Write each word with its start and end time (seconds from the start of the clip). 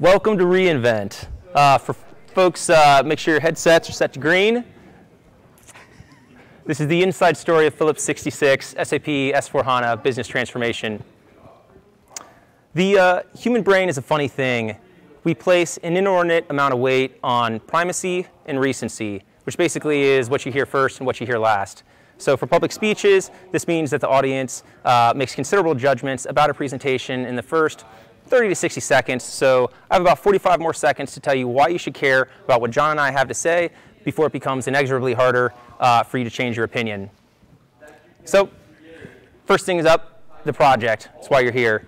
Welcome 0.00 0.38
to 0.38 0.44
reInvent. 0.44 1.26
Uh, 1.52 1.76
for 1.76 1.92
folks, 2.32 2.70
uh, 2.70 3.02
make 3.04 3.18
sure 3.18 3.34
your 3.34 3.40
headsets 3.40 3.88
are 3.88 3.92
set 3.92 4.12
to 4.12 4.20
green. 4.20 4.64
This 6.66 6.78
is 6.78 6.86
the 6.86 7.02
inside 7.02 7.36
story 7.36 7.66
of 7.66 7.74
Phillips 7.74 8.04
66 8.04 8.76
SAP 8.80 9.06
S4HANA 9.06 10.00
business 10.04 10.28
transformation. 10.28 11.02
The 12.74 12.96
uh, 12.96 13.22
human 13.36 13.62
brain 13.62 13.88
is 13.88 13.98
a 13.98 14.02
funny 14.02 14.28
thing. 14.28 14.76
We 15.24 15.34
place 15.34 15.78
an 15.78 15.96
inordinate 15.96 16.46
amount 16.48 16.74
of 16.74 16.78
weight 16.78 17.18
on 17.24 17.58
primacy 17.58 18.28
and 18.46 18.60
recency, 18.60 19.24
which 19.42 19.56
basically 19.56 20.02
is 20.02 20.30
what 20.30 20.46
you 20.46 20.52
hear 20.52 20.64
first 20.64 20.98
and 21.00 21.08
what 21.08 21.18
you 21.18 21.26
hear 21.26 21.38
last. 21.38 21.82
So 22.18 22.36
for 22.36 22.46
public 22.46 22.70
speeches, 22.70 23.32
this 23.50 23.66
means 23.66 23.90
that 23.90 24.00
the 24.00 24.08
audience 24.08 24.62
uh, 24.84 25.12
makes 25.16 25.34
considerable 25.34 25.74
judgments 25.74 26.24
about 26.28 26.50
a 26.50 26.54
presentation 26.54 27.24
in 27.24 27.34
the 27.34 27.42
first 27.42 27.84
30 28.28 28.48
to 28.48 28.54
60 28.54 28.80
seconds. 28.80 29.24
So 29.24 29.70
I 29.90 29.94
have 29.94 30.02
about 30.02 30.18
45 30.18 30.60
more 30.60 30.74
seconds 30.74 31.12
to 31.14 31.20
tell 31.20 31.34
you 31.34 31.48
why 31.48 31.68
you 31.68 31.78
should 31.78 31.94
care 31.94 32.28
about 32.44 32.60
what 32.60 32.70
John 32.70 32.92
and 32.92 33.00
I 33.00 33.10
have 33.10 33.28
to 33.28 33.34
say 33.34 33.70
before 34.04 34.26
it 34.26 34.32
becomes 34.32 34.68
inexorably 34.68 35.14
harder 35.14 35.52
uh, 35.80 36.02
for 36.02 36.18
you 36.18 36.24
to 36.24 36.30
change 36.30 36.56
your 36.56 36.64
opinion. 36.64 37.10
So 38.24 38.50
first 39.46 39.66
thing 39.66 39.78
is 39.78 39.86
up, 39.86 40.22
the 40.44 40.52
project. 40.52 41.08
That's 41.14 41.28
why 41.28 41.40
you're 41.40 41.52
here. 41.52 41.86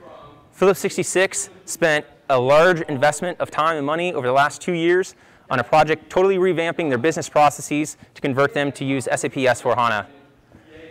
Phillips 0.53 0.81
66 0.81 1.51
spent 1.65 2.05
a 2.29 2.39
large 2.39 2.81
investment 2.83 3.39
of 3.41 3.51
time 3.51 3.77
and 3.77 3.87
money 3.87 4.13
over 4.13 4.27
the 4.27 4.33
last 4.33 4.61
two 4.61 4.73
years 4.73 5.15
on 5.51 5.59
a 5.59 5.65
project 5.65 6.09
totally 6.09 6.37
revamping 6.37 6.89
their 6.89 6.99
business 6.99 7.29
processes 7.29 7.97
to 8.15 8.21
convert 8.21 8.55
them 8.55 8.71
to 8.73 8.85
use 8.85 9.05
SAP 9.05 9.33
S4HANA. 9.33 10.07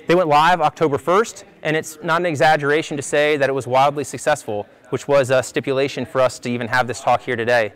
They 0.07 0.15
went 0.15 0.27
live 0.27 0.59
October 0.59 0.97
1st, 0.97 1.43
and 1.61 1.77
it's 1.77 1.99
not 2.03 2.19
an 2.19 2.25
exaggeration 2.25 2.97
to 2.97 3.03
say 3.03 3.37
that 3.37 3.47
it 3.47 3.53
was 3.53 3.67
wildly 3.67 4.03
successful, 4.03 4.67
which 4.89 5.07
was 5.07 5.29
a 5.29 5.41
stipulation 5.43 6.05
for 6.05 6.21
us 6.21 6.39
to 6.39 6.49
even 6.49 6.67
have 6.67 6.87
this 6.87 7.01
talk 7.01 7.21
here 7.21 7.35
today. 7.35 7.73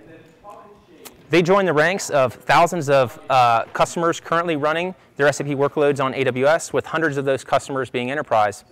They 1.30 1.42
join 1.42 1.66
the 1.66 1.74
ranks 1.74 2.10
of 2.10 2.34
thousands 2.34 2.90
of 2.90 3.20
uh, 3.30 3.64
customers 3.74 4.20
currently 4.20 4.56
running 4.56 4.94
their 5.16 5.32
SAP 5.32 5.48
workloads 5.48 6.04
on 6.04 6.14
AWS, 6.14 6.74
with 6.74 6.86
hundreds 6.86 7.18
of 7.18 7.26
those 7.26 7.44
customers 7.44 7.90
being 7.90 8.12
enterprise. 8.12 8.64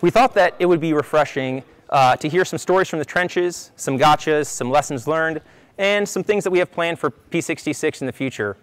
We 0.00 0.10
thought 0.10 0.34
that 0.34 0.54
it 0.58 0.66
would 0.66 0.80
be 0.80 0.92
refreshing 0.92 1.62
uh, 1.88 2.16
to 2.16 2.28
hear 2.28 2.44
some 2.44 2.58
stories 2.58 2.88
from 2.88 3.00
the 3.00 3.04
trenches, 3.04 3.72
some 3.76 3.98
gotchas, 3.98 4.46
some 4.46 4.70
lessons 4.70 5.08
learned, 5.08 5.40
and 5.76 6.08
some 6.08 6.22
things 6.22 6.44
that 6.44 6.50
we 6.50 6.58
have 6.58 6.70
planned 6.70 6.98
for 6.98 7.10
P66 7.10 8.00
in 8.00 8.06
the 8.06 8.12
future. 8.12 8.56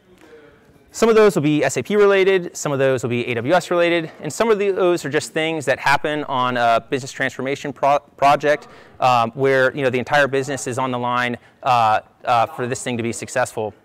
Some 0.97 1.09
of 1.09 1.15
those 1.15 1.35
will 1.35 1.43
be 1.43 1.61
SAP 1.61 1.89
related, 1.89 2.57
some 2.57 2.71
of 2.71 2.79
those 2.79 3.03
will 3.03 3.11
be 3.11 3.23
AWS 3.25 3.69
related, 3.69 4.11
and 4.19 4.33
some 4.33 4.49
of 4.49 4.57
those 4.57 5.05
are 5.05 5.11
just 5.11 5.31
things 5.31 5.63
that 5.65 5.77
happen 5.77 6.23
on 6.23 6.57
a 6.57 6.83
business 6.89 7.11
transformation 7.11 7.71
pro 7.71 7.99
project 7.99 8.67
um, 8.99 9.29
where 9.35 9.71
you 9.75 9.83
know, 9.83 9.91
the 9.91 9.99
entire 9.99 10.27
business 10.27 10.65
is 10.65 10.79
on 10.79 10.89
the 10.89 10.97
line 10.97 11.37
uh, 11.61 11.99
uh, 12.25 12.47
for 12.47 12.65
this 12.65 12.81
thing 12.81 12.97
to 12.97 13.03
be 13.03 13.13
successful. 13.13 13.75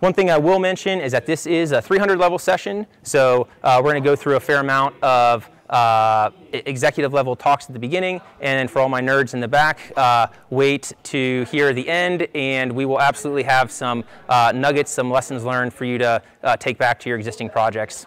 One 0.00 0.12
thing 0.12 0.30
I 0.30 0.36
will 0.36 0.58
mention 0.58 1.00
is 1.00 1.12
that 1.12 1.24
this 1.24 1.46
is 1.46 1.72
a 1.72 1.80
300 1.80 2.18
level 2.18 2.38
session, 2.38 2.86
so 3.02 3.48
uh, 3.62 3.80
we're 3.82 3.92
going 3.92 4.02
to 4.04 4.06
go 4.06 4.14
through 4.14 4.36
a 4.36 4.40
fair 4.40 4.60
amount 4.60 5.02
of 5.02 5.48
uh, 5.70 6.30
executive 6.52 7.12
level 7.12 7.36
talks 7.36 7.66
at 7.66 7.72
the 7.72 7.78
beginning, 7.78 8.20
and 8.40 8.58
then 8.58 8.68
for 8.68 8.80
all 8.80 8.88
my 8.88 9.00
nerds 9.00 9.34
in 9.34 9.40
the 9.40 9.48
back, 9.48 9.92
uh, 9.96 10.26
wait 10.50 10.92
to 11.04 11.44
hear 11.50 11.72
the 11.72 11.88
end, 11.88 12.28
and 12.34 12.72
we 12.72 12.84
will 12.84 13.00
absolutely 13.00 13.42
have 13.44 13.70
some 13.70 14.04
uh, 14.28 14.52
nuggets, 14.54 14.90
some 14.90 15.10
lessons 15.10 15.44
learned 15.44 15.72
for 15.72 15.84
you 15.84 15.98
to 15.98 16.22
uh, 16.42 16.56
take 16.56 16.78
back 16.78 17.00
to 17.00 17.08
your 17.08 17.18
existing 17.18 17.48
projects. 17.48 18.06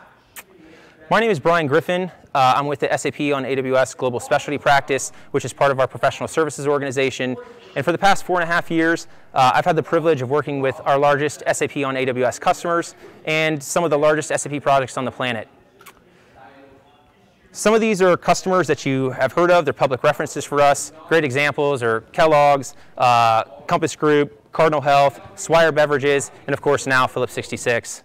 My 1.09 1.19
name 1.19 1.31
is 1.31 1.39
Brian 1.39 1.67
Griffin. 1.67 2.11
Uh, 2.35 2.53
I'm 2.55 2.67
with 2.67 2.79
the 2.79 2.95
SAP 2.95 3.19
on 3.33 3.45
AWS 3.45 3.97
Global 3.97 4.19
Specialty 4.19 4.57
Practice, 4.57 5.11
which 5.31 5.45
is 5.45 5.53
part 5.53 5.71
of 5.71 5.79
our 5.79 5.87
professional 5.87 6.27
services 6.27 6.67
organization. 6.67 7.35
And 7.75 7.85
for 7.85 7.91
the 7.91 7.97
past 7.97 8.25
four 8.25 8.39
and 8.39 8.43
a 8.47 8.53
half 8.53 8.69
years, 8.69 9.07
uh, 9.33 9.51
I've 9.55 9.65
had 9.65 9.75
the 9.75 9.83
privilege 9.83 10.21
of 10.21 10.29
working 10.29 10.59
with 10.59 10.79
our 10.83 10.99
largest 10.99 11.43
SAP 11.51 11.77
on 11.77 11.95
AWS 11.95 12.39
customers 12.39 12.93
and 13.25 13.63
some 13.63 13.83
of 13.83 13.89
the 13.89 13.97
largest 13.97 14.29
SAP 14.29 14.61
projects 14.61 14.97
on 14.97 15.05
the 15.05 15.11
planet. 15.11 15.47
Some 17.57 17.73
of 17.73 17.81
these 17.81 18.03
are 18.03 18.15
customers 18.15 18.67
that 18.67 18.85
you 18.85 19.09
have 19.09 19.33
heard 19.33 19.49
of. 19.49 19.65
They're 19.65 19.73
public 19.73 20.03
references 20.03 20.45
for 20.45 20.61
us. 20.61 20.91
Great 21.07 21.23
examples 21.23 21.81
are 21.81 22.01
Kellogg's, 22.11 22.75
uh, 22.99 23.45
Compass 23.65 23.95
Group, 23.95 24.51
Cardinal 24.51 24.79
Health, 24.79 25.19
Swire 25.33 25.71
Beverages, 25.71 26.29
and 26.45 26.53
of 26.53 26.61
course 26.61 26.85
now 26.85 27.07
Phillips 27.07 27.33
66. 27.33 28.03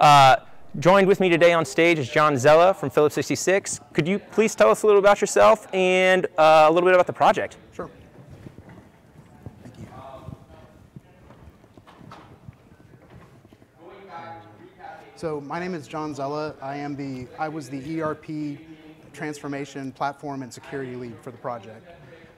Uh, 0.00 0.34
joined 0.80 1.06
with 1.06 1.20
me 1.20 1.28
today 1.28 1.52
on 1.52 1.64
stage 1.64 2.00
is 2.00 2.10
John 2.10 2.36
Zella 2.36 2.74
from 2.74 2.90
Phillips 2.90 3.14
66. 3.14 3.78
Could 3.92 4.08
you 4.08 4.18
please 4.18 4.56
tell 4.56 4.68
us 4.68 4.82
a 4.82 4.86
little 4.86 4.98
about 4.98 5.20
yourself 5.20 5.72
and 5.72 6.26
uh, 6.36 6.66
a 6.68 6.72
little 6.72 6.88
bit 6.88 6.94
about 6.94 7.06
the 7.06 7.12
project? 7.12 7.56
Sure. 7.72 7.88
Thank 9.62 9.78
you. 9.78 9.86
So 15.14 15.40
my 15.40 15.60
name 15.60 15.76
is 15.76 15.86
John 15.86 16.16
Zella. 16.16 16.56
I 16.60 16.74
am 16.78 16.96
the 16.96 17.28
I 17.38 17.48
was 17.48 17.68
the 17.68 18.02
ERP 18.02 18.58
transformation 19.18 19.90
platform 19.90 20.42
and 20.42 20.52
security 20.52 20.94
lead 20.94 21.16
for 21.20 21.32
the 21.32 21.38
project. 21.38 21.90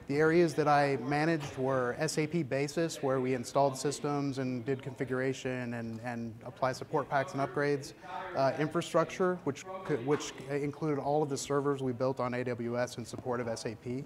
The 0.07 0.17
areas 0.17 0.53
that 0.55 0.67
I 0.67 0.97
managed 1.03 1.57
were 1.57 1.95
SAP 2.05 2.49
Basis, 2.49 3.01
where 3.01 3.21
we 3.21 3.33
installed 3.33 3.77
systems 3.77 4.39
and 4.39 4.65
did 4.65 4.81
configuration 4.81 5.75
and, 5.75 6.01
and 6.03 6.33
apply 6.43 6.73
support 6.73 7.07
packs 7.07 7.33
and 7.33 7.41
upgrades. 7.41 7.93
Uh, 8.35 8.51
infrastructure, 8.59 9.39
which, 9.43 9.61
which 10.05 10.33
included 10.49 10.99
all 10.99 11.21
of 11.23 11.29
the 11.29 11.37
servers 11.37 11.81
we 11.81 11.93
built 11.93 12.19
on 12.19 12.33
AWS 12.33 12.97
in 12.97 13.05
support 13.05 13.39
of 13.39 13.47
SAP. 13.57 14.03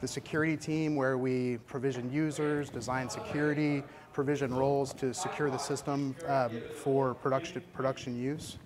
The 0.00 0.08
security 0.08 0.56
team, 0.56 0.96
where 0.96 1.16
we 1.16 1.58
provision 1.66 2.10
users, 2.12 2.68
design 2.68 3.08
security, 3.08 3.84
provision 4.12 4.52
roles 4.52 4.92
to 4.94 5.12
secure 5.14 5.50
the 5.50 5.58
system 5.58 6.16
um, 6.26 6.60
for 6.74 7.14
production, 7.14 7.62
production 7.72 8.18
use. 8.18 8.58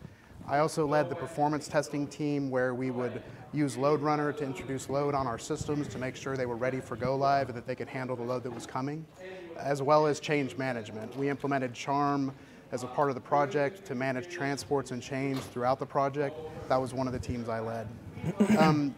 I 0.46 0.58
also 0.58 0.86
led 0.86 1.08
the 1.08 1.14
performance 1.14 1.68
testing 1.68 2.06
team 2.06 2.50
where 2.50 2.74
we 2.74 2.90
would 2.90 3.22
use 3.52 3.76
Load 3.76 4.00
Runner 4.00 4.32
to 4.32 4.44
introduce 4.44 4.88
load 4.88 5.14
on 5.14 5.26
our 5.26 5.38
systems 5.38 5.88
to 5.88 5.98
make 5.98 6.16
sure 6.16 6.36
they 6.36 6.46
were 6.46 6.56
ready 6.56 6.80
for 6.80 6.96
go 6.96 7.16
live 7.16 7.48
and 7.48 7.56
that 7.56 7.66
they 7.66 7.74
could 7.74 7.88
handle 7.88 8.16
the 8.16 8.22
load 8.22 8.42
that 8.44 8.54
was 8.54 8.66
coming, 8.66 9.04
as 9.56 9.82
well 9.82 10.06
as 10.06 10.20
change 10.20 10.56
management. 10.56 11.16
We 11.16 11.28
implemented 11.28 11.74
Charm 11.74 12.32
as 12.72 12.84
a 12.84 12.86
part 12.86 13.08
of 13.08 13.16
the 13.16 13.20
project 13.20 13.84
to 13.86 13.94
manage 13.94 14.28
transports 14.28 14.92
and 14.92 15.02
change 15.02 15.38
throughout 15.38 15.78
the 15.78 15.86
project. 15.86 16.38
That 16.68 16.80
was 16.80 16.94
one 16.94 17.06
of 17.06 17.12
the 17.12 17.18
teams 17.18 17.48
I 17.48 17.60
led. 17.60 17.88
Um, 18.58 18.94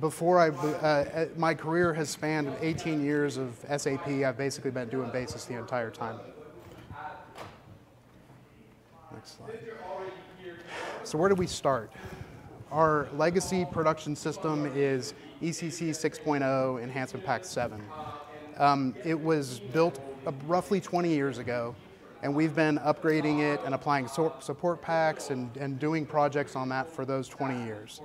before 0.00 0.38
I, 0.38 0.48
uh, 0.50 1.26
my 1.36 1.54
career 1.54 1.94
has 1.94 2.10
spanned 2.10 2.52
18 2.60 3.02
years 3.02 3.38
of 3.38 3.54
SAP. 3.76 4.06
I've 4.06 4.36
basically 4.36 4.70
been 4.70 4.88
doing 4.88 5.10
basis 5.10 5.46
the 5.46 5.58
entire 5.58 5.90
time. 5.90 6.18
Next 9.12 9.38
slide. 9.38 9.58
So 11.04 11.16
where 11.16 11.28
do 11.28 11.34
we 11.34 11.46
start? 11.46 11.90
Our 12.72 13.06
legacy 13.14 13.64
production 13.64 14.16
system 14.16 14.70
is 14.74 15.14
ECC 15.40 15.90
6.0 15.90 16.82
Enhancement 16.82 17.24
Pack 17.24 17.44
7. 17.44 17.80
Um, 18.58 18.94
it 19.04 19.18
was 19.18 19.60
built 19.72 20.00
roughly 20.46 20.80
20 20.80 21.08
years 21.08 21.38
ago, 21.38 21.76
and 22.22 22.34
we've 22.34 22.56
been 22.56 22.78
upgrading 22.78 23.40
it 23.40 23.60
and 23.64 23.72
applying 23.72 24.08
support 24.08 24.82
packs 24.82 25.30
and, 25.30 25.56
and 25.56 25.78
doing 25.78 26.04
projects 26.04 26.56
on 26.56 26.68
that 26.70 26.90
for 26.90 27.04
those 27.04 27.28
20 27.28 27.64
years. 27.64 28.00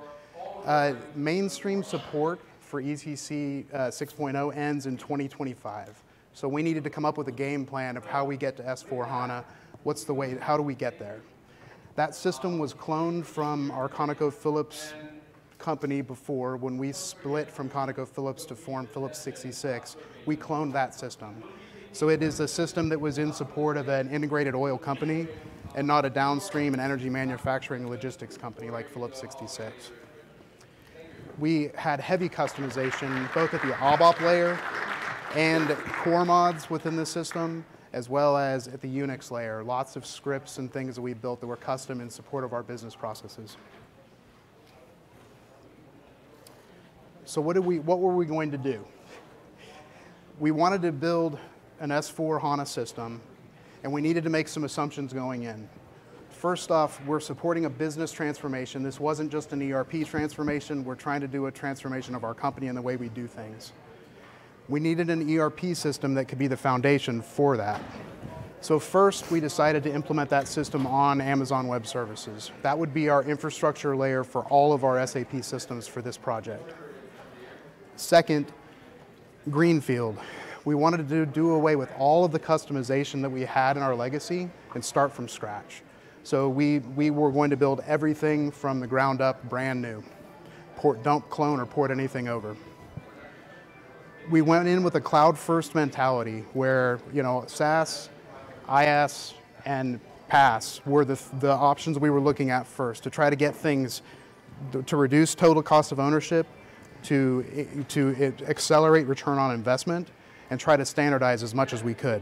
Uh, 0.65 0.93
mainstream 1.15 1.81
support 1.81 2.39
for 2.59 2.83
ECC 2.83 3.65
uh, 3.73 3.87
6.0 3.87 4.55
ends 4.55 4.85
in 4.85 4.95
2025. 4.95 6.03
So 6.33 6.47
we 6.47 6.61
needed 6.61 6.83
to 6.83 6.89
come 6.91 7.03
up 7.03 7.17
with 7.17 7.27
a 7.29 7.33
game 7.33 7.65
plan 7.65 7.97
of 7.97 8.05
how 8.05 8.23
we 8.25 8.37
get 8.37 8.57
to 8.57 8.63
S4 8.63 9.07
HANA. 9.07 9.43
What's 9.83 10.03
the 10.03 10.13
way, 10.13 10.37
how 10.39 10.55
do 10.55 10.61
we 10.61 10.75
get 10.75 10.99
there? 10.99 11.21
That 11.95 12.15
system 12.15 12.57
was 12.57 12.73
cloned 12.73 13.25
from 13.25 13.69
our 13.71 13.89
ConocoPhillips 13.89 14.93
company 15.57 16.01
before 16.01 16.55
when 16.55 16.77
we 16.77 16.91
split 16.93 17.51
from 17.51 17.69
ConocoPhillips 17.69 18.47
to 18.47 18.55
form 18.55 18.87
Phillips 18.87 19.19
66. 19.19 19.97
We 20.25 20.37
cloned 20.37 20.71
that 20.73 20.95
system. 20.95 21.43
So 21.91 22.09
it 22.09 22.23
is 22.23 22.39
a 22.39 22.47
system 22.47 22.87
that 22.89 22.99
was 22.99 23.17
in 23.17 23.33
support 23.33 23.75
of 23.75 23.89
an 23.89 24.09
integrated 24.09 24.55
oil 24.55 24.77
company 24.77 25.27
and 25.75 25.85
not 25.85 26.05
a 26.05 26.09
downstream 26.09 26.73
and 26.73 26.81
energy 26.81 27.09
manufacturing 27.09 27.89
logistics 27.89 28.37
company 28.37 28.69
like 28.69 28.89
Phillips 28.89 29.19
66. 29.19 29.91
We 31.39 31.71
had 31.75 31.99
heavy 31.99 32.29
customization 32.29 33.33
both 33.33 33.53
at 33.53 33.61
the 33.61 33.73
ABAP 33.73 34.21
layer 34.21 34.57
and 35.35 35.69
core 36.03 36.25
mods 36.25 36.69
within 36.69 36.95
the 36.95 37.05
system 37.05 37.65
as 37.93 38.09
well 38.09 38.37
as 38.37 38.67
at 38.67 38.81
the 38.81 38.87
Unix 38.87 39.31
layer, 39.31 39.63
lots 39.63 39.95
of 39.95 40.05
scripts 40.05 40.57
and 40.57 40.71
things 40.71 40.95
that 40.95 41.01
we 41.01 41.13
built 41.13 41.41
that 41.41 41.47
were 41.47 41.57
custom 41.57 41.99
in 41.99 42.09
support 42.09 42.43
of 42.43 42.53
our 42.53 42.63
business 42.63 42.95
processes. 42.95 43.57
So 47.25 47.41
what, 47.41 47.53
did 47.53 47.65
we, 47.65 47.79
what 47.79 47.99
were 47.99 48.15
we 48.15 48.25
going 48.25 48.51
to 48.51 48.57
do? 48.57 48.83
We 50.39 50.51
wanted 50.51 50.81
to 50.83 50.91
build 50.91 51.37
an 51.79 51.89
S4 51.89 52.41
HANA 52.41 52.65
system, 52.65 53.21
and 53.83 53.91
we 53.91 54.01
needed 54.01 54.23
to 54.23 54.29
make 54.29 54.47
some 54.47 54.63
assumptions 54.63 55.13
going 55.13 55.43
in. 55.43 55.69
First 56.29 56.71
off, 56.71 57.03
we're 57.05 57.19
supporting 57.19 57.65
a 57.65 57.69
business 57.69 58.11
transformation. 58.11 58.81
This 58.81 58.99
wasn't 58.99 59.31
just 59.31 59.53
an 59.53 59.71
ERP 59.71 60.05
transformation. 60.07 60.83
We're 60.83 60.95
trying 60.95 61.21
to 61.21 61.27
do 61.27 61.45
a 61.45 61.51
transformation 61.51 62.15
of 62.15 62.23
our 62.23 62.33
company 62.33 62.67
and 62.67 62.77
the 62.77 62.81
way 62.81 62.95
we 62.95 63.09
do 63.09 63.27
things. 63.27 63.73
We 64.71 64.79
needed 64.79 65.09
an 65.09 65.37
ERP 65.37 65.75
system 65.75 66.13
that 66.13 66.29
could 66.29 66.39
be 66.39 66.47
the 66.47 66.55
foundation 66.55 67.21
for 67.21 67.57
that. 67.57 67.81
So 68.61 68.79
first, 68.79 69.29
we 69.29 69.41
decided 69.41 69.83
to 69.83 69.93
implement 69.93 70.29
that 70.29 70.47
system 70.47 70.87
on 70.87 71.19
Amazon 71.19 71.67
Web 71.67 71.85
Services. 71.85 72.51
That 72.61 72.77
would 72.77 72.93
be 72.93 73.09
our 73.09 73.21
infrastructure 73.21 73.97
layer 73.97 74.23
for 74.23 74.43
all 74.45 74.71
of 74.71 74.85
our 74.85 75.05
SAP 75.05 75.43
systems 75.43 75.87
for 75.89 76.01
this 76.01 76.15
project. 76.15 76.73
Second, 77.97 78.53
Greenfield. 79.49 80.17
We 80.63 80.73
wanted 80.75 81.09
to 81.09 81.25
do, 81.25 81.49
away 81.49 81.75
with 81.75 81.91
all 81.97 82.23
of 82.23 82.31
the 82.31 82.39
customization 82.39 83.21
that 83.23 83.29
we 83.29 83.41
had 83.41 83.75
in 83.75 83.83
our 83.83 83.93
legacy 83.93 84.49
and 84.73 84.85
start 84.85 85.11
from 85.11 85.27
scratch. 85.27 85.81
So 86.23 86.47
we, 86.47 86.79
we 86.79 87.09
were 87.09 87.31
going 87.31 87.49
to 87.49 87.57
build 87.57 87.81
everything 87.85 88.51
from 88.51 88.79
the 88.79 88.87
ground 88.87 89.19
up, 89.19 89.43
brand 89.49 89.81
new. 89.81 90.01
Port, 90.77 91.03
don't 91.03 91.29
clone 91.29 91.59
or 91.59 91.65
port 91.65 91.91
anything 91.91 92.29
over. 92.29 92.55
We 94.29 94.41
went 94.41 94.67
in 94.67 94.83
with 94.83 94.95
a 94.95 95.01
cloud 95.01 95.37
first 95.37 95.75
mentality 95.75 96.45
where, 96.53 96.99
you 97.13 97.23
know, 97.23 97.43
SaaS, 97.47 98.09
IaaS, 98.67 99.33
and 99.65 99.99
PaaS 100.29 100.85
were 100.85 101.03
the, 101.03 101.19
the 101.39 101.51
options 101.51 101.99
we 101.99 102.09
were 102.09 102.21
looking 102.21 102.49
at 102.49 102.65
first 102.65 103.03
to 103.03 103.09
try 103.09 103.29
to 103.29 103.35
get 103.35 103.55
things 103.55 104.01
to 104.85 104.95
reduce 104.95 105.35
total 105.35 105.63
cost 105.63 105.91
of 105.91 105.99
ownership, 105.99 106.47
to, 107.03 107.83
to 107.89 108.33
accelerate 108.47 109.07
return 109.07 109.37
on 109.37 109.51
investment, 109.53 110.09
and 110.49 110.59
try 110.59 110.77
to 110.77 110.85
standardize 110.85 111.43
as 111.43 111.55
much 111.55 111.73
as 111.73 111.83
we 111.83 111.93
could. 111.93 112.21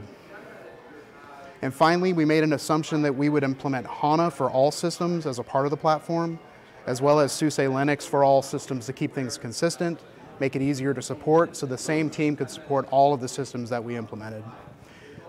And 1.61 1.73
finally, 1.73 2.13
we 2.13 2.23
made 2.23 2.43
an 2.43 2.53
assumption 2.53 3.01
that 3.01 3.13
we 3.13 3.27
would 3.27 3.43
implement 3.43 3.85
HANA 3.85 4.31
for 4.31 4.49
all 4.49 4.71
systems 4.71 5.25
as 5.25 5.39
a 5.39 5.43
part 5.43 5.65
of 5.65 5.71
the 5.71 5.77
platform, 5.77 6.39
as 6.87 7.01
well 7.01 7.19
as 7.19 7.33
SUSE 7.33 7.57
Linux 7.57 8.03
for 8.07 8.23
all 8.23 8.41
systems 8.41 8.85
to 8.85 8.93
keep 8.93 9.13
things 9.13 9.37
consistent, 9.37 9.99
make 10.39 10.55
it 10.55 10.61
easier 10.61 10.93
to 10.93 11.01
support, 11.01 11.55
so 11.55 11.65
the 11.65 11.77
same 11.77 12.09
team 12.09 12.35
could 12.35 12.49
support 12.49 12.87
all 12.91 13.13
of 13.13 13.21
the 13.21 13.27
systems 13.27 13.69
that 13.69 13.83
we 13.83 13.95
implemented. 13.95 14.43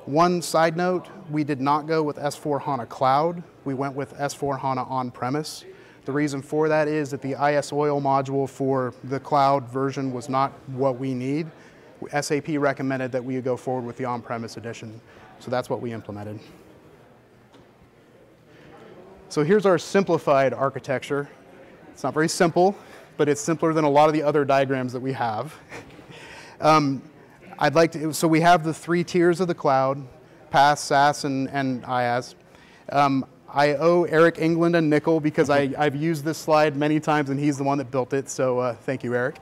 One 0.06 0.42
side 0.42 0.76
note, 0.76 1.08
we 1.30 1.44
did 1.44 1.60
not 1.60 1.86
go 1.86 2.02
with 2.02 2.16
S4 2.16 2.62
HANA 2.62 2.86
Cloud, 2.86 3.42
we 3.64 3.74
went 3.74 3.94
with 3.94 4.14
S4 4.16 4.58
HANA 4.58 4.84
on-premise. 4.84 5.64
The 6.06 6.12
reason 6.12 6.40
for 6.40 6.68
that 6.68 6.88
is 6.88 7.10
that 7.10 7.20
the 7.20 7.34
ISOil 7.34 8.00
module 8.00 8.48
for 8.48 8.94
the 9.04 9.20
cloud 9.20 9.68
version 9.68 10.12
was 10.12 10.28
not 10.28 10.52
what 10.68 10.98
we 10.98 11.12
need. 11.14 11.46
SAP 12.18 12.48
recommended 12.56 13.12
that 13.12 13.22
we 13.22 13.40
go 13.40 13.56
forward 13.56 13.84
with 13.84 13.98
the 13.98 14.06
on-premise 14.06 14.56
edition. 14.56 15.00
So 15.38 15.50
that's 15.50 15.68
what 15.68 15.80
we 15.80 15.92
implemented. 15.92 16.40
So 19.28 19.44
here's 19.44 19.66
our 19.66 19.78
simplified 19.78 20.54
architecture. 20.54 21.28
It's 21.92 22.02
not 22.02 22.14
very 22.14 22.28
simple, 22.28 22.74
but 23.20 23.28
it's 23.28 23.42
simpler 23.42 23.74
than 23.74 23.84
a 23.84 23.90
lot 23.90 24.08
of 24.08 24.14
the 24.14 24.22
other 24.22 24.46
diagrams 24.46 24.94
that 24.94 25.00
we 25.00 25.12
have. 25.12 25.54
um, 26.62 27.02
I'd 27.58 27.74
like 27.74 27.92
to, 27.92 28.14
so 28.14 28.26
we 28.26 28.40
have 28.40 28.64
the 28.64 28.72
three 28.72 29.04
tiers 29.04 29.40
of 29.40 29.46
the 29.46 29.54
cloud, 29.54 30.02
PaaS, 30.50 30.78
SaaS, 30.78 31.24
and, 31.24 31.46
and 31.50 31.82
IaaS. 31.82 32.34
Um, 32.90 33.26
I 33.46 33.74
owe 33.74 34.04
Eric 34.04 34.38
England 34.38 34.74
a 34.74 34.80
nickel 34.80 35.20
because 35.20 35.50
I, 35.50 35.70
I've 35.76 35.94
used 35.94 36.24
this 36.24 36.38
slide 36.38 36.76
many 36.76 36.98
times 36.98 37.28
and 37.28 37.38
he's 37.38 37.58
the 37.58 37.62
one 37.62 37.76
that 37.76 37.90
built 37.90 38.14
it, 38.14 38.30
so 38.30 38.58
uh, 38.58 38.74
thank 38.74 39.04
you, 39.04 39.14
Eric. 39.14 39.36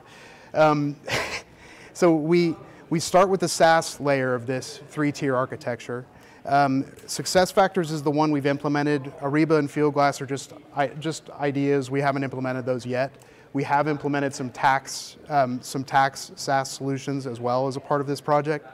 Um, 0.53 0.97
so 1.93 2.13
we, 2.13 2.57
we 2.89 2.99
start 2.99 3.29
with 3.29 3.39
the 3.39 3.47
SaaS 3.47 4.01
layer 4.01 4.35
of 4.35 4.45
this 4.45 4.81
three-tier 4.89 5.37
architecture. 5.37 6.05
Um, 6.43 6.83
Success 7.05 7.49
Factors 7.49 7.91
is 7.91 8.03
the 8.03 8.11
one 8.11 8.31
we've 8.31 8.45
implemented. 8.45 9.05
Ariba 9.21 9.57
and 9.57 9.69
Fieldglass 9.69 10.19
are 10.19 10.25
just, 10.25 10.51
just 10.99 11.29
ideas. 11.29 11.89
We 11.89 12.01
haven't 12.01 12.25
implemented 12.25 12.65
those 12.65 12.85
yet. 12.85 13.13
We 13.53 13.63
have 13.63 13.87
implemented 13.87 14.33
some 14.33 14.49
tax, 14.49 15.17
um, 15.27 15.61
some 15.61 15.83
tax 15.83 16.31
SaaS 16.35 16.69
solutions 16.69 17.25
as 17.25 17.39
well 17.39 17.67
as 17.67 17.75
a 17.75 17.79
part 17.79 18.01
of 18.01 18.07
this 18.07 18.21
project. 18.21 18.67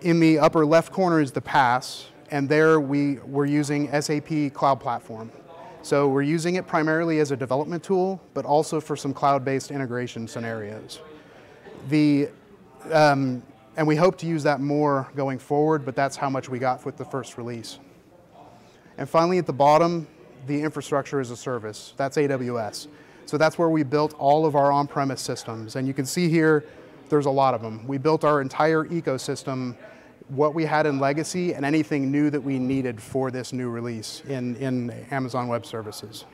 In 0.00 0.20
the 0.20 0.38
upper 0.38 0.64
left 0.64 0.92
corner 0.92 1.20
is 1.20 1.32
the 1.32 1.40
PaaS, 1.40 2.06
and 2.30 2.48
there 2.48 2.80
we, 2.80 3.16
we're 3.20 3.46
using 3.46 3.88
SAP 4.00 4.52
Cloud 4.54 4.80
Platform. 4.80 5.30
So 5.82 6.08
we're 6.08 6.22
using 6.22 6.54
it 6.54 6.66
primarily 6.66 7.20
as 7.20 7.30
a 7.30 7.36
development 7.36 7.82
tool, 7.82 8.20
but 8.32 8.46
also 8.46 8.80
for 8.80 8.96
some 8.96 9.12
cloud-based 9.12 9.70
integration 9.70 10.26
scenarios. 10.26 11.00
The 11.90 12.30
um, 12.90 13.42
and 13.76 13.86
we 13.86 13.96
hope 13.96 14.16
to 14.18 14.26
use 14.26 14.42
that 14.44 14.60
more 14.60 15.08
going 15.16 15.38
forward, 15.38 15.84
but 15.84 15.96
that's 15.96 16.16
how 16.16 16.30
much 16.30 16.48
we 16.48 16.58
got 16.58 16.84
with 16.84 16.96
the 16.96 17.04
first 17.04 17.36
release. 17.36 17.78
And 18.98 19.08
finally, 19.08 19.38
at 19.38 19.46
the 19.46 19.52
bottom, 19.52 20.06
the 20.46 20.62
infrastructure 20.62 21.18
as 21.18 21.30
a 21.30 21.36
service. 21.36 21.94
That's 21.96 22.16
AWS. 22.16 22.86
So 23.26 23.38
that's 23.38 23.58
where 23.58 23.70
we 23.70 23.82
built 23.82 24.14
all 24.18 24.46
of 24.46 24.54
our 24.54 24.70
on-premise 24.70 25.20
systems. 25.20 25.76
And 25.76 25.88
you 25.88 25.94
can 25.94 26.06
see 26.06 26.28
here, 26.28 26.64
there's 27.08 27.26
a 27.26 27.30
lot 27.30 27.54
of 27.54 27.62
them. 27.62 27.86
We 27.86 27.98
built 27.98 28.24
our 28.24 28.40
entire 28.40 28.84
ecosystem, 28.84 29.76
what 30.28 30.54
we 30.54 30.64
had 30.64 30.86
in 30.86 30.98
legacy, 30.98 31.54
and 31.54 31.64
anything 31.64 32.10
new 32.10 32.30
that 32.30 32.40
we 32.40 32.58
needed 32.58 33.00
for 33.00 33.30
this 33.30 33.52
new 33.52 33.70
release 33.70 34.22
in, 34.28 34.56
in 34.56 34.90
Amazon 35.10 35.48
Web 35.48 35.66
Services. 35.66 36.24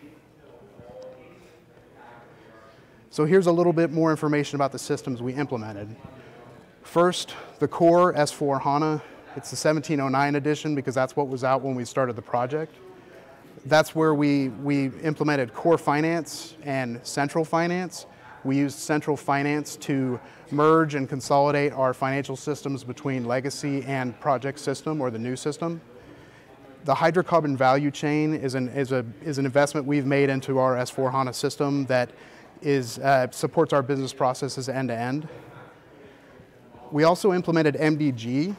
So 3.13 3.25
here's 3.25 3.47
a 3.47 3.53
little 3.53 3.73
bit 3.73 3.91
more 3.91 4.13
information 4.13 4.57
about 4.57 4.71
the 4.71 4.79
systems 4.79 5.21
we 5.21 5.35
implemented. 5.35 5.95
First, 6.83 7.35
the 7.59 7.69
core 7.69 8.15
S4 8.15 8.63
HANA. 8.63 9.03
It's 9.37 9.51
the 9.51 9.69
1709 9.69 10.35
edition 10.37 10.75
because 10.75 10.95
that's 10.95 11.17
what 11.17 11.29
was 11.29 11.45
out 11.45 11.63
when 11.63 11.75
we 11.75 11.85
started 11.85 12.17
the 12.17 12.23
project. 12.23 12.75
That's 13.67 13.95
where 13.95 14.15
we, 14.15 14.49
we 14.49 14.87
implemented 15.03 15.53
core 15.53 15.77
finance 15.77 16.55
and 16.63 16.99
central 17.07 17.45
finance. 17.45 18.07
We 18.43 18.57
used 18.57 18.79
central 18.79 19.19
finance 19.19 19.77
to 19.79 20.19
merge 20.51 20.95
and 20.95 21.07
consolidate 21.07 21.73
our 21.75 21.93
financial 21.93 22.37
systems 22.37 22.85
between 22.85 23.27
legacy 23.27 23.83
and 23.83 24.19
project 24.19 24.61
system 24.61 25.03
or 25.03 25.11
the 25.11 25.19
new 25.19 25.37
system. 25.37 25.83
The 26.85 26.95
hydrocarbon 26.95 27.57
value 27.59 27.91
chain 27.91 28.33
is 28.33 28.55
an, 28.55 28.69
is 28.69 28.93
a, 28.93 29.05
is 29.23 29.37
an 29.37 29.45
investment 29.45 29.87
we've 29.87 30.07
made 30.07 30.31
into 30.31 30.59
our 30.59 30.77
S4 30.77 31.13
HANA 31.13 31.35
system 31.35 31.85
that 31.87 32.11
is, 32.63 32.99
uh, 33.01 33.31
supports 33.31 33.75
our 33.75 33.83
business 33.83 34.15
processes 34.15 34.71
end 34.71 34.89
to 34.89 34.97
end. 34.97 35.29
We 36.91 37.05
also 37.05 37.35
implemented 37.35 37.75
MDG 37.75 38.57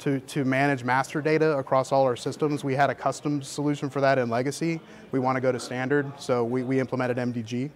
to, 0.00 0.18
to 0.20 0.44
manage 0.44 0.82
master 0.82 1.20
data 1.20 1.56
across 1.58 1.92
all 1.92 2.04
our 2.04 2.16
systems. 2.16 2.64
We 2.64 2.74
had 2.74 2.90
a 2.90 2.94
custom 2.94 3.42
solution 3.42 3.90
for 3.90 4.00
that 4.00 4.18
in 4.18 4.28
legacy. 4.28 4.80
We 5.12 5.18
want 5.18 5.36
to 5.36 5.40
go 5.40 5.52
to 5.52 5.60
standard, 5.60 6.10
so 6.18 6.42
we, 6.42 6.62
we 6.62 6.80
implemented 6.80 7.18
MDG. 7.18 7.70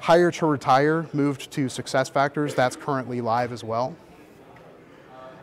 Hire 0.00 0.30
to 0.32 0.46
retire 0.46 1.06
moved 1.12 1.50
to 1.52 1.68
success 1.68 2.08
factors. 2.08 2.54
That's 2.54 2.76
currently 2.76 3.20
live 3.20 3.52
as 3.52 3.62
well. 3.62 3.94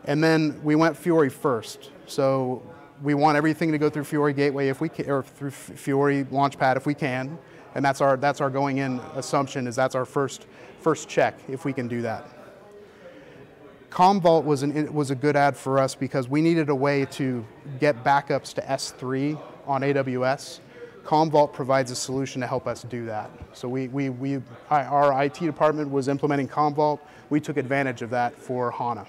And 0.04 0.22
then 0.22 0.60
we 0.62 0.74
went 0.74 0.96
Fiori 0.96 1.30
first. 1.30 1.90
So 2.06 2.62
we 3.02 3.14
want 3.14 3.36
everything 3.36 3.72
to 3.72 3.78
go 3.78 3.88
through 3.88 4.04
Fiori 4.04 4.32
Gateway 4.32 4.68
if 4.68 4.80
we 4.80 4.88
can, 4.88 5.08
or 5.08 5.22
through 5.22 5.50
Fiori 5.50 6.24
Launchpad 6.24 6.76
if 6.76 6.86
we 6.86 6.94
can. 6.94 7.38
And 7.74 7.84
that's 7.84 8.00
our, 8.00 8.16
that's 8.16 8.40
our 8.40 8.50
going 8.50 8.78
in 8.78 9.00
assumption 9.14 9.66
is 9.66 9.76
that's 9.76 9.94
our 9.94 10.04
first, 10.04 10.46
first 10.80 11.08
check 11.08 11.38
if 11.48 11.64
we 11.64 11.72
can 11.72 11.88
do 11.88 12.02
that. 12.02 12.33
Commvault 13.94 14.42
was, 14.42 14.64
an, 14.64 14.92
was 14.92 15.12
a 15.12 15.14
good 15.14 15.36
ad 15.36 15.56
for 15.56 15.78
us 15.78 15.94
because 15.94 16.28
we 16.28 16.40
needed 16.42 16.68
a 16.68 16.74
way 16.74 17.04
to 17.12 17.46
get 17.78 18.02
backups 18.02 18.52
to 18.54 18.60
S3 18.62 19.40
on 19.68 19.82
AWS. 19.82 20.58
Commvault 21.04 21.52
provides 21.52 21.92
a 21.92 21.94
solution 21.94 22.40
to 22.40 22.46
help 22.48 22.66
us 22.66 22.82
do 22.82 23.06
that. 23.06 23.30
So 23.52 23.68
we, 23.68 23.86
we, 23.86 24.08
we, 24.08 24.42
our 24.68 25.22
IT 25.22 25.34
department 25.34 25.92
was 25.92 26.08
implementing 26.08 26.48
Commvault. 26.48 26.98
We 27.30 27.38
took 27.38 27.56
advantage 27.56 28.02
of 28.02 28.10
that 28.10 28.36
for 28.36 28.72
HANA. 28.72 29.06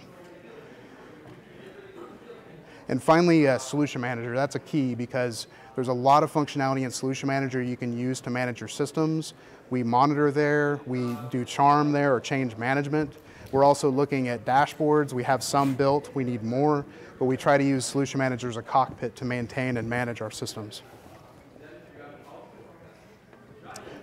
And 2.88 3.02
finally, 3.02 3.48
uh, 3.48 3.58
Solution 3.58 4.02
Manager. 4.02 4.36
That's 4.36 4.54
a 4.54 4.60
key 4.60 4.94
because 4.94 5.48
there's 5.74 5.88
a 5.88 5.94
lot 5.94 6.22
of 6.22 6.32
functionality 6.32 6.84
in 6.84 6.92
Solution 6.92 7.26
Manager 7.26 7.60
you 7.60 7.76
can 7.76 7.98
use 7.98 8.22
to 8.22 8.30
manage 8.30 8.60
your 8.60 8.70
systems. 8.70 9.34
We 9.72 9.82
monitor 9.82 10.30
there, 10.30 10.80
we 10.86 11.18
do 11.32 11.44
charm 11.44 11.92
there 11.92 12.14
or 12.14 12.20
change 12.20 12.56
management. 12.58 13.16
We're 13.52 13.64
also 13.64 13.90
looking 13.90 14.28
at 14.28 14.46
dashboards. 14.46 15.14
We 15.14 15.24
have 15.24 15.44
some 15.44 15.76
built, 15.76 16.14
we 16.16 16.24
need 16.24 16.44
more, 16.44 16.86
but 17.20 17.26
we 17.26 17.38
try 17.38 17.58
to 17.58 17.64
use 17.64 17.86
Solution 17.86 18.18
Manager 18.18 18.50
as 18.50 18.58
a 18.58 18.62
cockpit 18.62 19.16
to 19.18 19.26
maintain 19.26 19.78
and 19.78 19.90
manage 19.90 20.22
our 20.22 20.32
systems. 20.32 20.82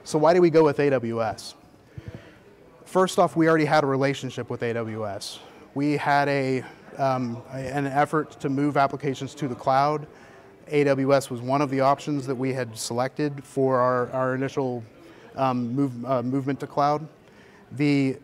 So 0.04 0.18
why 0.18 0.34
do 0.34 0.40
we 0.40 0.50
go 0.50 0.64
with 0.64 0.78
AWS? 0.78 1.54
First 2.84 3.18
off, 3.18 3.36
we 3.36 3.48
already 3.48 3.64
had 3.64 3.84
a 3.84 3.86
relationship 3.86 4.50
with 4.50 4.60
AWS. 4.60 5.38
We 5.74 5.96
had 5.96 6.28
a, 6.28 6.64
um, 6.98 7.40
an 7.52 7.86
effort 7.86 8.32
to 8.40 8.48
move 8.48 8.76
applications 8.76 9.34
to 9.36 9.48
the 9.48 9.54
cloud. 9.54 10.06
AWS 10.70 11.30
was 11.30 11.40
one 11.40 11.62
of 11.62 11.70
the 11.70 11.80
options 11.80 12.26
that 12.26 12.34
we 12.34 12.52
had 12.52 12.76
selected 12.76 13.44
for 13.44 13.78
our, 13.78 14.10
our 14.10 14.34
initial 14.34 14.82
um, 15.36 15.72
move, 15.74 16.04
uh, 16.04 16.22
movement 16.22 16.60
to 16.60 16.66
cloud. 16.66 17.06
The 17.72 18.18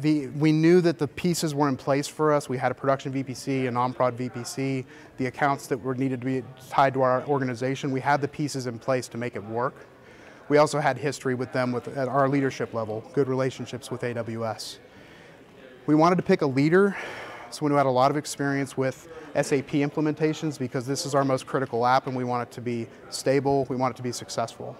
the, 0.00 0.28
we 0.28 0.52
knew 0.52 0.80
that 0.80 0.98
the 0.98 1.08
pieces 1.08 1.54
were 1.54 1.68
in 1.68 1.76
place 1.76 2.06
for 2.06 2.32
us. 2.32 2.48
We 2.48 2.58
had 2.58 2.72
a 2.72 2.74
production 2.74 3.12
VPC, 3.12 3.68
a 3.68 3.70
non-prod 3.70 4.16
VPC, 4.16 4.84
the 5.16 5.26
accounts 5.26 5.66
that 5.68 5.78
were 5.78 5.94
needed 5.94 6.20
to 6.20 6.26
be 6.26 6.42
tied 6.70 6.94
to 6.94 7.02
our 7.02 7.24
organization. 7.26 7.90
We 7.90 8.00
had 8.00 8.20
the 8.20 8.28
pieces 8.28 8.66
in 8.66 8.78
place 8.78 9.08
to 9.08 9.18
make 9.18 9.36
it 9.36 9.44
work. 9.44 9.74
We 10.48 10.58
also 10.58 10.80
had 10.80 10.96
history 10.96 11.34
with 11.34 11.52
them 11.52 11.72
with, 11.72 11.88
at 11.96 12.08
our 12.08 12.28
leadership 12.28 12.72
level, 12.72 13.04
good 13.12 13.28
relationships 13.28 13.90
with 13.90 14.00
AWS. 14.00 14.78
We 15.86 15.94
wanted 15.94 16.16
to 16.16 16.22
pick 16.22 16.42
a 16.42 16.46
leader, 16.46 16.96
someone 17.50 17.72
who 17.72 17.76
had 17.76 17.86
a 17.86 17.90
lot 17.90 18.10
of 18.10 18.16
experience 18.16 18.76
with 18.76 19.08
SAP 19.34 19.72
implementations 19.72 20.58
because 20.58 20.86
this 20.86 21.04
is 21.04 21.14
our 21.14 21.24
most 21.24 21.46
critical 21.46 21.86
app 21.86 22.06
and 22.06 22.16
we 22.16 22.24
want 22.24 22.48
it 22.48 22.52
to 22.54 22.60
be 22.60 22.86
stable, 23.10 23.66
we 23.68 23.76
want 23.76 23.94
it 23.94 23.96
to 23.96 24.02
be 24.02 24.12
successful. 24.12 24.76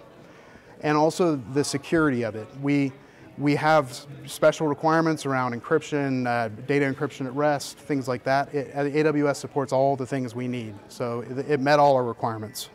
And 0.81 0.97
also 0.97 1.35
the 1.53 1.63
security 1.63 2.23
of 2.23 2.35
it. 2.35 2.47
We, 2.61 2.91
we 3.39 3.55
have 3.55 4.05
special 4.25 4.67
requirements 4.67 5.25
around 5.25 5.59
encryption, 5.59 6.27
uh, 6.27 6.49
data 6.67 6.85
encryption 6.85 7.25
at 7.25 7.33
rest, 7.33 7.77
things 7.77 8.07
like 8.07 8.23
that. 8.25 8.53
It, 8.53 8.73
AWS 8.75 9.37
supports 9.37 9.71
all 9.71 9.95
the 9.95 10.05
things 10.05 10.35
we 10.35 10.47
need, 10.47 10.75
so 10.89 11.21
it, 11.21 11.49
it 11.49 11.59
met 11.61 11.79
all 11.79 11.95
our 11.95 12.03
requirements. 12.03 12.69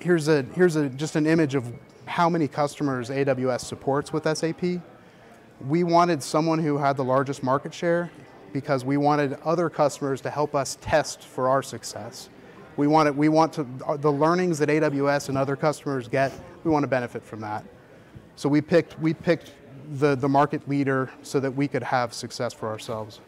Here's, 0.00 0.26
a, 0.28 0.42
here's 0.54 0.76
a, 0.76 0.88
just 0.90 1.14
an 1.16 1.26
image 1.26 1.54
of 1.54 1.72
how 2.06 2.28
many 2.28 2.48
customers 2.48 3.08
AWS 3.08 3.60
supports 3.60 4.12
with 4.12 4.24
SAP. 4.36 4.82
We 5.66 5.84
wanted 5.84 6.22
someone 6.22 6.58
who 6.58 6.76
had 6.76 6.96
the 6.96 7.04
largest 7.04 7.42
market 7.42 7.72
share 7.72 8.10
because 8.52 8.84
we 8.84 8.96
wanted 8.96 9.38
other 9.44 9.70
customers 9.70 10.20
to 10.22 10.30
help 10.30 10.54
us 10.54 10.76
test 10.80 11.22
for 11.22 11.48
our 11.48 11.62
success. 11.62 12.28
We 12.76 12.86
want, 12.86 13.08
it, 13.08 13.14
we 13.14 13.28
want 13.28 13.52
to, 13.54 13.66
the 13.98 14.10
learnings 14.10 14.58
that 14.58 14.68
AWS 14.68 15.28
and 15.28 15.38
other 15.38 15.56
customers 15.56 16.08
get, 16.08 16.32
we 16.64 16.70
want 16.70 16.82
to 16.82 16.88
benefit 16.88 17.22
from 17.22 17.40
that. 17.40 17.64
So 18.36 18.48
we 18.48 18.60
picked, 18.60 18.98
we 19.00 19.14
picked 19.14 19.52
the, 19.94 20.14
the 20.16 20.28
market 20.28 20.68
leader 20.68 21.10
so 21.22 21.40
that 21.40 21.50
we 21.50 21.68
could 21.68 21.82
have 21.82 22.12
success 22.12 22.52
for 22.52 22.68
ourselves. 22.68 23.20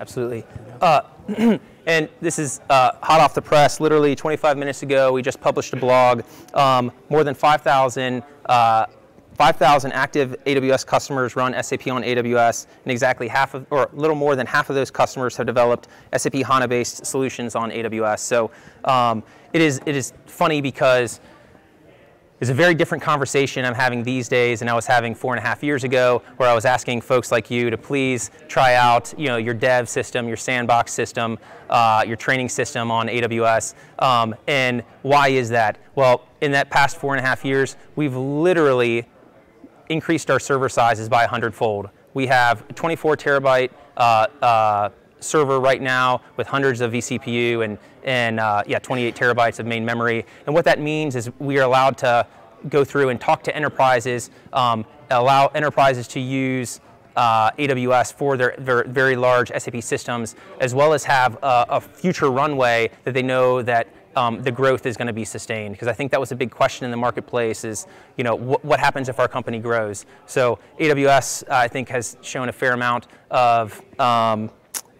Absolutely. 0.00 0.44
Uh, 0.80 1.02
and 1.86 2.08
this 2.20 2.38
is 2.38 2.60
uh, 2.68 2.92
hot 3.02 3.20
off 3.20 3.34
the 3.34 3.42
press. 3.42 3.80
Literally 3.80 4.14
25 4.14 4.58
minutes 4.58 4.82
ago, 4.82 5.12
we 5.12 5.22
just 5.22 5.40
published 5.40 5.72
a 5.72 5.76
blog. 5.76 6.22
Um, 6.54 6.92
more 7.08 7.24
than 7.24 7.34
5,000 7.34 8.22
uh, 8.46 8.86
5,000 9.42 9.90
active 9.90 10.36
AWS 10.46 10.86
customers 10.86 11.34
run 11.34 11.52
SAP 11.60 11.88
on 11.88 12.04
AWS, 12.04 12.68
and 12.84 12.92
exactly 12.92 13.26
half 13.26 13.54
of, 13.54 13.66
or 13.70 13.90
a 13.92 13.96
little 13.96 14.14
more 14.14 14.36
than 14.36 14.46
half 14.46 14.70
of 14.70 14.76
those 14.76 14.88
customers 14.88 15.36
have 15.36 15.48
developed 15.48 15.88
SAP 16.16 16.34
HANA-based 16.34 17.04
solutions 17.04 17.56
on 17.56 17.72
AWS. 17.72 18.20
So 18.20 18.52
um, 18.84 19.24
it 19.52 19.60
is 19.60 19.80
it 19.84 19.96
is 19.96 20.12
funny 20.26 20.60
because 20.60 21.18
it's 22.38 22.50
a 22.50 22.54
very 22.54 22.72
different 22.76 23.02
conversation 23.02 23.64
I'm 23.64 23.74
having 23.74 24.04
these 24.04 24.28
days 24.28 24.60
than 24.60 24.68
I 24.68 24.74
was 24.74 24.86
having 24.86 25.12
four 25.12 25.34
and 25.34 25.44
a 25.44 25.46
half 25.46 25.64
years 25.64 25.82
ago, 25.82 26.22
where 26.36 26.48
I 26.48 26.54
was 26.54 26.64
asking 26.64 27.00
folks 27.00 27.32
like 27.32 27.50
you 27.50 27.68
to 27.68 27.76
please 27.76 28.30
try 28.46 28.76
out, 28.76 29.12
you 29.18 29.26
know, 29.26 29.38
your 29.38 29.54
dev 29.54 29.88
system, 29.88 30.28
your 30.28 30.36
sandbox 30.36 30.92
system, 30.92 31.36
uh, 31.68 32.04
your 32.06 32.16
training 32.16 32.48
system 32.48 32.92
on 32.92 33.08
AWS. 33.08 33.74
Um, 33.98 34.36
and 34.46 34.82
why 35.02 35.30
is 35.30 35.48
that? 35.48 35.78
Well, 35.96 36.28
in 36.40 36.52
that 36.52 36.70
past 36.70 36.96
four 36.96 37.16
and 37.16 37.24
a 37.24 37.28
half 37.28 37.44
years, 37.44 37.76
we've 37.96 38.14
literally 38.14 39.06
increased 39.88 40.30
our 40.30 40.40
server 40.40 40.68
sizes 40.68 41.08
by 41.08 41.22
100 41.22 41.54
fold. 41.54 41.88
We 42.14 42.26
have 42.26 42.66
24 42.74 43.16
terabyte 43.16 43.70
uh, 43.96 44.26
uh, 44.42 44.88
server 45.20 45.60
right 45.60 45.80
now 45.80 46.20
with 46.36 46.46
hundreds 46.46 46.80
of 46.80 46.92
vCPU 46.92 47.64
and, 47.64 47.78
and 48.04 48.40
uh, 48.40 48.62
yeah, 48.66 48.78
28 48.78 49.14
terabytes 49.14 49.58
of 49.58 49.66
main 49.66 49.84
memory. 49.84 50.26
And 50.46 50.54
what 50.54 50.64
that 50.64 50.80
means 50.80 51.16
is 51.16 51.30
we 51.38 51.58
are 51.58 51.62
allowed 51.62 51.96
to 51.98 52.26
go 52.68 52.84
through 52.84 53.08
and 53.08 53.20
talk 53.20 53.42
to 53.44 53.56
enterprises, 53.56 54.30
um, 54.52 54.84
allow 55.10 55.48
enterprises 55.48 56.06
to 56.08 56.20
use 56.20 56.80
uh, 57.16 57.50
AWS 57.52 58.14
for 58.14 58.36
their, 58.36 58.54
their, 58.58 58.84
very 58.84 59.16
large 59.16 59.50
SAP 59.50 59.82
systems, 59.82 60.34
as 60.60 60.74
well 60.74 60.92
as 60.94 61.04
have 61.04 61.36
a, 61.42 61.66
a 61.68 61.80
future 61.80 62.30
runway 62.30 62.90
that 63.04 63.12
they 63.12 63.22
know 63.22 63.62
that 63.62 63.86
um, 64.16 64.42
the 64.42 64.52
growth 64.52 64.86
is 64.86 64.96
going 64.96 65.06
to 65.06 65.12
be 65.12 65.24
sustained 65.24 65.74
because 65.74 65.88
I 65.88 65.92
think 65.92 66.10
that 66.10 66.20
was 66.20 66.32
a 66.32 66.36
big 66.36 66.50
question 66.50 66.84
in 66.84 66.90
the 66.90 66.96
marketplace 66.96 67.64
is 67.64 67.86
you 68.16 68.24
know 68.24 68.36
wh 68.36 68.64
what 68.64 68.80
happens 68.80 69.08
if 69.08 69.18
our 69.18 69.28
company 69.28 69.58
grows 69.58 70.06
so 70.26 70.58
AWS 70.78 71.44
uh, 71.44 71.54
I 71.54 71.68
think 71.68 71.88
has 71.88 72.16
shown 72.22 72.48
a 72.48 72.52
fair 72.52 72.72
amount 72.72 73.06
of 73.30 73.80
um, 73.98 74.50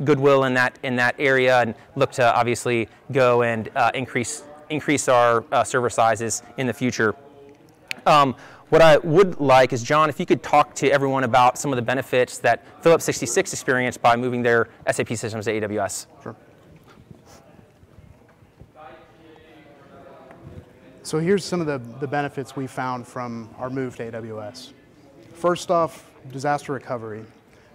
goodwill 0.05 0.45
in 0.45 0.55
that 0.55 0.79
in 0.83 0.97
that 0.97 1.15
area 1.19 1.61
and 1.61 1.75
look 1.97 2.13
to 2.13 2.35
obviously 2.35 2.89
go 3.13 3.43
and 3.43 3.71
uh, 3.77 3.91
increase 3.95 4.45
increase 4.71 5.09
our 5.09 5.45
uh, 5.53 5.63
server 5.63 5.91
sizes 5.91 6.43
in 6.57 6.67
the 6.67 6.73
future. 6.73 7.15
Um, 8.07 8.35
what 8.71 8.81
I 8.81 8.97
would 8.97 9.39
like 9.39 9.75
is, 9.75 9.83
John, 9.83 10.09
if 10.09 10.19
you 10.19 10.25
could 10.25 10.43
talk 10.43 10.75
to 10.77 10.91
everyone 10.91 11.25
about 11.25 11.59
some 11.59 11.73
of 11.73 11.77
the 11.77 11.83
benefits 11.83 12.39
that 12.39 12.65
Phillips 12.83 13.05
66 13.05 13.53
experienced 13.53 14.01
by 14.01 14.17
moving 14.17 14.43
their 14.43 14.69
SAP 14.91 15.09
systems 15.09 15.45
to 15.45 15.53
AWS. 15.53 16.07
Sure. 16.23 16.35
So 21.05 21.19
here's 21.19 21.45
some 21.45 21.61
of 21.61 21.67
the, 21.67 21.79
the 21.99 22.07
benefits 22.07 22.55
we 22.55 22.69
found 22.69 23.09
from 23.09 23.53
our 23.59 23.69
move 23.69 23.97
to 23.97 24.13
AWS. 24.13 24.73
First 25.35 25.69
off, 25.69 26.09
disaster 26.31 26.73
recovery. 26.73 27.25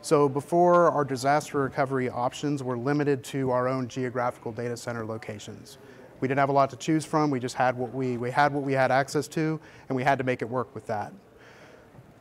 So 0.02 0.30
before, 0.30 0.90
our 0.92 1.04
disaster 1.04 1.60
recovery 1.60 2.10
options 2.10 2.64
were 2.64 2.78
limited 2.78 3.26
to 3.26 3.52
our 3.52 3.68
own 3.68 3.90
geographical 3.90 4.54
data 4.54 4.78
center 4.78 5.06
locations. 5.06 5.78
We 6.22 6.30
didn't 6.30 6.40
have 6.40 6.48
a 6.48 6.54
lot 6.54 6.70
to 6.70 6.78
choose 6.78 7.04
from. 7.04 7.30
We 7.30 7.42
just 7.42 7.56
had 7.56 7.78
what 7.78 7.94
we, 7.94 8.16
we 8.16 8.32
had 8.32 8.54
what 8.54 8.64
we 8.64 8.72
had 8.72 8.92
access 8.92 9.28
to, 9.30 9.60
and 9.90 9.96
we 9.98 10.04
had 10.04 10.18
to 10.20 10.24
make 10.24 10.42
it 10.42 10.50
work 10.50 10.74
with 10.74 10.88
that. 10.88 11.12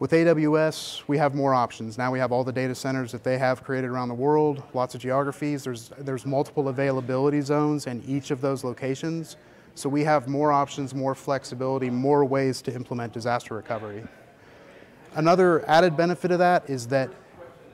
With 0.00 0.10
AWS, 0.10 1.04
we 1.06 1.18
have 1.18 1.36
more 1.36 1.54
options. 1.54 1.96
Now 1.96 2.10
we 2.10 2.18
have 2.18 2.32
all 2.32 2.42
the 2.42 2.52
data 2.52 2.74
centers 2.74 3.12
that 3.12 3.22
they 3.22 3.38
have 3.38 3.62
created 3.62 3.90
around 3.90 4.08
the 4.08 4.14
world, 4.14 4.60
lots 4.74 4.96
of 4.96 5.00
geographies. 5.00 5.62
There's, 5.62 5.90
there's 5.98 6.26
multiple 6.26 6.66
availability 6.66 7.42
zones 7.42 7.86
in 7.86 8.02
each 8.08 8.32
of 8.32 8.40
those 8.40 8.64
locations. 8.64 9.36
So 9.76 9.90
we 9.90 10.04
have 10.04 10.26
more 10.26 10.52
options, 10.52 10.94
more 10.94 11.14
flexibility, 11.14 11.90
more 11.90 12.24
ways 12.24 12.62
to 12.62 12.74
implement 12.74 13.12
disaster 13.12 13.54
recovery. 13.54 14.02
Another 15.14 15.68
added 15.68 15.98
benefit 15.98 16.30
of 16.30 16.38
that 16.38 16.68
is 16.70 16.86
that, 16.86 17.10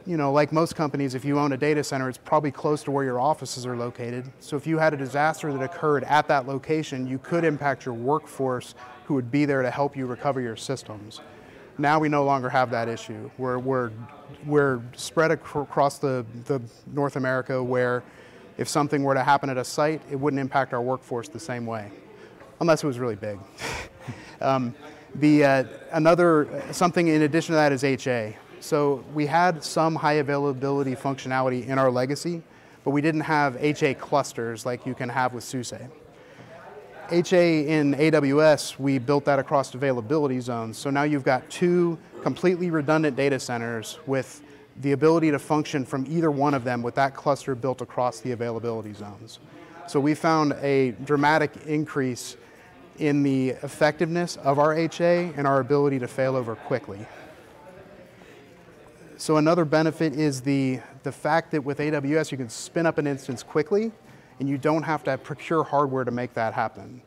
you 0.05 0.17
know, 0.17 0.33
like 0.33 0.53
most 0.53 0.75
companies, 0.75 1.15
if 1.15 1.25
you 1.25 1.39
own 1.39 1.53
a 1.53 1.57
data 1.57 1.85
center, 1.85 2.09
it's 2.09 2.19
probably 2.19 2.51
close 2.51 2.83
to 2.85 2.91
where 2.91 3.05
your 3.05 3.21
offices 3.21 3.65
are 3.67 3.77
located. 3.77 4.29
So 4.41 4.57
if 4.57 4.67
you 4.67 4.79
had 4.79 4.93
a 4.93 4.97
disaster 4.97 5.53
that 5.53 5.63
occurred 5.63 6.03
at 6.03 6.27
that 6.27 6.49
location, 6.49 7.07
you 7.07 7.19
could 7.19 7.45
impact 7.45 7.87
your 7.87 7.95
workforce 7.95 8.75
who 9.05 9.15
would 9.15 9.31
be 9.31 9.45
there 9.45 9.63
to 9.63 9.71
help 9.71 9.97
you 9.97 10.07
recover 10.07 10.41
your 10.41 10.57
systems. 10.57 11.21
Now 11.79 12.01
we 12.01 12.09
no 12.09 12.25
longer 12.25 12.49
have 12.49 12.73
that 12.73 12.89
issue. 12.89 13.31
We're, 13.39 13.59
we're, 13.59 13.93
we're 14.45 14.83
spread 14.97 15.31
across 15.31 15.99
the, 15.99 16.27
the 16.47 16.61
North 16.93 17.15
America 17.15 17.63
where 17.63 18.03
if 18.59 18.69
something 18.69 19.03
were 19.03 19.15
to 19.15 19.23
happen 19.23 19.51
at 19.51 19.57
a 19.57 19.65
site, 19.65 20.01
it 20.11 20.17
wouldn't 20.17 20.41
impact 20.41 20.73
our 20.73 20.83
workforce 20.83 21.29
the 21.29 21.41
same 21.41 21.67
way, 21.67 21.91
unless 22.61 22.85
it 22.85 22.87
was 22.87 22.99
really 22.99 23.17
big. 23.17 23.39
um, 24.41 24.75
the, 25.15 25.45
uh, 25.45 25.65
another, 25.93 26.63
something 26.73 27.09
in 27.09 27.23
addition 27.23 27.53
to 27.53 27.57
that 27.57 27.73
is 27.73 27.85
HA. 27.85 28.37
So 28.61 29.05
we 29.13 29.27
had 29.27 29.63
some 29.65 29.95
high 29.95 30.15
availability 30.15 30.95
functionality 30.95 31.67
in 31.67 31.79
our 31.79 31.91
legacy, 31.91 32.43
but 32.85 32.91
we 32.91 33.01
didn't 33.01 33.23
have 33.23 33.57
HA 33.63 33.95
clusters 33.95 34.65
like 34.65 34.87
you 34.87 34.95
can 34.95 35.09
have 35.09 35.35
with 35.35 35.45
SUSE. 35.45 35.75
HA 37.11 37.67
in 37.69 37.95
AWS, 37.95 38.79
we 38.79 38.99
built 38.99 39.25
that 39.27 39.39
across 39.39 39.75
availability 39.75 40.41
zones. 40.41 40.79
So 40.79 40.89
now 40.89 41.03
you've 41.03 41.25
got 41.25 41.49
two 41.51 41.99
completely 42.23 42.71
redundant 42.71 43.17
data 43.17 43.39
centers 43.39 43.99
with 44.07 44.43
the 44.81 44.93
ability 44.93 45.31
to 45.31 45.39
function 45.39 45.85
from 45.85 46.07
either 46.09 46.31
one 46.31 46.55
of 46.55 46.65
them 46.65 46.83
with 46.83 46.95
that 46.95 47.15
cluster 47.15 47.55
built 47.55 47.81
across 47.81 48.21
the 48.21 48.33
availability 48.33 48.93
zones. 48.95 49.39
So 49.87 50.01
we 50.01 50.15
found 50.15 50.53
a 50.63 50.93
dramatic 51.05 51.51
increase 51.67 52.37
in 52.99 53.23
the 53.23 53.51
effectiveness 53.51 54.37
of 54.37 54.59
our 54.59 54.75
HA 54.75 55.33
and 55.37 55.47
our 55.47 55.61
ability 55.61 55.99
to 55.99 56.07
failover 56.07 56.57
quickly. 56.57 57.05
So 59.17 59.37
another 59.37 59.65
benefit 59.65 60.15
is 60.15 60.41
the, 60.41 60.81
the 61.03 61.13
fact 61.13 61.53
that 61.53 61.63
with 61.63 61.79
AWS 61.79 62.33
you 62.33 62.39
can 62.39 62.49
spin 62.49 62.87
up 62.87 62.99
an 62.99 63.07
instance 63.07 63.43
quickly 63.43 63.93
and 64.41 64.49
you 64.49 64.59
don't 64.59 64.83
have 64.83 65.05
to 65.05 65.17
procure 65.19 65.63
hardware 65.63 66.05
to 66.05 66.11
make 66.11 66.35
that 66.35 66.55
happen. 66.55 67.03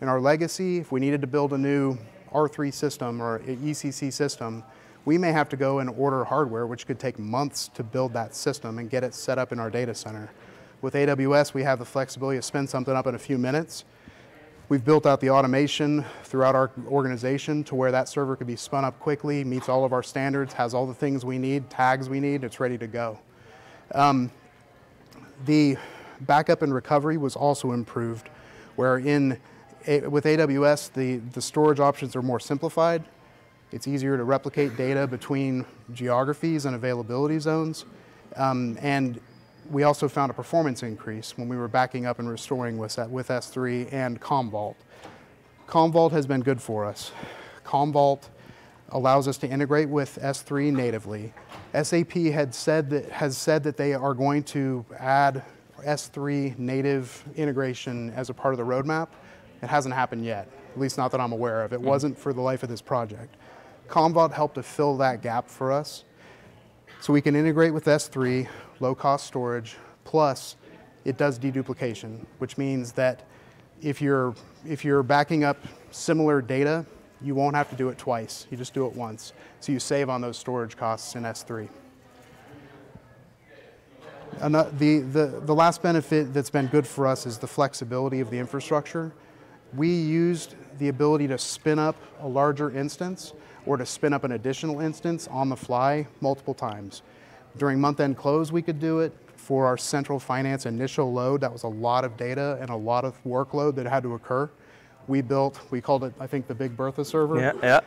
In 0.00 0.08
our 0.08 0.20
legacy, 0.20 0.78
if 0.78 0.90
we 0.90 0.98
needed 0.98 1.20
to 1.20 1.26
build 1.26 1.52
a 1.52 1.58
new 1.58 1.96
R3 2.32 2.72
system 2.72 3.20
or 3.20 3.40
ECC 3.40 4.12
system, 4.12 4.64
we 5.04 5.18
may 5.18 5.32
have 5.32 5.48
to 5.50 5.56
go 5.56 5.78
and 5.78 5.90
order 5.90 6.24
hardware, 6.24 6.66
which 6.66 6.86
could 6.86 6.98
take 6.98 7.18
months 7.18 7.68
to 7.74 7.82
build 7.82 8.12
that 8.12 8.34
system 8.34 8.78
and 8.78 8.90
get 8.90 9.02
it 9.02 9.14
set 9.14 9.38
up 9.38 9.52
in 9.52 9.58
our 9.58 9.70
data 9.70 9.94
center. 9.94 10.30
With 10.82 10.94
AWS, 10.94 11.54
we 11.54 11.62
have 11.62 11.78
the 11.78 11.84
flexibility 11.84 12.38
to 12.38 12.42
spin 12.42 12.66
something 12.66 12.94
up 12.94 13.06
in 13.06 13.14
a 13.14 13.18
few 13.18 13.38
minutes. 13.38 13.84
We've 14.68 14.84
built 14.84 15.04
out 15.04 15.20
the 15.20 15.30
automation 15.30 16.04
throughout 16.22 16.54
our 16.54 16.70
organization 16.86 17.64
to 17.64 17.74
where 17.74 17.90
that 17.90 18.08
server 18.08 18.36
could 18.36 18.46
be 18.46 18.56
spun 18.56 18.84
up 18.84 18.98
quickly, 19.00 19.42
meets 19.42 19.68
all 19.68 19.84
of 19.84 19.92
our 19.92 20.02
standards, 20.02 20.52
has 20.54 20.74
all 20.74 20.86
the 20.86 20.94
things 20.94 21.24
we 21.24 21.38
need, 21.38 21.68
tags 21.70 22.08
we 22.08 22.20
need, 22.20 22.44
it's 22.44 22.60
ready 22.60 22.78
to 22.78 22.86
go. 22.86 23.18
Um, 23.92 24.30
the 25.44 25.76
backup 26.20 26.62
and 26.62 26.72
recovery 26.72 27.16
was 27.16 27.34
also 27.34 27.72
improved, 27.72 28.28
where 28.76 28.98
in, 28.98 29.38
with 29.86 30.24
AWS, 30.24 30.92
the, 30.92 31.16
the 31.16 31.42
storage 31.42 31.80
options 31.80 32.14
are 32.14 32.22
more 32.22 32.38
simplified. 32.38 33.02
It's 33.72 33.86
easier 33.86 34.16
to 34.16 34.24
replicate 34.24 34.76
data 34.76 35.06
between 35.06 35.64
geographies 35.92 36.66
and 36.66 36.74
availability 36.74 37.38
zones. 37.38 37.84
Um, 38.36 38.76
and 38.80 39.20
we 39.70 39.84
also 39.84 40.08
found 40.08 40.30
a 40.30 40.34
performance 40.34 40.82
increase 40.82 41.38
when 41.38 41.48
we 41.48 41.56
were 41.56 41.68
backing 41.68 42.04
up 42.04 42.18
and 42.18 42.28
restoring 42.28 42.78
with, 42.78 42.98
with 43.08 43.28
S3 43.28 43.92
and 43.92 44.20
Commvault. 44.20 44.74
Commvault 45.68 46.10
has 46.10 46.26
been 46.26 46.40
good 46.40 46.60
for 46.60 46.84
us. 46.84 47.12
Commvault 47.64 48.28
allows 48.88 49.28
us 49.28 49.38
to 49.38 49.48
integrate 49.48 49.88
with 49.88 50.18
S3 50.20 50.72
natively. 50.72 51.32
SAP 51.80 52.12
had 52.12 52.52
said 52.52 52.90
that, 52.90 53.08
has 53.10 53.36
said 53.36 53.62
that 53.62 53.76
they 53.76 53.94
are 53.94 54.14
going 54.14 54.42
to 54.42 54.84
add 54.98 55.44
S3 55.84 56.58
native 56.58 57.24
integration 57.36 58.10
as 58.10 58.30
a 58.30 58.34
part 58.34 58.52
of 58.52 58.58
the 58.58 58.64
roadmap. 58.64 59.08
It 59.62 59.68
hasn't 59.68 59.94
happened 59.94 60.24
yet, 60.24 60.48
at 60.72 60.80
least 60.80 60.98
not 60.98 61.12
that 61.12 61.20
I'm 61.20 61.32
aware 61.32 61.62
of. 61.62 61.72
It 61.72 61.76
mm-hmm. 61.76 61.88
wasn't 61.88 62.18
for 62.18 62.32
the 62.32 62.40
life 62.40 62.64
of 62.64 62.68
this 62.68 62.82
project. 62.82 63.36
Commvault 63.90 64.32
helped 64.32 64.54
to 64.54 64.62
fill 64.62 64.96
that 64.98 65.20
gap 65.20 65.48
for 65.48 65.72
us. 65.72 66.04
So 67.00 67.12
we 67.12 67.20
can 67.20 67.34
integrate 67.34 67.74
with 67.74 67.86
S3, 67.86 68.48
low 68.78 68.94
cost 68.94 69.26
storage, 69.26 69.76
plus 70.04 70.56
it 71.04 71.16
does 71.16 71.38
deduplication, 71.38 72.24
which 72.38 72.56
means 72.56 72.92
that 72.92 73.24
if 73.82 74.00
you're, 74.00 74.34
if 74.66 74.84
you're 74.84 75.02
backing 75.02 75.44
up 75.44 75.56
similar 75.90 76.40
data, 76.40 76.86
you 77.22 77.34
won't 77.34 77.56
have 77.56 77.68
to 77.70 77.76
do 77.76 77.88
it 77.88 77.98
twice. 77.98 78.46
You 78.50 78.56
just 78.56 78.74
do 78.74 78.86
it 78.86 78.94
once. 78.94 79.32
So 79.60 79.72
you 79.72 79.80
save 79.80 80.08
on 80.08 80.20
those 80.20 80.38
storage 80.38 80.76
costs 80.76 81.16
in 81.16 81.24
S3. 81.24 81.68
the, 84.38 85.00
the, 85.00 85.42
the 85.44 85.54
last 85.54 85.82
benefit 85.82 86.32
that's 86.32 86.50
been 86.50 86.66
good 86.68 86.86
for 86.86 87.06
us 87.06 87.26
is 87.26 87.38
the 87.38 87.46
flexibility 87.46 88.20
of 88.20 88.30
the 88.30 88.38
infrastructure. 88.38 89.12
We 89.74 89.88
used 89.88 90.54
the 90.78 90.88
ability 90.88 91.28
to 91.28 91.38
spin 91.38 91.78
up 91.78 91.96
a 92.20 92.28
larger 92.28 92.70
instance 92.70 93.32
or 93.66 93.76
to 93.76 93.86
spin 93.86 94.12
up 94.12 94.24
an 94.24 94.32
additional 94.32 94.80
instance 94.80 95.28
on 95.28 95.48
the 95.48 95.56
fly 95.56 96.06
multiple 96.20 96.54
times. 96.54 97.02
During 97.56 97.80
month-end 97.80 98.16
close, 98.16 98.52
we 98.52 98.62
could 98.62 98.80
do 98.80 99.00
it. 99.00 99.12
For 99.36 99.66
our 99.66 99.76
central 99.76 100.20
finance 100.20 100.66
initial 100.66 101.12
load, 101.12 101.40
that 101.40 101.52
was 101.52 101.64
a 101.64 101.68
lot 101.68 102.04
of 102.04 102.16
data 102.16 102.56
and 102.60 102.70
a 102.70 102.76
lot 102.76 103.04
of 103.04 103.22
workload 103.24 103.74
that 103.76 103.86
had 103.86 104.02
to 104.04 104.14
occur. 104.14 104.48
We 105.08 105.22
built, 105.22 105.60
we 105.70 105.80
called 105.80 106.04
it, 106.04 106.12
I 106.20 106.26
think, 106.28 106.46
the 106.46 106.54
Big 106.54 106.76
Bertha 106.76 107.04
server. 107.04 107.40
Yeah, 107.40 107.52
yeah. 107.62 107.80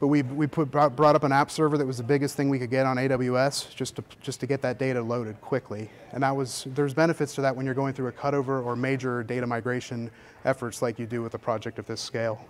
But 0.00 0.08
we, 0.08 0.22
we 0.22 0.46
put, 0.46 0.70
brought 0.70 1.16
up 1.16 1.24
an 1.24 1.32
app 1.32 1.50
server 1.50 1.78
that 1.78 1.86
was 1.86 1.96
the 1.96 2.04
biggest 2.04 2.36
thing 2.36 2.48
we 2.50 2.58
could 2.58 2.70
get 2.70 2.86
on 2.86 2.98
AWS 2.98 3.74
just 3.74 3.96
to, 3.96 4.04
just 4.20 4.38
to 4.40 4.46
get 4.46 4.60
that 4.62 4.78
data 4.78 5.00
loaded 5.00 5.40
quickly. 5.40 5.90
And 6.12 6.22
that 6.22 6.36
was, 6.36 6.66
there's 6.74 6.94
benefits 6.94 7.34
to 7.36 7.40
that 7.40 7.56
when 7.56 7.64
you're 7.64 7.74
going 7.74 7.94
through 7.94 8.08
a 8.08 8.12
cutover 8.12 8.64
or 8.64 8.76
major 8.76 9.24
data 9.24 9.46
migration 9.46 10.10
efforts 10.44 10.82
like 10.82 10.98
you 10.98 11.06
do 11.06 11.22
with 11.22 11.34
a 11.34 11.38
project 11.38 11.78
of 11.78 11.86
this 11.86 12.00
scale. 12.00 12.44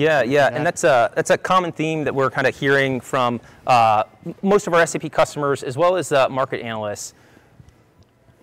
Yeah, 0.00 0.22
yeah, 0.22 0.48
and 0.50 0.64
that's 0.64 0.82
a 0.82 1.12
that's 1.14 1.28
a 1.28 1.36
common 1.36 1.72
theme 1.72 2.04
that 2.04 2.14
we're 2.14 2.30
kind 2.30 2.46
of 2.46 2.56
hearing 2.56 3.02
from 3.02 3.38
uh, 3.66 4.04
most 4.40 4.66
of 4.66 4.72
our 4.72 4.86
SAP 4.86 5.12
customers 5.12 5.62
as 5.62 5.76
well 5.76 5.94
as 5.96 6.10
uh, 6.10 6.26
market 6.30 6.62
analysts. 6.62 7.12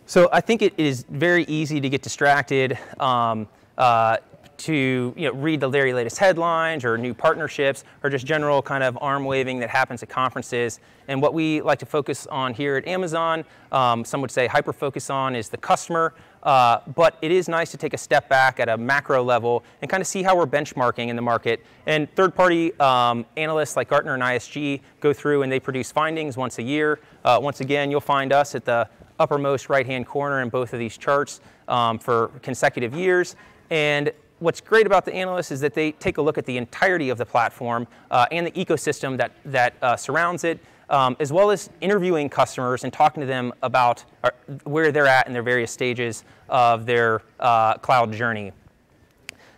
So 0.06 0.30
I 0.32 0.40
think 0.40 0.62
it 0.62 0.76
is 0.78 1.04
very 1.10 1.46
easy 1.46 1.82
to 1.82 1.90
get 1.90 2.04
distracted. 2.04 2.78
Um, 3.00 3.48
uh, 3.76 4.18
to 4.58 5.14
you 5.16 5.28
know, 5.28 5.34
read 5.34 5.60
the 5.60 5.70
very 5.70 5.94
latest 5.94 6.18
headlines 6.18 6.84
or 6.84 6.98
new 6.98 7.14
partnerships 7.14 7.84
or 8.04 8.10
just 8.10 8.26
general 8.26 8.62
kind 8.62 8.84
of 8.84 8.98
arm 9.02 9.24
waving 9.24 9.60
that 9.60 9.70
happens 9.70 10.02
at 10.04 10.10
conferences. 10.10 10.80
And 11.08 11.22
what 11.22 11.34
we 11.34 11.62
like 11.62 11.80
to 11.80 11.86
focus 11.86 12.28
on 12.28 12.54
here 12.54 12.76
at 12.76 12.88
Amazon, 12.88 13.46
um, 13.72 14.04
some 14.04 14.20
would 14.22 14.32
say 14.32 14.48
hyper 14.48 14.74
focus 14.74 15.10
on, 15.10 15.36
is 15.36 15.50
the 15.50 15.58
customer. 15.58 16.14
Uh, 16.48 16.80
but 16.96 17.18
it 17.22 17.30
is 17.30 17.50
nice 17.50 17.72
to 17.72 17.78
take 17.78 17.94
a 17.94 17.98
step 17.98 18.30
back 18.30 18.58
at 18.62 18.70
a 18.70 18.78
macro 18.78 19.22
level 19.22 19.66
and 19.82 19.92
kind 19.92 20.00
of 20.00 20.08
see 20.08 20.24
how 20.24 20.34
we're 20.34 20.48
benchmarking 20.48 21.10
in 21.10 21.18
the 21.18 21.22
market. 21.22 21.62
And 21.86 22.10
third 22.16 22.34
party 22.34 22.72
um, 22.80 23.26
analysts 23.36 23.76
like 23.76 23.90
Gartner 23.90 24.14
and 24.14 24.24
ISG 24.24 24.80
go 25.02 25.12
through 25.12 25.42
and 25.42 25.52
they 25.52 25.60
produce 25.60 25.92
findings 25.92 26.38
once 26.38 26.58
a 26.58 26.64
year. 26.64 27.02
Uh, 27.26 27.38
once 27.42 27.60
again, 27.60 27.92
you'll 27.92 28.00
find 28.00 28.32
us 28.32 28.56
at 28.56 28.64
the 28.64 28.88
uppermost 29.20 29.68
right 29.68 29.86
hand 29.86 30.08
corner 30.08 30.42
in 30.42 30.48
both 30.48 30.72
of 30.72 30.80
these 30.80 30.98
charts 30.98 31.42
um, 31.68 32.00
for 32.00 32.30
consecutive 32.42 32.94
years. 32.94 33.36
And 33.70 34.14
what's 34.40 34.62
great 34.62 34.86
about 34.86 35.04
the 35.04 35.14
analysts 35.14 35.52
is 35.52 35.60
that 35.60 35.74
they 35.74 35.92
take 35.92 36.18
a 36.18 36.22
look 36.22 36.38
at 36.38 36.46
the 36.46 36.56
entirety 36.56 37.10
of 37.10 37.18
the 37.18 37.26
platform 37.26 37.86
uh, 38.10 38.26
and 38.32 38.48
the 38.48 38.52
ecosystem 38.52 39.18
that, 39.18 39.34
that 39.44 39.74
uh, 39.82 39.98
surrounds 39.98 40.46
it, 40.46 40.60
um, 40.90 41.16
as 41.20 41.32
well 41.32 41.52
as 41.52 41.70
interviewing 41.82 42.30
customers 42.30 42.84
and 42.84 42.94
talking 42.94 43.22
to 43.22 43.28
them 43.28 43.54
about 43.62 44.04
uh, 44.24 44.30
where 44.64 44.92
they're 44.92 45.08
at 45.08 45.28
in 45.28 45.34
their 45.34 45.44
various 45.44 45.72
stages 45.72 46.24
of 46.50 46.86
their 46.86 47.22
uh, 47.40 47.76
cloud 47.76 48.12
journey. 48.14 48.52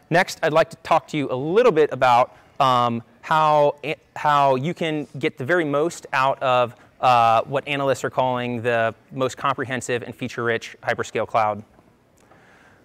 Next, 0.09 0.39
I'd 0.41 0.53
like 0.53 0.69
to 0.71 0.77
talk 0.77 1.07
to 1.09 1.17
you 1.17 1.31
a 1.31 1.35
little 1.35 1.71
bit 1.71 1.91
about 1.91 2.35
um, 2.59 3.03
how, 3.21 3.75
how 4.15 4.55
you 4.55 4.73
can 4.73 5.07
get 5.19 5.37
the 5.37 5.45
very 5.45 5.65
most 5.65 6.07
out 6.13 6.41
of 6.41 6.75
uh, 6.99 7.43
what 7.43 7.67
analysts 7.67 8.03
are 8.03 8.09
calling 8.09 8.61
the 8.61 8.93
most 9.11 9.37
comprehensive 9.37 10.03
and 10.03 10.13
feature-rich 10.15 10.75
hyperscale 10.83 11.27
cloud. 11.27 11.63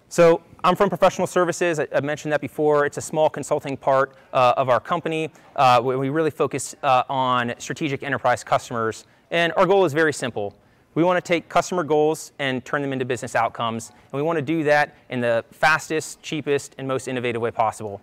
So 0.09 0.41
I'm 0.63 0.75
from 0.75 0.89
professional 0.89 1.27
services. 1.27 1.79
I, 1.79 1.87
I, 1.93 1.99
mentioned 2.01 2.31
that 2.31 2.41
before. 2.41 2.85
It's 2.85 2.97
a 2.97 3.01
small 3.01 3.29
consulting 3.29 3.75
part 3.75 4.15
uh, 4.33 4.53
of 4.55 4.69
our 4.69 4.79
company. 4.79 5.31
Uh, 5.55 5.81
we 5.83 6.09
really 6.09 6.31
focus 6.31 6.75
uh, 6.83 7.03
on 7.09 7.53
strategic 7.57 8.03
enterprise 8.03 8.43
customers. 8.43 9.05
And 9.31 9.51
our 9.57 9.65
goal 9.65 9.85
is 9.85 9.93
very 9.93 10.13
simple. 10.13 10.55
We 10.93 11.03
want 11.03 11.23
to 11.23 11.27
take 11.27 11.49
customer 11.49 11.83
goals 11.83 12.31
and 12.39 12.63
turn 12.63 12.81
them 12.81 12.93
into 12.93 13.03
business 13.03 13.35
outcomes. 13.35 13.89
And 13.89 14.13
we 14.13 14.21
want 14.21 14.37
to 14.37 14.41
do 14.41 14.63
that 14.63 14.95
in 15.09 15.21
the 15.21 15.43
fastest, 15.51 16.21
cheapest, 16.21 16.75
and 16.77 16.87
most 16.87 17.07
innovative 17.07 17.41
way 17.41 17.51
possible. 17.51 18.01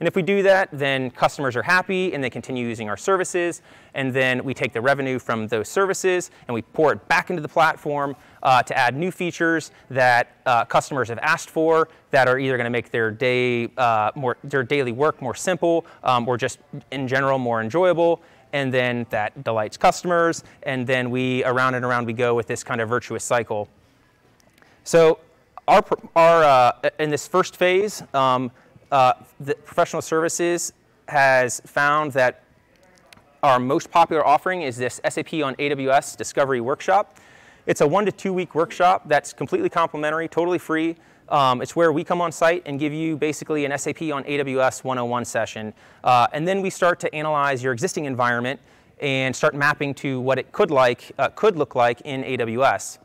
And 0.00 0.06
if 0.06 0.14
we 0.14 0.22
do 0.22 0.42
that, 0.42 0.68
then 0.72 1.10
customers 1.10 1.56
are 1.56 1.62
happy 1.62 2.14
and 2.14 2.22
they 2.22 2.30
continue 2.30 2.66
using 2.66 2.88
our 2.88 2.96
services. 2.96 3.62
And 3.94 4.12
then 4.12 4.44
we 4.44 4.54
take 4.54 4.72
the 4.72 4.80
revenue 4.80 5.18
from 5.18 5.48
those 5.48 5.68
services 5.68 6.30
and 6.46 6.54
we 6.54 6.62
pour 6.62 6.92
it 6.92 7.08
back 7.08 7.30
into 7.30 7.42
the 7.42 7.48
platform 7.48 8.14
uh, 8.42 8.62
to 8.62 8.76
add 8.76 8.96
new 8.96 9.10
features 9.10 9.70
that 9.90 10.36
uh, 10.46 10.64
customers 10.64 11.08
have 11.08 11.18
asked 11.18 11.50
for 11.50 11.88
that 12.10 12.28
are 12.28 12.38
either 12.38 12.56
going 12.56 12.64
to 12.64 12.70
make 12.70 12.90
their 12.90 13.10
day 13.10 13.68
uh, 13.76 14.10
more, 14.14 14.36
their 14.44 14.62
daily 14.62 14.92
work 14.92 15.20
more 15.20 15.34
simple 15.34 15.84
um, 16.04 16.28
or 16.28 16.36
just 16.36 16.58
in 16.90 17.08
general 17.08 17.38
more 17.38 17.60
enjoyable. 17.60 18.20
And 18.52 18.72
then 18.72 19.06
that 19.10 19.44
delights 19.44 19.76
customers. 19.76 20.42
And 20.62 20.86
then 20.86 21.10
we 21.10 21.44
around 21.44 21.74
and 21.74 21.84
around 21.84 22.06
we 22.06 22.14
go 22.14 22.34
with 22.34 22.46
this 22.46 22.64
kind 22.64 22.80
of 22.80 22.88
virtuous 22.88 23.24
cycle. 23.24 23.68
So 24.84 25.18
our, 25.66 25.84
our 26.16 26.44
uh, 26.44 26.90
in 26.98 27.10
this 27.10 27.28
first 27.28 27.56
phase, 27.56 28.02
um, 28.14 28.50
uh, 28.90 29.12
the 29.40 29.54
professional 29.54 30.00
services 30.00 30.72
has 31.08 31.60
found 31.66 32.12
that 32.12 32.42
our 33.42 33.60
most 33.60 33.90
popular 33.90 34.26
offering 34.26 34.62
is 34.62 34.76
this 34.76 35.00
SAP 35.08 35.34
on 35.34 35.54
AWS 35.56 36.16
Discovery 36.16 36.60
Workshop. 36.60 37.16
It's 37.68 37.82
a 37.82 37.86
one 37.86 38.06
to 38.06 38.12
two 38.12 38.32
week 38.32 38.54
workshop 38.54 39.02
that's 39.08 39.34
completely 39.34 39.68
complimentary, 39.68 40.26
totally 40.26 40.56
free. 40.56 40.96
Um, 41.28 41.60
it's 41.60 41.76
where 41.76 41.92
we 41.92 42.02
come 42.02 42.22
on 42.22 42.32
site 42.32 42.62
and 42.64 42.80
give 42.80 42.94
you 42.94 43.14
basically 43.14 43.66
an 43.66 43.78
SAP 43.78 44.00
on 44.04 44.24
AWS 44.24 44.84
101 44.84 45.26
session. 45.26 45.74
Uh, 46.02 46.28
and 46.32 46.48
then 46.48 46.62
we 46.62 46.70
start 46.70 46.98
to 47.00 47.14
analyze 47.14 47.62
your 47.62 47.74
existing 47.74 48.06
environment 48.06 48.58
and 49.00 49.36
start 49.36 49.54
mapping 49.54 49.92
to 49.96 50.18
what 50.18 50.38
it 50.38 50.50
could, 50.50 50.70
like, 50.70 51.12
uh, 51.18 51.28
could 51.28 51.56
look 51.56 51.74
like 51.74 52.00
in 52.06 52.24
AWS. 52.24 53.00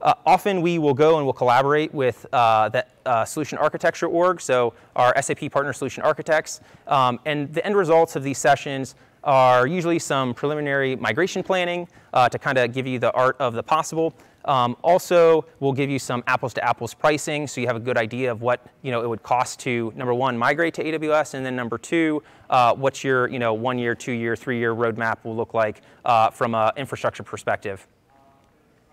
Uh, 0.00 0.14
often 0.24 0.62
we 0.62 0.78
will 0.78 0.94
go 0.94 1.18
and 1.18 1.26
we'll 1.26 1.34
collaborate 1.34 1.92
with 1.92 2.24
uh, 2.32 2.70
the 2.70 2.86
uh, 3.04 3.26
solution 3.26 3.58
architecture 3.58 4.06
org, 4.06 4.40
so 4.40 4.72
our 4.96 5.12
SAP 5.20 5.50
partner 5.50 5.74
solution 5.74 6.02
architects. 6.02 6.62
Um, 6.86 7.20
and 7.26 7.52
the 7.52 7.62
end 7.66 7.76
results 7.76 8.16
of 8.16 8.22
these 8.22 8.38
sessions 8.38 8.94
are 9.24 9.66
usually 9.66 9.98
some 9.98 10.32
preliminary 10.32 10.96
migration 10.96 11.42
planning 11.42 11.86
uh, 12.12 12.28
to 12.28 12.38
kind 12.38 12.58
of 12.58 12.72
give 12.72 12.86
you 12.86 12.98
the 12.98 13.12
art 13.12 13.36
of 13.38 13.54
the 13.54 13.62
possible. 13.62 14.14
Um, 14.44 14.76
also, 14.82 15.44
we'll 15.60 15.72
give 15.72 15.90
you 15.90 15.98
some 15.98 16.24
apples 16.26 16.54
to 16.54 16.64
apples 16.64 16.94
pricing 16.94 17.46
so 17.46 17.60
you 17.60 17.66
have 17.66 17.76
a 17.76 17.80
good 17.80 17.98
idea 17.98 18.32
of 18.32 18.40
what 18.40 18.64
you 18.82 18.90
know, 18.90 19.02
it 19.02 19.08
would 19.08 19.22
cost 19.22 19.60
to, 19.60 19.92
number 19.94 20.14
one, 20.14 20.36
migrate 20.38 20.72
to 20.74 20.84
AWS, 20.84 21.34
and 21.34 21.44
then 21.44 21.54
number 21.54 21.76
two, 21.76 22.22
uh, 22.48 22.74
what 22.74 23.04
your 23.04 23.28
you 23.28 23.38
know, 23.38 23.52
one 23.52 23.78
year, 23.78 23.94
two 23.94 24.12
year, 24.12 24.36
three 24.36 24.58
year 24.58 24.74
roadmap 24.74 25.24
will 25.24 25.36
look 25.36 25.52
like 25.52 25.82
uh, 26.04 26.30
from 26.30 26.54
an 26.54 26.72
infrastructure 26.76 27.22
perspective. 27.22 27.86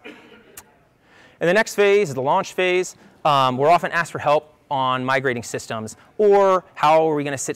In 0.06 1.46
the 1.46 1.54
next 1.54 1.76
phase, 1.76 2.10
is 2.10 2.16
the 2.16 2.22
launch 2.22 2.54
phase, 2.54 2.96
um, 3.24 3.58
we're 3.58 3.70
often 3.70 3.92
asked 3.92 4.12
for 4.12 4.20
help 4.20 4.57
on 4.70 5.04
migrating 5.04 5.44
systems, 5.44 5.96
or 6.18 6.66
how 6.76 7.10
are 7.10 7.16
we 7.16 7.24
going 7.24 7.38
to 7.38 7.56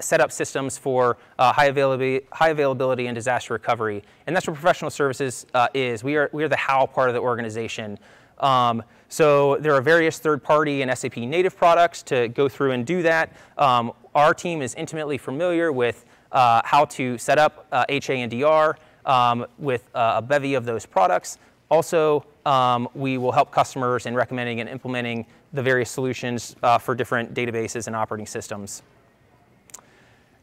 set 0.00 0.20
up 0.20 0.30
systems 0.30 0.78
for 0.78 1.16
uh, 1.38 1.52
high, 1.52 1.66
availability, 1.66 2.26
high 2.32 2.50
availability 2.50 3.06
and 3.06 3.14
disaster 3.14 3.52
recovery. 3.52 4.02
And 4.26 4.34
that's 4.34 4.46
what 4.46 4.54
professional 4.54 4.90
services 4.90 5.46
uh, 5.54 5.68
is. 5.74 6.04
We 6.04 6.16
are, 6.16 6.30
we 6.32 6.44
are 6.44 6.48
the 6.48 6.56
how 6.56 6.86
part 6.86 7.08
of 7.08 7.14
the 7.14 7.20
organization. 7.20 7.98
Um, 8.38 8.82
so 9.08 9.56
there 9.60 9.74
are 9.74 9.82
various 9.82 10.18
third-party 10.18 10.82
and 10.82 10.96
SAP 10.96 11.18
native 11.18 11.56
products 11.56 12.02
to 12.04 12.28
go 12.28 12.48
through 12.48 12.72
and 12.72 12.86
do 12.86 13.02
that. 13.02 13.36
Um, 13.58 13.92
our 14.14 14.34
team 14.34 14.62
is 14.62 14.74
intimately 14.74 15.18
familiar 15.18 15.72
with 15.72 16.04
uh, 16.32 16.62
how 16.64 16.84
to 16.86 17.18
set 17.18 17.38
up 17.38 17.66
HA 17.88 18.20
uh, 18.20 18.22
and 18.22 18.30
DR 18.30 18.76
um, 19.04 19.46
with 19.58 19.88
uh, 19.94 20.14
a 20.16 20.22
bevy 20.22 20.54
of 20.54 20.64
those 20.64 20.86
products. 20.86 21.38
Also, 21.70 22.24
um, 22.44 22.88
we 22.94 23.18
will 23.18 23.32
help 23.32 23.50
customers 23.50 24.06
in 24.06 24.14
recommending 24.14 24.60
and 24.60 24.68
implementing 24.68 25.26
the 25.52 25.62
various 25.62 25.90
solutions 25.90 26.56
uh, 26.62 26.78
for 26.78 26.94
different 26.94 27.34
databases 27.34 27.86
and 27.86 27.96
operating 27.96 28.26
systems. 28.26 28.82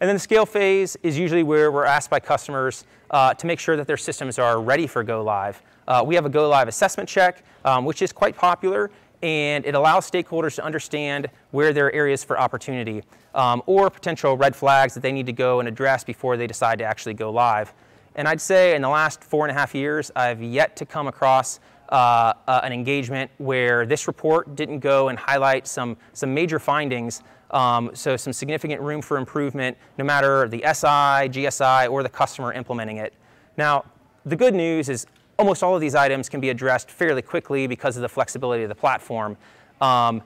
And 0.01 0.07
then 0.07 0.15
the 0.15 0.19
scale 0.19 0.45
phase 0.45 0.95
is 1.03 1.17
usually 1.17 1.43
where 1.43 1.71
we're 1.71 1.85
asked 1.85 2.09
by 2.09 2.19
customers 2.19 2.85
uh, 3.11 3.33
to 3.33 3.47
make 3.47 3.59
sure 3.59 3.75
that 3.75 3.87
their 3.87 3.97
systems 3.97 4.39
are 4.39 4.61
ready 4.61 4.87
for 4.87 5.03
go 5.03 5.21
live. 5.23 5.61
Uh, 5.87 6.03
we 6.05 6.15
have 6.15 6.25
a 6.25 6.29
go 6.29 6.47
live 6.47 6.67
assessment 6.67 7.09
check, 7.09 7.43
um, 7.65 7.83
which 7.83 8.01
is 8.01 8.13
quite 8.13 8.37
popular. 8.37 8.89
and 9.21 9.65
it 9.65 9.75
allows 9.75 10.09
stakeholders 10.09 10.55
to 10.55 10.63
understand 10.63 11.29
where 11.51 11.73
there 11.73 11.87
are 11.87 11.91
areas 11.91 12.23
for 12.23 12.39
opportunity 12.39 13.03
um, 13.35 13.61
or 13.65 13.89
potential 13.89 14.37
red 14.37 14.55
flags 14.55 14.93
that 14.93 15.01
they 15.01 15.11
need 15.11 15.25
to 15.25 15.33
go 15.33 15.59
and 15.59 15.67
address 15.67 16.03
before 16.03 16.37
they 16.37 16.47
decide 16.47 16.79
to 16.79 16.85
actually 16.85 17.13
go 17.13 17.29
live. 17.29 17.73
And 18.15 18.27
I'd 18.27 18.41
say 18.41 18.75
in 18.75 18.81
the 18.81 18.89
last 18.89 19.23
four 19.23 19.45
and 19.45 19.55
a 19.55 19.59
half 19.59 19.75
years, 19.75 20.11
I've 20.15 20.41
yet 20.41 20.75
to 20.77 20.85
come 20.85 21.07
across 21.07 21.59
uh, 21.89 22.33
uh, 22.47 22.61
an 22.63 22.71
engagement 22.71 23.31
where 23.37 23.85
this 23.85 24.07
report 24.07 24.55
didn't 24.55 24.79
go 24.79 25.09
and 25.09 25.17
highlight 25.17 25.67
some, 25.67 25.97
some 26.13 26.33
major 26.33 26.59
findings, 26.59 27.23
um, 27.51 27.89
so 27.93 28.15
some 28.15 28.31
significant 28.31 28.81
room 28.81 29.01
for 29.01 29.17
improvement, 29.17 29.77
no 29.97 30.03
matter 30.03 30.47
the 30.47 30.59
SI, 30.59 31.29
GSI, 31.29 31.89
or 31.89 32.03
the 32.03 32.09
customer 32.09 32.53
implementing 32.53 32.97
it. 32.97 33.13
Now, 33.57 33.85
the 34.25 34.35
good 34.35 34.53
news 34.53 34.89
is 34.89 35.07
almost 35.39 35.63
all 35.63 35.73
of 35.73 35.81
these 35.81 35.95
items 35.95 36.29
can 36.29 36.39
be 36.39 36.49
addressed 36.49 36.91
fairly 36.91 37.21
quickly 37.21 37.65
because 37.65 37.95
of 37.95 38.01
the 38.01 38.09
flexibility 38.09 38.63
of 38.63 38.69
the 38.69 38.75
platform. 38.75 39.37
Um, 39.81 40.21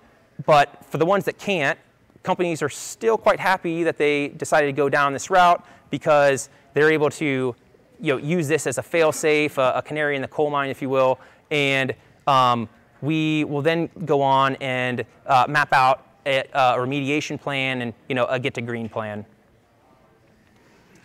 but 0.46 0.84
for 0.86 0.98
the 0.98 1.06
ones 1.06 1.26
that 1.26 1.38
can't, 1.38 1.80
companies 2.24 2.62
are 2.62 2.70
still 2.70 3.18
quite 3.18 3.40
happy 3.40 3.84
that 3.84 3.98
they 3.98 4.30
decided 4.30 4.68
to 4.68 4.74
go 4.74 4.90
down 4.90 5.14
this 5.14 5.30
route 5.30 5.64
because 5.92 6.50
they're 6.74 6.92
able 6.92 7.10
to 7.12 7.56
you 8.00 8.14
know, 8.14 8.18
use 8.18 8.48
this 8.48 8.66
as 8.66 8.78
a 8.78 8.84
fail-safe, 8.84 9.58
a, 9.58 9.74
a 9.76 9.82
canary 9.82 10.16
in 10.16 10.22
the 10.22 10.28
coal 10.28 10.50
mine, 10.50 10.70
if 10.70 10.82
you 10.82 10.90
will, 10.90 11.20
and 11.54 11.94
um, 12.26 12.68
we 13.02 13.44
will 13.46 13.62
then 13.62 13.90
go 14.06 14.22
on 14.22 14.56
and 14.56 15.06
uh, 15.28 15.46
map 15.48 15.72
out 15.72 16.08
a, 16.26 16.40
a, 16.40 16.78
remediation 16.78 17.40
plan 17.40 17.82
and 17.82 17.94
you 18.10 18.16
know, 18.16 18.26
a 18.26 18.40
get 18.40 18.56
to 18.56 18.62
green 18.62 18.90
plan. 18.90 19.26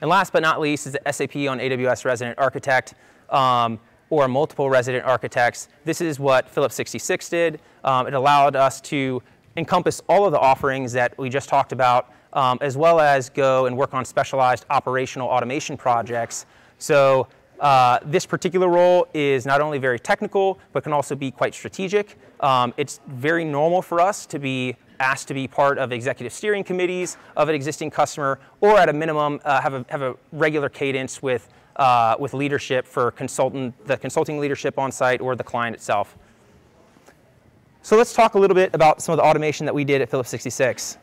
And 0.01 0.09
last 0.09 0.33
but 0.33 0.43
not 0.43 0.61
least 0.61 0.87
is 0.87 0.95
the 0.95 1.13
SAP 1.13 1.37
on 1.37 1.59
AWS 1.59 2.05
Resident 2.05 2.39
Architect 2.39 2.95
um, 3.31 3.79
or 4.11 4.27
multiple 4.27 4.71
resident 4.71 5.05
architects. 5.05 5.69
This 5.85 6.01
is 6.01 6.19
what 6.19 6.49
Phillips 6.49 6.77
66 6.77 7.29
did. 7.29 7.61
Um, 7.85 8.07
it 8.07 8.15
allowed 8.15 8.57
us 8.57 8.81
to 8.83 9.23
encompass 9.57 10.01
all 10.09 10.25
of 10.25 10.33
the 10.33 10.39
offerings 10.39 10.93
that 10.93 11.19
we 11.19 11.29
just 11.29 11.49
talked 11.49 11.73
about, 11.73 12.11
um, 12.33 12.59
as 12.63 12.77
well 12.77 13.01
as 13.01 13.29
go 13.29 13.67
and 13.67 13.77
work 13.77 13.93
on 13.93 14.05
specialized 14.05 14.65
operational 14.71 15.29
automation 15.29 15.77
projects. 15.77 16.47
So 16.79 17.27
uh, 17.61 17.99
this 18.05 18.27
particular 18.27 18.69
role 18.69 19.09
is 19.15 19.45
not 19.45 19.61
only 19.61 19.79
very 19.79 19.99
technical, 19.99 20.59
but 20.73 20.83
can 20.83 20.93
also 20.93 21.15
be 21.15 21.31
quite 21.31 21.55
strategic. 21.55 22.17
Um, 22.41 22.73
it's 22.77 23.01
very 23.09 23.45
normal 23.45 23.83
for 23.83 24.01
us 24.01 24.27
to 24.27 24.39
be 24.39 24.77
asked 25.01 25.29
to 25.29 25.35
be 25.35 25.47
part 25.47 25.79
of 25.79 25.93
executive 25.93 26.33
steering 26.33 26.65
committees 26.65 27.17
of 27.37 27.49
an 27.49 27.55
existing 27.55 27.91
customer, 27.91 28.39
or 28.61 28.79
at 28.79 28.89
a 28.89 28.93
minimum, 28.93 29.41
uh, 29.45 29.61
have, 29.61 29.75
a, 29.75 29.87
have 29.89 30.03
a 30.03 30.15
regular 30.33 30.69
cadence 30.69 31.23
with, 31.23 31.49
uh, 31.77 32.17
with 32.19 32.35
leadership 32.35 32.87
for 32.87 33.11
consultant, 33.13 33.75
the 33.87 33.97
consulting 33.97 34.39
leadership 34.39 34.79
on 34.79 34.91
site 34.91 35.21
or 35.21 35.37
the 35.37 35.45
client 35.45 35.75
itself. 35.75 36.17
So 37.83 37.97
let's 37.97 38.13
talk 38.13 38.35
a 38.35 38.39
little 38.39 38.57
bit 38.57 38.75
about 38.75 39.01
some 39.01 39.13
of 39.13 39.17
the 39.19 39.23
automation 39.23 39.67
that 39.67 39.75
we 39.75 39.85
did 39.85 40.03
at 40.03 40.11
Phillips 40.11 40.31
66. 40.31 40.99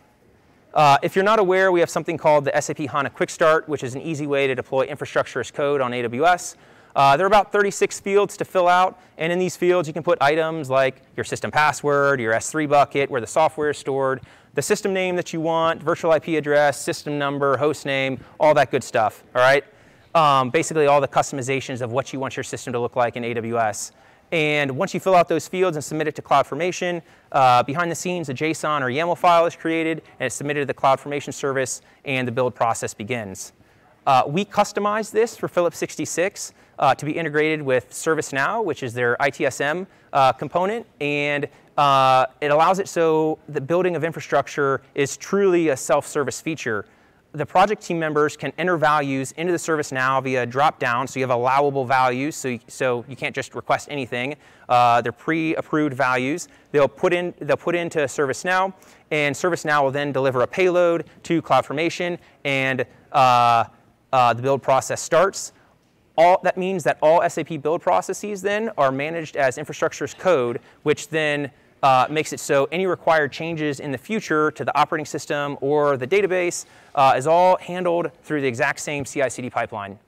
Uh, 0.76 0.98
if 1.02 1.16
you're 1.16 1.24
not 1.24 1.40
aware, 1.40 1.72
we 1.72 1.80
have 1.80 1.90
something 1.90 2.18
called 2.18 2.44
the 2.44 2.62
SAP 2.62 2.80
HANA 2.80 3.10
Quick 3.12 3.30
Start, 3.30 3.70
which 3.70 3.82
is 3.82 3.96
an 3.96 4.02
easy 4.02 4.28
way 4.28 4.46
to 4.46 4.54
deploy 4.54 4.84
infrastructure 4.84 5.40
as 5.40 5.50
code 5.50 5.80
on 5.80 5.92
AWS. 5.92 6.58
Uh, 6.98 7.16
there 7.16 7.26
are 7.26 7.28
about 7.28 7.54
36 7.54 8.02
fields 8.02 8.36
to 8.36 8.44
fill 8.44 8.68
out, 8.68 9.00
and 9.18 9.32
in 9.32 9.40
these 9.40 9.56
fields 9.56 9.88
you 9.88 9.94
can 9.94 10.04
put 10.04 10.22
items 10.22 10.70
like 10.70 11.02
your 11.16 11.24
system 11.24 11.50
password, 11.50 12.20
your 12.20 12.34
S3 12.34 12.68
bucket, 12.68 13.10
where 13.10 13.22
the 13.22 13.28
software 13.28 13.70
is 13.70 13.78
stored, 13.78 14.20
the 14.54 14.62
system 14.62 14.94
name 14.94 15.16
that 15.16 15.32
you 15.32 15.40
want, 15.40 15.82
virtual 15.82 16.12
IP 16.12 16.30
address, 16.30 16.82
system 16.82 17.18
number, 17.18 17.56
host 17.56 17.86
name, 17.86 18.20
all 18.38 18.54
that 18.54 18.70
good 18.70 18.84
stuff, 18.84 19.24
all 19.34 19.42
right? 19.42 19.64
Um, 20.14 20.50
basically 20.50 20.88
all 20.88 21.00
the 21.00 21.08
customizations 21.08 21.80
of 21.80 21.94
what 21.94 22.12
you 22.12 22.20
want 22.20 22.36
your 22.36 22.44
system 22.44 22.74
to 22.74 22.80
look 22.80 22.98
like 22.98 23.16
in 23.16 23.24
AWS. 23.24 23.92
And 24.32 24.76
once 24.78 24.94
you 24.94 25.00
fill 25.00 25.16
out 25.16 25.28
those 25.28 25.48
fields 25.48 25.78
and 25.78 25.84
submit 25.84 26.08
it 26.08 26.16
to 26.16 26.22
CloudFormation, 26.22 27.02
uh, 27.32 27.64
behind 27.64 27.92
the 27.92 27.96
scenes, 27.96 28.30
a 28.30 28.34
JSON 28.34 28.82
or 28.82 28.88
YAML 28.88 29.18
file 29.18 29.46
is 29.46 29.56
created 29.56 30.02
and 30.20 30.28
it's 30.28 30.36
submitted 30.36 30.62
to 30.62 30.66
the 30.66 30.74
CloudFormation 30.74 31.34
service 31.34 31.82
and 32.06 32.28
the 32.28 32.32
build 32.32 32.56
process 32.56 32.94
begins. 32.94 33.54
Uh, 34.08 34.24
we 34.28 34.46
customized 34.46 35.12
this 35.12 35.36
for 35.36 35.48
Phillips 35.48 35.78
66 35.78 36.54
uh, 36.78 36.94
to 36.96 37.06
be 37.06 37.12
integrated 37.14 37.62
with 37.62 37.90
ServiceNow, 37.92 38.64
which 38.64 38.84
is 38.84 38.94
their 38.94 39.16
ITSM 39.20 39.88
uh, 40.14 40.32
component, 40.34 40.86
and 41.02 41.48
uh, 41.78 42.26
it 42.42 42.52
allows 42.52 42.80
it 42.80 42.88
so 42.88 43.40
the 43.50 43.62
building 43.62 43.96
of 43.96 44.04
infrastructure 44.04 44.82
is 44.94 45.18
truly 45.18 45.70
a 45.70 45.78
self-service 45.78 46.40
feature 46.40 46.86
the 47.36 47.46
project 47.46 47.82
team 47.82 48.00
members 48.00 48.36
can 48.38 48.52
enter 48.58 48.78
values 48.78 49.32
into 49.34 49.52
the 49.52 49.58
ServiceNow 49.58 50.24
via 50.24 50.46
drop 50.46 50.80
down. 50.80 51.08
So 51.08 51.20
you 51.20 51.24
have 51.24 51.36
allowable 51.36 51.86
values, 51.86 52.36
so 52.36 52.48
you, 52.48 52.60
so 52.68 53.06
you 53.08 53.16
can't 53.16 53.36
just 53.36 53.56
request 53.56 53.88
anything. 53.92 54.36
Uh, 54.68 55.02
they're 55.02 55.12
pre-approved 55.12 55.94
values. 55.94 56.48
They'll 56.72 56.88
put 56.88 57.14
in 57.14 57.34
they'll 57.40 57.58
put 57.58 57.76
into 57.76 58.00
ServiceNow, 58.00 58.74
and 59.12 59.36
ServiceNow 59.36 59.84
will 59.84 59.92
then 59.92 60.12
deliver 60.12 60.42
a 60.42 60.48
payload 60.48 61.06
to 61.24 61.42
CloudFormation, 61.42 62.18
and 62.44 62.86
uh, 63.12 63.66
uh, 64.12 64.34
the 64.34 64.42
build 64.42 64.64
process 64.64 65.02
starts. 65.02 65.54
All, 66.18 66.40
that 66.44 66.58
means 66.58 66.84
that 66.86 66.98
all 67.02 67.28
SAP 67.30 67.62
build 67.62 67.82
processes 67.82 68.42
then 68.42 68.72
are 68.78 68.92
managed 68.92 69.36
as 69.36 69.58
infrastructure 69.58 70.06
as 70.06 70.14
code, 70.14 70.62
which 70.84 71.10
then 71.10 71.52
uh, 71.86 72.08
makes 72.10 72.34
it 72.34 72.40
so 72.40 72.68
any 72.72 72.88
required 72.88 73.32
changes 73.32 73.80
in 73.80 73.92
the 73.92 73.98
future 73.98 74.50
to 74.50 74.66
the 74.66 74.76
operating 74.76 75.06
system 75.06 75.56
or 75.62 75.98
the 75.98 76.08
database 76.08 76.66
uh, 76.96 77.14
is 77.16 77.28
all 77.28 77.58
handled 77.58 78.10
through 78.24 78.42
the 78.42 78.48
exact 78.48 78.80
same 78.80 79.06
CI/CD 79.06 79.52
pipeline. 79.52 80.00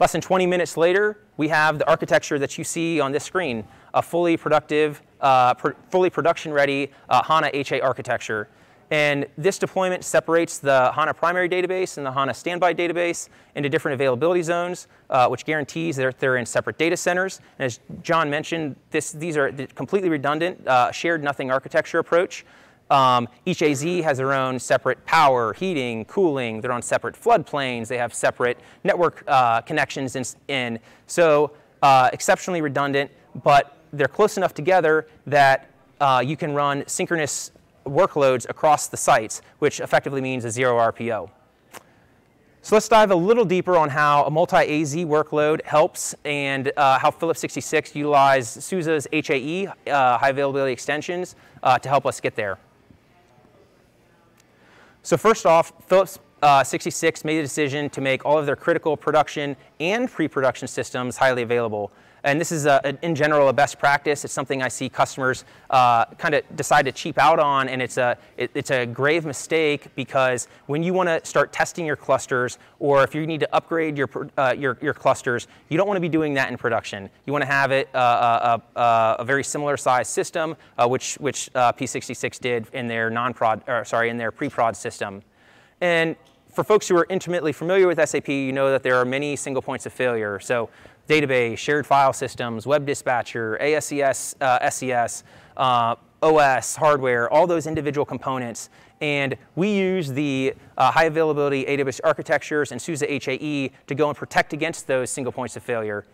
Less 0.00 0.12
than 0.12 0.22
20 0.22 0.46
minutes 0.46 0.78
later, 0.78 1.18
we 1.36 1.48
have 1.48 1.78
the 1.78 1.86
architecture 1.86 2.38
that 2.38 2.56
you 2.56 2.64
see 2.64 2.98
on 2.98 3.12
this 3.12 3.24
screen, 3.24 3.64
a 3.92 4.00
fully 4.00 4.38
productive, 4.38 5.02
uh, 5.20 5.52
pr 5.52 5.72
fully 5.90 6.08
production-ready 6.08 6.90
uh, 7.10 7.22
HANA 7.22 7.50
HA 7.52 7.82
architecture. 7.82 8.48
And 8.92 9.26
this 9.38 9.58
deployment 9.58 10.04
separates 10.04 10.58
the 10.58 10.92
HANA 10.92 11.14
primary 11.14 11.48
database 11.48 11.96
and 11.96 12.04
the 12.04 12.12
HANA 12.12 12.34
standby 12.34 12.74
database 12.74 13.30
into 13.54 13.70
different 13.70 13.94
availability 13.94 14.42
zones, 14.42 14.86
uh, 15.08 15.28
which 15.28 15.46
guarantees 15.46 15.96
that 15.96 16.18
they're 16.18 16.36
in 16.36 16.44
separate 16.44 16.76
data 16.76 16.94
centers. 16.94 17.40
And 17.58 17.64
as 17.64 17.80
John 18.02 18.28
mentioned, 18.28 18.76
this, 18.90 19.12
these 19.12 19.38
are 19.38 19.50
completely 19.74 20.10
redundant, 20.10 20.68
uh, 20.68 20.92
shared 20.92 21.24
nothing 21.24 21.50
architecture 21.50 22.00
approach. 22.00 22.44
Um, 22.90 23.30
each 23.46 23.62
AZ 23.62 23.82
has 23.82 24.18
their 24.18 24.34
own 24.34 24.58
separate 24.58 25.02
power, 25.06 25.54
heating, 25.54 26.04
cooling. 26.04 26.60
They're 26.60 26.70
on 26.70 26.82
separate 26.82 27.14
floodplains. 27.14 27.88
They 27.88 27.96
have 27.96 28.12
separate 28.12 28.58
network 28.84 29.24
uh, 29.26 29.62
connections 29.62 30.16
in. 30.16 30.24
in. 30.48 30.78
So 31.06 31.52
uh, 31.80 32.10
exceptionally 32.12 32.60
redundant, 32.60 33.10
but 33.42 33.78
they're 33.94 34.06
close 34.06 34.36
enough 34.36 34.52
together 34.52 35.06
that 35.26 35.70
uh, 35.98 36.22
you 36.22 36.36
can 36.36 36.52
run 36.52 36.84
synchronous 36.86 37.52
workloads 37.84 38.48
across 38.48 38.88
the 38.88 38.96
sites, 38.96 39.42
which 39.58 39.80
effectively 39.80 40.20
means 40.20 40.44
a 40.44 40.50
zero 40.50 40.78
RPO. 40.78 41.30
So 42.64 42.76
let's 42.76 42.88
dive 42.88 43.10
a 43.10 43.16
little 43.16 43.44
deeper 43.44 43.76
on 43.76 43.88
how 43.88 44.24
a 44.24 44.30
multi-AZ 44.30 44.94
workload 44.94 45.64
helps 45.64 46.14
and 46.24 46.70
uh, 46.76 46.96
how 46.96 47.10
Phillips 47.10 47.40
66 47.40 47.96
utilized 47.96 48.62
SUSE's 48.62 49.08
HAE, 49.12 49.66
uh, 49.66 50.18
high 50.18 50.28
availability 50.28 50.72
extensions, 50.72 51.34
uh, 51.64 51.76
to 51.80 51.88
help 51.88 52.06
us 52.06 52.20
get 52.20 52.36
there. 52.36 52.58
So 55.02 55.16
first 55.16 55.44
off, 55.44 55.72
Phillips 55.88 56.20
uh, 56.40 56.62
66 56.62 57.24
made 57.24 57.38
the 57.38 57.42
decision 57.42 57.90
to 57.90 58.00
make 58.00 58.24
all 58.24 58.38
of 58.38 58.46
their 58.46 58.54
critical 58.54 58.96
production 58.96 59.56
and 59.80 60.08
pre-production 60.08 60.68
systems 60.68 61.16
highly 61.16 61.42
available. 61.42 61.90
And 62.24 62.40
this 62.40 62.52
is, 62.52 62.66
a, 62.66 62.96
in 63.02 63.14
general, 63.16 63.48
a 63.48 63.52
best 63.52 63.78
practice. 63.78 64.24
It's 64.24 64.32
something 64.32 64.62
I 64.62 64.68
see 64.68 64.88
customers 64.88 65.44
uh, 65.70 66.04
kind 66.18 66.34
of 66.34 66.44
decide 66.54 66.84
to 66.84 66.92
cheap 66.92 67.18
out 67.18 67.40
on, 67.40 67.68
and 67.68 67.82
it's 67.82 67.96
a, 67.96 68.16
it, 68.36 68.50
it's 68.54 68.70
a 68.70 68.86
grave 68.86 69.24
mistake 69.24 69.88
because 69.96 70.46
when 70.66 70.84
you 70.84 70.94
want 70.94 71.08
to 71.08 71.24
start 71.28 71.52
testing 71.52 71.84
your 71.84 71.96
clusters, 71.96 72.58
or 72.78 73.02
if 73.02 73.14
you 73.14 73.26
need 73.26 73.40
to 73.40 73.54
upgrade 73.54 73.98
your, 73.98 74.08
uh, 74.38 74.54
your, 74.56 74.78
your, 74.80 74.94
clusters, 74.94 75.48
you 75.68 75.76
don't 75.76 75.88
want 75.88 75.96
to 75.96 76.00
be 76.00 76.08
doing 76.08 76.34
that 76.34 76.50
in 76.50 76.56
production. 76.56 77.10
You 77.26 77.32
want 77.32 77.42
to 77.42 77.50
have 77.50 77.72
it 77.72 77.88
uh, 77.92 78.60
a, 78.76 78.80
a, 78.80 79.16
a, 79.18 79.24
very 79.24 79.42
similar 79.42 79.76
size 79.76 80.08
system, 80.08 80.56
uh, 80.78 80.86
which, 80.86 81.14
which 81.16 81.50
uh, 81.56 81.72
P66 81.72 82.38
did 82.38 82.66
in 82.72 82.86
their 82.86 83.10
non-prod, 83.10 83.62
or 83.66 83.84
sorry, 83.84 84.10
in 84.10 84.16
their 84.16 84.30
pre-prod 84.30 84.76
system. 84.76 85.22
And 85.80 86.14
for 86.52 86.62
folks 86.62 86.86
who 86.86 86.96
are 86.96 87.06
intimately 87.08 87.52
familiar 87.52 87.86
with 87.86 87.98
SAP, 88.08 88.28
you 88.28 88.52
know 88.52 88.70
that 88.70 88.82
there 88.82 88.96
are 88.96 89.04
many 89.04 89.36
single 89.36 89.62
points 89.62 89.86
of 89.86 89.92
failure. 89.92 90.38
So 90.38 90.68
database, 91.08 91.58
shared 91.58 91.86
file 91.86 92.12
systems, 92.12 92.66
web 92.66 92.86
dispatcher, 92.86 93.58
ASCS, 93.60 94.34
uh, 94.40 94.70
SES, 94.70 95.24
uh, 95.56 95.96
OS, 96.22 96.76
hardware, 96.76 97.30
all 97.30 97.46
those 97.46 97.66
individual 97.66 98.04
components. 98.04 98.70
And 99.00 99.36
we 99.56 99.76
use 99.76 100.12
the 100.12 100.54
uh, 100.78 100.92
high 100.92 101.04
availability 101.04 101.64
AWS 101.64 102.00
architectures 102.04 102.70
and 102.70 102.80
SUSE 102.80 103.00
HAE 103.00 103.72
to 103.88 103.94
go 103.94 104.08
and 104.08 104.16
protect 104.16 104.52
against 104.52 104.86
those 104.86 105.10
single 105.10 105.32
points 105.32 105.56
of 105.56 105.64
failure. 105.64 106.04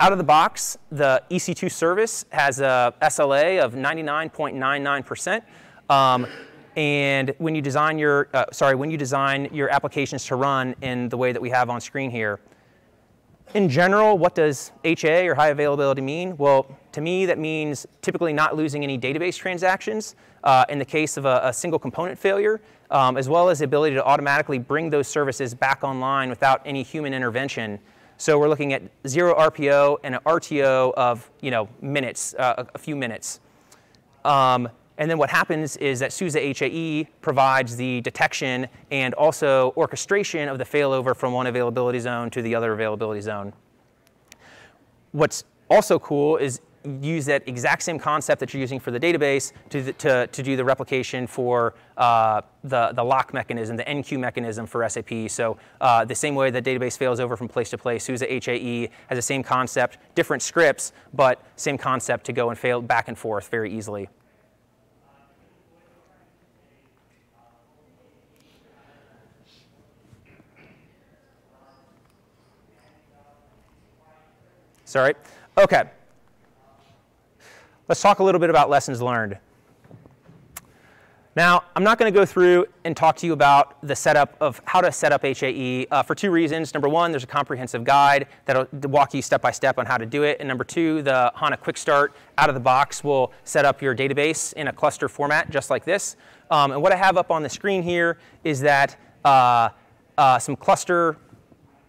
Out 0.00 0.10
of 0.10 0.18
the 0.18 0.24
box, 0.24 0.76
the 0.90 1.22
EC2 1.30 1.70
service 1.70 2.24
has 2.30 2.60
a 2.60 2.92
SLA 3.00 3.62
of 3.62 3.74
99.99%. 3.74 5.42
Um, 5.88 6.26
and 6.76 7.32
when 7.38 7.54
you 7.54 7.62
design 7.62 7.98
your, 7.98 8.28
uh, 8.34 8.46
sorry, 8.50 8.74
when 8.74 8.90
you 8.90 8.96
design 8.96 9.48
your 9.52 9.68
applications 9.68 10.24
to 10.26 10.34
run 10.34 10.74
in 10.82 11.08
the 11.08 11.16
way 11.16 11.30
that 11.30 11.40
we 11.40 11.50
have 11.50 11.70
on 11.70 11.80
screen 11.80 12.10
here, 12.10 12.40
in 13.52 13.68
general, 13.68 14.18
what 14.18 14.34
does 14.34 14.72
HA 14.84 15.28
or 15.28 15.34
high 15.34 15.48
availability 15.48 16.00
mean? 16.00 16.36
Well, 16.36 16.66
to 16.92 17.00
me, 17.00 17.26
that 17.26 17.38
means 17.38 17.86
typically 18.02 18.32
not 18.32 18.56
losing 18.56 18.82
any 18.82 18.98
database 18.98 19.36
transactions 19.36 20.16
uh, 20.42 20.64
in 20.68 20.78
the 20.78 20.84
case 20.84 21.16
of 21.16 21.24
a, 21.24 21.40
a 21.44 21.52
single 21.52 21.78
component 21.78 22.18
failure, 22.18 22.60
um, 22.90 23.16
as 23.16 23.28
well 23.28 23.48
as 23.48 23.58
the 23.58 23.64
ability 23.64 23.94
to 23.94 24.04
automatically 24.04 24.58
bring 24.58 24.90
those 24.90 25.06
services 25.06 25.54
back 25.54 25.84
online 25.84 26.30
without 26.30 26.62
any 26.64 26.82
human 26.82 27.14
intervention. 27.14 27.78
So 28.16 28.38
we're 28.38 28.48
looking 28.48 28.72
at 28.72 28.82
zero 29.06 29.34
RPO 29.34 29.98
and 30.02 30.14
an 30.14 30.20
RTO 30.24 30.94
of 30.94 31.30
you 31.40 31.50
know 31.50 31.68
minutes, 31.80 32.34
uh, 32.34 32.64
a 32.74 32.78
few 32.78 32.96
minutes. 32.96 33.40
Um, 34.24 34.68
and 34.98 35.10
then 35.10 35.18
what 35.18 35.30
happens 35.30 35.76
is 35.78 35.98
that 36.00 36.12
SUSE 36.12 36.34
HAE 36.34 37.08
provides 37.20 37.76
the 37.76 38.00
detection 38.02 38.68
and 38.90 39.12
also 39.14 39.72
orchestration 39.76 40.48
of 40.48 40.58
the 40.58 40.64
failover 40.64 41.16
from 41.16 41.32
one 41.32 41.46
availability 41.46 41.98
zone 41.98 42.30
to 42.30 42.42
the 42.42 42.54
other 42.54 42.72
availability 42.72 43.20
zone. 43.20 43.52
What's 45.12 45.44
also 45.68 45.98
cool 45.98 46.36
is 46.36 46.60
use 47.00 47.24
that 47.24 47.42
exact 47.48 47.82
same 47.82 47.98
concept 47.98 48.40
that 48.40 48.52
you're 48.52 48.60
using 48.60 48.78
for 48.78 48.90
the 48.90 49.00
database 49.00 49.52
to, 49.70 49.92
to, 49.94 50.26
to 50.26 50.42
do 50.42 50.54
the 50.54 50.64
replication 50.64 51.26
for 51.26 51.74
uh, 51.96 52.42
the, 52.62 52.92
the 52.92 53.02
lock 53.02 53.32
mechanism, 53.32 53.76
the 53.76 53.84
enqueue 53.84 54.18
mechanism 54.18 54.66
for 54.66 54.86
SAP. 54.88 55.28
So 55.28 55.56
uh, 55.80 56.04
the 56.04 56.14
same 56.14 56.34
way 56.34 56.50
the 56.50 56.60
database 56.60 56.98
fails 56.98 57.20
over 57.20 57.36
from 57.36 57.48
place 57.48 57.70
to 57.70 57.78
place, 57.78 58.04
SUSE 58.04 58.20
HAE 58.20 58.90
has 59.08 59.16
the 59.16 59.22
same 59.22 59.42
concept, 59.42 59.98
different 60.14 60.42
scripts, 60.42 60.92
but 61.14 61.42
same 61.56 61.78
concept 61.78 62.26
to 62.26 62.32
go 62.32 62.50
and 62.50 62.58
fail 62.58 62.82
back 62.82 63.08
and 63.08 63.16
forth 63.16 63.48
very 63.48 63.72
easily. 63.72 64.08
Sorry. 74.94 75.14
Okay. 75.58 75.82
Let's 77.88 78.00
talk 78.00 78.20
a 78.20 78.22
little 78.22 78.38
bit 78.38 78.48
about 78.48 78.70
lessons 78.70 79.02
learned. 79.02 79.36
Now, 81.34 81.64
I'm 81.74 81.82
not 81.82 81.98
going 81.98 82.14
to 82.14 82.16
go 82.16 82.24
through 82.24 82.66
and 82.84 82.96
talk 82.96 83.16
to 83.16 83.26
you 83.26 83.32
about 83.32 83.84
the 83.84 83.96
setup 83.96 84.36
of 84.40 84.62
how 84.66 84.80
to 84.80 84.92
set 84.92 85.10
up 85.10 85.24
HAE 85.24 85.88
uh, 85.90 86.04
for 86.04 86.14
two 86.14 86.30
reasons. 86.30 86.72
Number 86.74 86.88
one, 86.88 87.10
there's 87.10 87.24
a 87.24 87.26
comprehensive 87.26 87.82
guide 87.82 88.28
that'll 88.44 88.68
walk 88.88 89.14
you 89.14 89.20
step 89.20 89.42
by 89.42 89.50
step 89.50 89.78
on 89.80 89.86
how 89.86 89.96
to 89.96 90.06
do 90.06 90.22
it. 90.22 90.36
And 90.38 90.46
number 90.46 90.62
two, 90.62 91.02
the 91.02 91.32
HANA 91.34 91.56
Quick 91.56 91.76
Start 91.76 92.14
out 92.38 92.48
of 92.48 92.54
the 92.54 92.60
box 92.60 93.02
will 93.02 93.32
set 93.42 93.64
up 93.64 93.82
your 93.82 93.96
database 93.96 94.52
in 94.52 94.68
a 94.68 94.72
cluster 94.72 95.08
format 95.08 95.50
just 95.50 95.70
like 95.70 95.84
this. 95.84 96.14
Um, 96.52 96.70
and 96.70 96.80
what 96.80 96.92
I 96.92 96.96
have 96.96 97.16
up 97.16 97.32
on 97.32 97.42
the 97.42 97.50
screen 97.50 97.82
here 97.82 98.16
is 98.44 98.60
that 98.60 98.96
uh, 99.24 99.70
uh, 100.16 100.38
some 100.38 100.54
cluster 100.54 101.16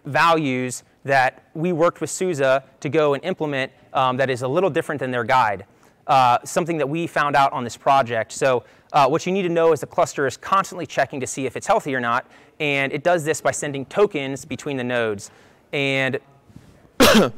values 0.05 0.83
that 1.05 1.43
we 1.53 1.71
worked 1.71 2.01
with 2.01 2.09
SUSE 2.09 2.39
to 2.39 2.89
go 2.89 3.13
and 3.13 3.23
implement 3.23 3.71
um, 3.93 4.17
that 4.17 4.29
is 4.29 4.41
a 4.41 4.47
little 4.47 4.69
different 4.69 4.99
than 4.99 5.11
their 5.11 5.23
guide. 5.23 5.65
Uh, 6.07 6.37
something 6.43 6.77
that 6.77 6.87
we 6.87 7.07
found 7.07 7.35
out 7.35 7.53
on 7.53 7.63
this 7.63 7.77
project. 7.77 8.31
So 8.31 8.63
uh, 8.93 9.07
what 9.07 9.25
you 9.25 9.31
need 9.31 9.43
to 9.43 9.49
know 9.49 9.71
is 9.71 9.79
the 9.79 9.87
cluster 9.87 10.27
is 10.27 10.37
constantly 10.37 10.85
checking 10.85 11.19
to 11.19 11.27
see 11.27 11.45
if 11.45 11.55
it's 11.55 11.65
healthy 11.65 11.95
or 11.95 11.99
not, 11.99 12.27
and 12.59 12.91
it 12.91 13.03
does 13.03 13.23
this 13.23 13.41
by 13.41 13.51
sending 13.51 13.85
tokens 13.85 14.45
between 14.45 14.77
the 14.77 14.83
nodes. 14.83 15.31
And 15.73 16.19
the 16.99 17.31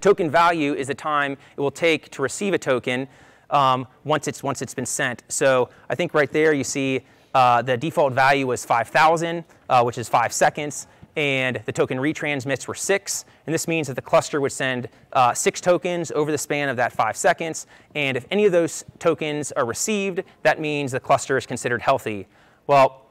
token 0.00 0.30
value 0.30 0.74
is 0.74 0.86
the 0.88 0.94
time 0.94 1.32
it 1.56 1.60
will 1.60 1.70
take 1.70 2.10
to 2.10 2.22
receive 2.22 2.54
a 2.54 2.58
token 2.58 3.06
um, 3.50 3.86
once, 4.04 4.28
it's, 4.28 4.42
once 4.42 4.62
it's 4.62 4.74
been 4.74 4.86
sent. 4.86 5.22
So 5.28 5.68
I 5.88 5.94
think 5.94 6.14
right 6.14 6.30
there 6.32 6.52
you 6.52 6.64
see 6.64 7.02
uh, 7.34 7.62
the 7.62 7.76
default 7.76 8.12
value 8.12 8.46
was 8.46 8.64
5,000, 8.64 9.44
uh, 9.68 9.82
which 9.82 9.98
is 9.98 10.08
five 10.08 10.32
seconds 10.32 10.86
and 11.16 11.60
the 11.64 11.72
token 11.72 11.98
retransmits 11.98 12.66
were 12.66 12.74
six. 12.74 13.24
And 13.46 13.54
this 13.54 13.68
means 13.68 13.86
that 13.88 13.94
the 13.94 14.02
cluster 14.02 14.40
would 14.40 14.52
send 14.52 14.88
uh, 15.12 15.32
six 15.34 15.60
tokens 15.60 16.10
over 16.12 16.32
the 16.32 16.38
span 16.38 16.68
of 16.68 16.76
that 16.76 16.92
five 16.92 17.16
seconds. 17.16 17.66
And 17.94 18.16
if 18.16 18.26
any 18.30 18.46
of 18.46 18.52
those 18.52 18.84
tokens 18.98 19.52
are 19.52 19.64
received, 19.64 20.22
that 20.42 20.60
means 20.60 20.92
the 20.92 21.00
cluster 21.00 21.36
is 21.36 21.46
considered 21.46 21.82
healthy. 21.82 22.26
Well, 22.66 23.04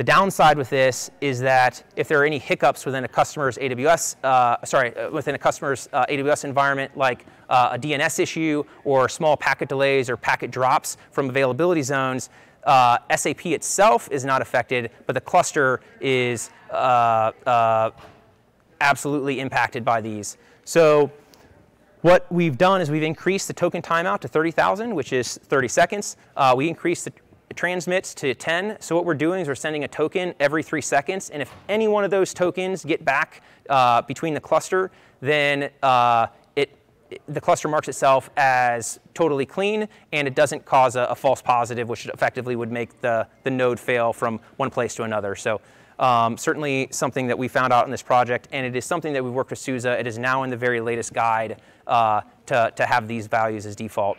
the 0.00 0.04
downside 0.04 0.56
with 0.56 0.70
this 0.70 1.10
is 1.20 1.40
that 1.40 1.84
if 1.94 2.08
there 2.08 2.18
are 2.22 2.24
any 2.24 2.38
hiccups 2.38 2.86
within 2.86 3.04
a 3.04 3.08
customer's 3.08 3.58
AWS, 3.58 4.16
uh, 4.24 4.64
sorry, 4.64 4.96
uh, 4.96 5.10
within 5.10 5.34
a 5.34 5.38
customer's 5.38 5.90
uh, 5.92 6.06
AWS 6.06 6.46
environment, 6.46 6.96
like 6.96 7.26
uh, 7.50 7.72
a 7.72 7.78
DNS 7.78 8.18
issue 8.18 8.64
or 8.84 9.10
small 9.10 9.36
packet 9.36 9.68
delays 9.68 10.08
or 10.08 10.16
packet 10.16 10.50
drops 10.50 10.96
from 11.10 11.28
availability 11.28 11.82
zones, 11.82 12.30
uh, 12.64 12.98
SAP 13.14 13.46
itself 13.46 14.08
is 14.10 14.24
not 14.24 14.42
affected, 14.42 14.90
but 15.06 15.14
the 15.14 15.20
cluster 15.20 15.80
is 16.00 16.50
uh, 16.70 17.32
uh, 17.46 17.90
absolutely 18.80 19.40
impacted 19.40 19.84
by 19.84 20.00
these. 20.00 20.36
So 20.64 21.10
what 22.02 22.30
we've 22.32 22.56
done 22.56 22.80
is 22.80 22.90
we've 22.90 23.02
increased 23.02 23.48
the 23.48 23.54
token 23.54 23.82
timeout 23.82 24.20
to 24.20 24.28
30,000, 24.28 24.94
which 24.94 25.12
is 25.12 25.38
30 25.44 25.68
seconds. 25.68 26.16
Uh, 26.36 26.54
we 26.56 26.68
increased 26.68 27.04
the 27.04 27.12
transmits 27.54 28.14
to 28.14 28.34
10. 28.34 28.78
So 28.80 28.94
what 28.94 29.04
we're 29.04 29.14
doing 29.14 29.40
is 29.40 29.48
we're 29.48 29.54
sending 29.54 29.84
a 29.84 29.88
token 29.88 30.34
every 30.40 30.62
three 30.62 30.80
seconds. 30.80 31.30
And 31.30 31.42
if 31.42 31.52
any 31.68 31.88
one 31.88 32.04
of 32.04 32.10
those 32.10 32.32
tokens 32.32 32.84
get 32.84 33.04
back 33.04 33.42
uh, 33.68 34.02
between 34.02 34.34
the 34.34 34.40
cluster, 34.40 34.90
then 35.20 35.70
uh, 35.82 36.28
the 37.28 37.40
cluster 37.40 37.68
marks 37.68 37.88
itself 37.88 38.30
as 38.36 39.00
totally 39.14 39.46
clean 39.46 39.88
and 40.12 40.28
it 40.28 40.34
doesn't 40.34 40.64
cause 40.64 40.96
a, 40.96 41.02
a, 41.04 41.14
false 41.14 41.42
positive, 41.42 41.88
which 41.88 42.06
effectively 42.06 42.56
would 42.56 42.70
make 42.70 43.00
the, 43.00 43.26
the 43.44 43.50
node 43.50 43.78
fail 43.78 44.12
from 44.12 44.40
one 44.56 44.70
place 44.70 44.94
to 44.94 45.02
another. 45.02 45.34
So 45.34 45.60
um, 45.98 46.36
certainly 46.36 46.88
something 46.90 47.26
that 47.26 47.38
we 47.38 47.48
found 47.48 47.72
out 47.72 47.84
in 47.84 47.90
this 47.90 48.02
project, 48.02 48.48
and 48.52 48.64
it 48.64 48.74
is 48.74 48.84
something 48.84 49.12
that 49.12 49.22
we've 49.22 49.32
worked 49.32 49.50
with 49.50 49.58
SUSE. 49.58 49.84
It 49.84 50.06
is 50.06 50.18
now 50.18 50.44
in 50.44 50.50
the 50.50 50.56
very 50.56 50.80
latest 50.80 51.12
guide 51.12 51.60
uh, 51.86 52.22
to, 52.46 52.72
to 52.76 52.86
have 52.86 53.06
these 53.06 53.26
values 53.26 53.66
as 53.66 53.76
default. 53.76 54.16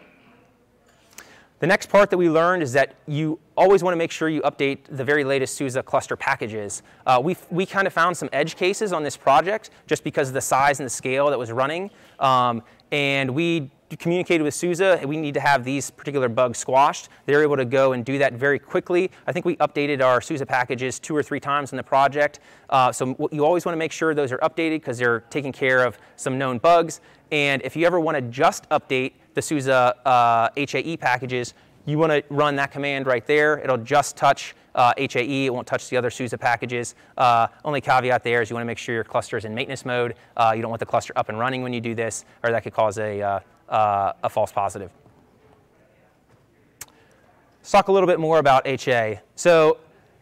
The 1.62 1.68
next 1.68 1.90
part 1.90 2.10
that 2.10 2.18
we 2.18 2.28
learned 2.28 2.64
is 2.64 2.74
that 2.74 2.96
you 3.08 3.38
always 3.56 3.84
want 3.84 3.94
to 3.94 3.98
make 3.98 4.10
sure 4.10 4.28
you 4.28 4.42
update 4.42 4.80
the 4.90 5.04
very 5.04 5.24
latest 5.24 5.54
SUSE 5.56 5.78
cluster 5.86 6.16
packages. 6.16 6.82
Uh, 7.06 7.22
we 7.24 7.38
we 7.52 7.68
kind 7.68 7.86
of 7.86 7.94
found 7.94 8.18
some 8.18 8.30
edge 8.34 8.56
cases 8.56 8.92
on 8.92 9.04
this 9.04 9.16
project 9.16 9.70
just 9.86 10.04
because 10.04 10.30
of 10.30 10.34
the 10.34 10.42
size 10.42 10.80
and 10.80 10.88
the 10.88 10.92
scale 10.92 11.30
that 11.30 11.38
was 11.38 11.52
running. 11.52 11.92
Um, 12.20 12.64
and 12.92 13.32
we 13.32 13.70
communicated 13.98 14.44
with 14.44 14.54
SUSE, 14.54 15.06
we 15.06 15.18
need 15.18 15.34
to 15.34 15.40
have 15.40 15.64
these 15.64 15.92
particular 15.92 16.30
bugs 16.30 16.58
squashed. 16.58 17.10
They're 17.26 17.44
able 17.44 17.58
to 17.58 17.66
go 17.66 17.94
and 17.94 18.06
do 18.06 18.18
that 18.20 18.34
very 18.34 18.60
quickly. 18.60 19.12
I 19.28 19.32
think 19.32 19.46
we 19.46 19.56
updated 19.58 20.02
our 20.02 20.22
SUSE 20.22 20.44
packages 20.48 21.00
two 21.00 21.16
or 21.16 21.24
three 21.24 21.40
times 21.40 21.74
in 21.74 21.78
the 21.78 21.84
project. 21.84 22.40
Uh, 22.70 22.92
so 22.92 23.16
you 23.32 23.46
always 23.46 23.66
want 23.66 23.74
to 23.74 23.78
make 23.78 23.92
sure 23.92 24.14
those 24.14 24.32
are 24.32 24.38
updated 24.40 24.80
because 24.80 24.98
they're 24.98 25.22
taking 25.30 25.52
care 25.52 25.84
of 25.84 25.98
some 26.16 26.38
known 26.38 26.58
bugs. 26.58 27.02
And 27.32 27.62
if 27.64 27.76
you 27.76 27.86
ever 27.86 28.00
want 28.00 28.16
to 28.16 28.22
just 28.22 28.68
update 28.70 29.14
the 29.34 29.42
SUSE 29.42 29.68
uh, 29.68 30.50
HAE 30.56 30.98
packages, 30.98 31.54
you 31.86 31.98
want 31.98 32.12
to 32.12 32.24
run 32.30 32.56
that 32.58 32.72
command 32.72 33.08
right 33.08 33.26
there. 33.26 33.60
It'll 33.60 33.78
just 33.78 34.16
touch 34.16 34.56
uh, 34.76 34.94
HAE. 34.98 35.46
It 35.46 35.54
won't 35.54 35.68
touch 35.68 35.90
the 35.90 35.98
other 35.98 36.10
SUSE 36.10 36.34
packages. 36.40 36.96
Uh, 37.18 37.48
only 37.66 37.82
caveat 37.82 38.24
there 38.24 38.42
is 38.42 38.50
you 38.50 38.56
want 38.56 38.64
to 38.64 38.68
make 38.68 38.78
sure 38.78 38.96
your 38.96 39.04
cluster 39.04 39.38
is 39.38 39.46
in 39.46 39.54
maintenance 39.54 39.86
mode. 39.86 40.16
Uh, 40.38 40.54
you 40.56 40.62
don't 40.62 40.70
want 40.70 40.80
the 40.80 40.86
cluster 40.86 41.14
up 41.16 41.30
and 41.30 41.40
running 41.40 41.62
when 41.62 41.74
you 41.74 41.82
do 41.82 41.96
this, 41.96 42.26
or 42.44 42.52
that 42.52 42.64
could 42.64 42.74
cause 42.74 42.98
a, 42.98 43.22
uh, 43.22 43.40
uh, 43.70 44.14
a 44.24 44.30
false 44.30 44.52
positive. 44.52 44.92
Let's 47.60 47.72
talk 47.72 47.88
a 47.90 47.92
little 47.92 48.08
bit 48.08 48.20
more 48.20 48.40
about 48.40 48.66
HA. 48.66 49.22
So 49.36 49.78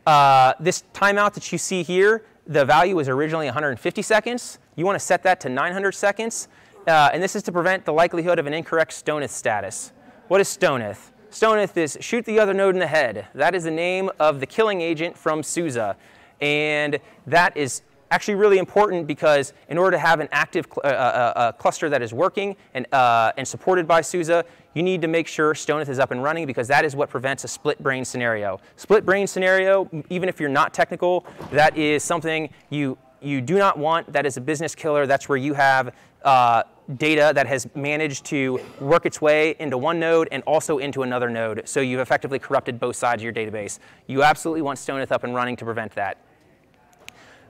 uh, 0.06 0.54
this 0.60 0.84
timeout 0.94 1.34
that 1.34 1.52
you 1.52 1.58
see 1.58 1.84
here, 1.84 2.26
the 2.48 2.66
value 2.66 2.96
was 2.96 3.08
originally 3.08 3.46
150 3.46 4.02
seconds. 4.02 4.60
You 4.76 4.86
want 4.86 4.98
to 4.98 5.06
set 5.06 5.24
that 5.24 5.40
to 5.42 5.50
900 5.50 5.94
seconds. 5.94 6.48
and 6.88 7.22
this 7.22 7.36
is 7.36 7.44
to 7.44 7.52
prevent 7.52 7.86
the 7.86 7.94
likelihood 7.94 8.40
of 8.40 8.48
an 8.48 8.54
incorrect 8.54 8.92
STONITH 8.94 9.32
status. 9.32 9.94
What 10.28 10.42
is 10.42 10.48
STONITH? 10.48 11.12
STONITH 11.32 11.78
is 11.78 11.98
shoot 12.02 12.26
the 12.26 12.40
other 12.40 12.54
node 12.54 12.76
in 12.76 12.80
the 12.80 12.88
head. 12.88 13.28
That 13.36 13.54
is 13.54 13.64
the 13.64 13.72
name 13.72 14.10
of 14.20 14.40
the 14.40 14.48
killing 14.48 14.82
agent 14.82 15.16
from 15.16 15.44
SUSE. 15.44 15.96
And 16.42 17.00
that 17.28 17.56
is 17.56 17.84
actually 18.10 18.34
really 18.34 18.58
important 18.58 19.06
because 19.06 19.54
in 19.68 19.78
order 19.78 19.92
to 19.96 20.00
have 20.00 20.20
an 20.20 20.28
active 20.32 20.66
cl 20.66 20.82
uh, 20.84 20.88
uh, 20.88 21.34
uh, 21.36 21.52
cluster 21.52 21.88
that 21.90 22.02
is 22.02 22.12
working 22.14 22.56
and, 22.74 22.92
uh, 22.92 23.32
and 23.38 23.48
supported 23.48 23.88
by 23.88 24.02
SUSE, 24.02 24.44
you 24.74 24.82
need 24.82 25.02
to 25.04 25.08
make 25.08 25.28
sure 25.28 25.54
STONITH 25.54 25.90
is 25.90 26.00
up 26.00 26.10
and 26.10 26.24
running 26.24 26.48
because 26.48 26.68
that 26.68 26.84
is 26.84 26.96
what 26.96 27.10
prevents 27.10 27.44
a 27.44 27.48
split 27.48 27.78
brain 27.84 28.04
scenario. 28.04 28.60
Split 28.76 29.06
brain 29.06 29.28
scenario, 29.28 29.88
even 30.10 30.30
if 30.30 30.40
you're 30.40 30.50
not 30.50 30.74
technical, 30.74 31.28
that 31.52 31.78
is 31.78 32.04
something 32.04 32.50
you, 32.72 32.98
you 33.22 33.40
do 33.40 33.60
not 33.60 33.78
want. 33.78 34.12
That 34.12 34.26
is 34.26 34.38
a 34.38 34.42
business 34.42 34.74
killer. 34.74 35.06
That's 35.06 35.30
where 35.30 35.38
you 35.38 35.54
have 35.54 35.94
uh, 36.24 36.64
data 36.98 37.32
that 37.36 37.46
has 37.48 37.68
managed 37.76 38.26
to 38.26 38.60
work 38.80 39.06
its 39.06 39.22
way 39.22 39.56
into 39.60 39.78
one 39.78 40.00
node 40.00 40.28
and 40.32 40.42
also 40.44 40.80
into 40.80 41.04
another 41.04 41.30
node. 41.30 41.68
So 41.68 41.82
you've 41.82 42.00
effectively 42.00 42.40
corrupted 42.40 42.80
both 42.80 42.96
sides 42.96 43.22
of 43.22 43.24
your 43.24 43.34
database. 43.34 43.80
You 44.08 44.24
absolutely 44.24 44.62
want 44.62 44.80
STONITH 44.80 45.12
up 45.12 45.24
and 45.24 45.36
running 45.36 45.56
to 45.58 45.66
prevent 45.66 45.94
that. 45.94 46.18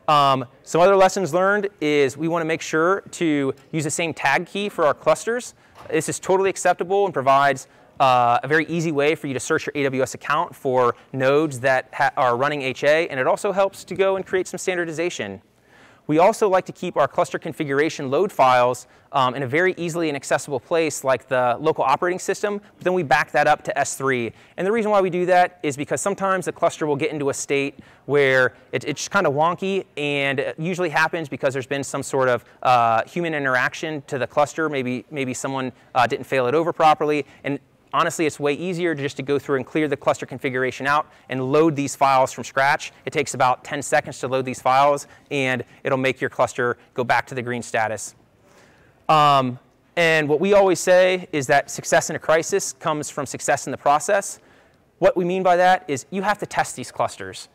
Um, 0.09 0.45
some 0.63 0.81
other 0.81 0.95
lessons 0.95 1.33
learned 1.33 1.69
is 1.79 2.17
we 2.17 2.27
want 2.27 2.41
to 2.41 2.45
make 2.45 2.61
sure 2.61 3.01
to 3.11 3.53
use 3.71 3.83
the 3.83 3.91
same 3.91 4.13
tag 4.13 4.47
key 4.47 4.67
for 4.67 4.85
our 4.85 4.93
clusters. 4.93 5.53
This 5.89 6.09
is 6.09 6.19
totally 6.19 6.49
acceptable 6.49 7.05
and 7.05 7.13
provides 7.13 7.67
uh, 7.99 8.39
a 8.41 8.47
very 8.47 8.65
easy 8.65 8.91
way 8.91 9.13
for 9.13 9.27
you 9.27 9.33
to 9.33 9.39
search 9.39 9.67
your 9.67 9.73
AWS 9.73 10.15
account 10.15 10.55
for 10.55 10.95
nodes 11.13 11.59
that 11.59 11.93
are 12.17 12.37
running 12.37 12.61
HA, 12.61 13.07
and 13.09 13.19
it 13.19 13.27
also 13.27 13.51
helps 13.51 13.83
to 13.83 13.95
go 13.95 14.15
and 14.15 14.25
create 14.25 14.47
some 14.47 14.57
standardization. 14.57 15.41
We 16.09 16.17
also 16.17 16.49
like 16.49 16.65
to 16.65 16.71
keep 16.71 16.97
our 16.97 17.07
cluster 17.07 17.37
configuration 17.37 18.09
load 18.09 18.31
files 18.31 18.87
um, 19.11 19.35
in 19.35 19.43
a 19.43 19.47
very 19.47 19.75
easily 19.77 20.09
and 20.09 20.15
accessible 20.15 20.59
place 20.59 21.03
like 21.03 21.27
the 21.27 21.55
local 21.59 21.83
operating 21.83 22.17
system, 22.17 22.57
but 22.57 22.83
then 22.83 22.93
we 22.93 23.03
back 23.03 23.31
that 23.33 23.45
up 23.45 23.63
to 23.65 23.73
S3. 23.77 24.33
And 24.57 24.65
the 24.65 24.71
reason 24.71 24.89
why 24.89 25.01
we 25.01 25.11
do 25.11 25.27
that 25.27 25.59
is 25.61 25.77
because 25.77 26.01
sometimes 26.01 26.45
the 26.45 26.51
cluster 26.51 26.87
will 26.87 26.95
get 26.95 27.11
into 27.11 27.29
a 27.29 27.33
state 27.35 27.75
where 28.07 28.55
it, 28.71 28.85
it's 28.85 29.07
kind 29.07 29.27
of 29.27 29.35
wonky 29.35 29.85
and 29.97 30.39
it 30.39 30.59
usually 30.59 30.89
happens 30.89 31.29
because 31.29 31.53
there's 31.53 31.67
been 31.67 31.83
some 31.83 32.01
sort 32.01 32.27
of 32.27 32.43
uh, 32.63 33.03
human 33.03 33.35
interaction 33.35 34.01
to 34.07 34.17
the 34.17 34.25
cluster. 34.25 34.67
Maybe, 34.67 35.05
maybe 35.11 35.35
someone 35.35 35.71
uh, 35.93 36.07
didn't 36.07 36.25
fail 36.25 36.47
it 36.47 36.55
over 36.55 36.73
properly. 36.73 37.23
And 37.43 37.59
honestly, 37.93 38.25
it's 38.25 38.39
way 38.39 38.53
easier 38.53 38.93
just 38.93 39.17
to 39.17 39.23
go 39.23 39.39
through 39.39 39.57
and 39.57 39.65
clear 39.65 39.87
the 39.87 39.97
cluster 39.97 40.25
configuration 40.25 40.87
out 40.87 41.07
and 41.29 41.51
load 41.51 41.75
these 41.75 41.95
files 41.95 42.31
from 42.31 42.43
scratch. 42.43 42.91
It 43.05 43.13
takes 43.13 43.33
about 43.33 43.63
10 43.63 43.81
seconds 43.81 44.19
to 44.19 44.27
load 44.27 44.45
these 44.45 44.61
files, 44.61 45.07
and 45.31 45.63
it'll 45.83 45.97
make 45.97 46.21
your 46.21 46.29
cluster 46.29 46.77
go 46.93 47.03
back 47.03 47.27
to 47.27 47.35
the 47.35 47.41
green 47.41 47.61
status. 47.61 48.15
Um, 49.07 49.59
and 49.95 50.29
what 50.29 50.39
we 50.39 50.53
always 50.53 50.79
say 50.79 51.27
is 51.31 51.47
that 51.47 51.69
success 51.69 52.09
in 52.09 52.15
a 52.15 52.19
crisis 52.19 52.73
comes 52.73 53.09
from 53.09 53.25
success 53.25 53.67
in 53.67 53.71
the 53.71 53.77
process. 53.77 54.39
What 54.99 55.17
we 55.17 55.25
mean 55.25 55.43
by 55.43 55.55
that 55.57 55.83
is 55.87 56.05
you 56.11 56.21
have 56.21 56.37
to 56.39 56.45
test 56.45 56.75
these 56.75 56.91
clusters. 56.91 57.49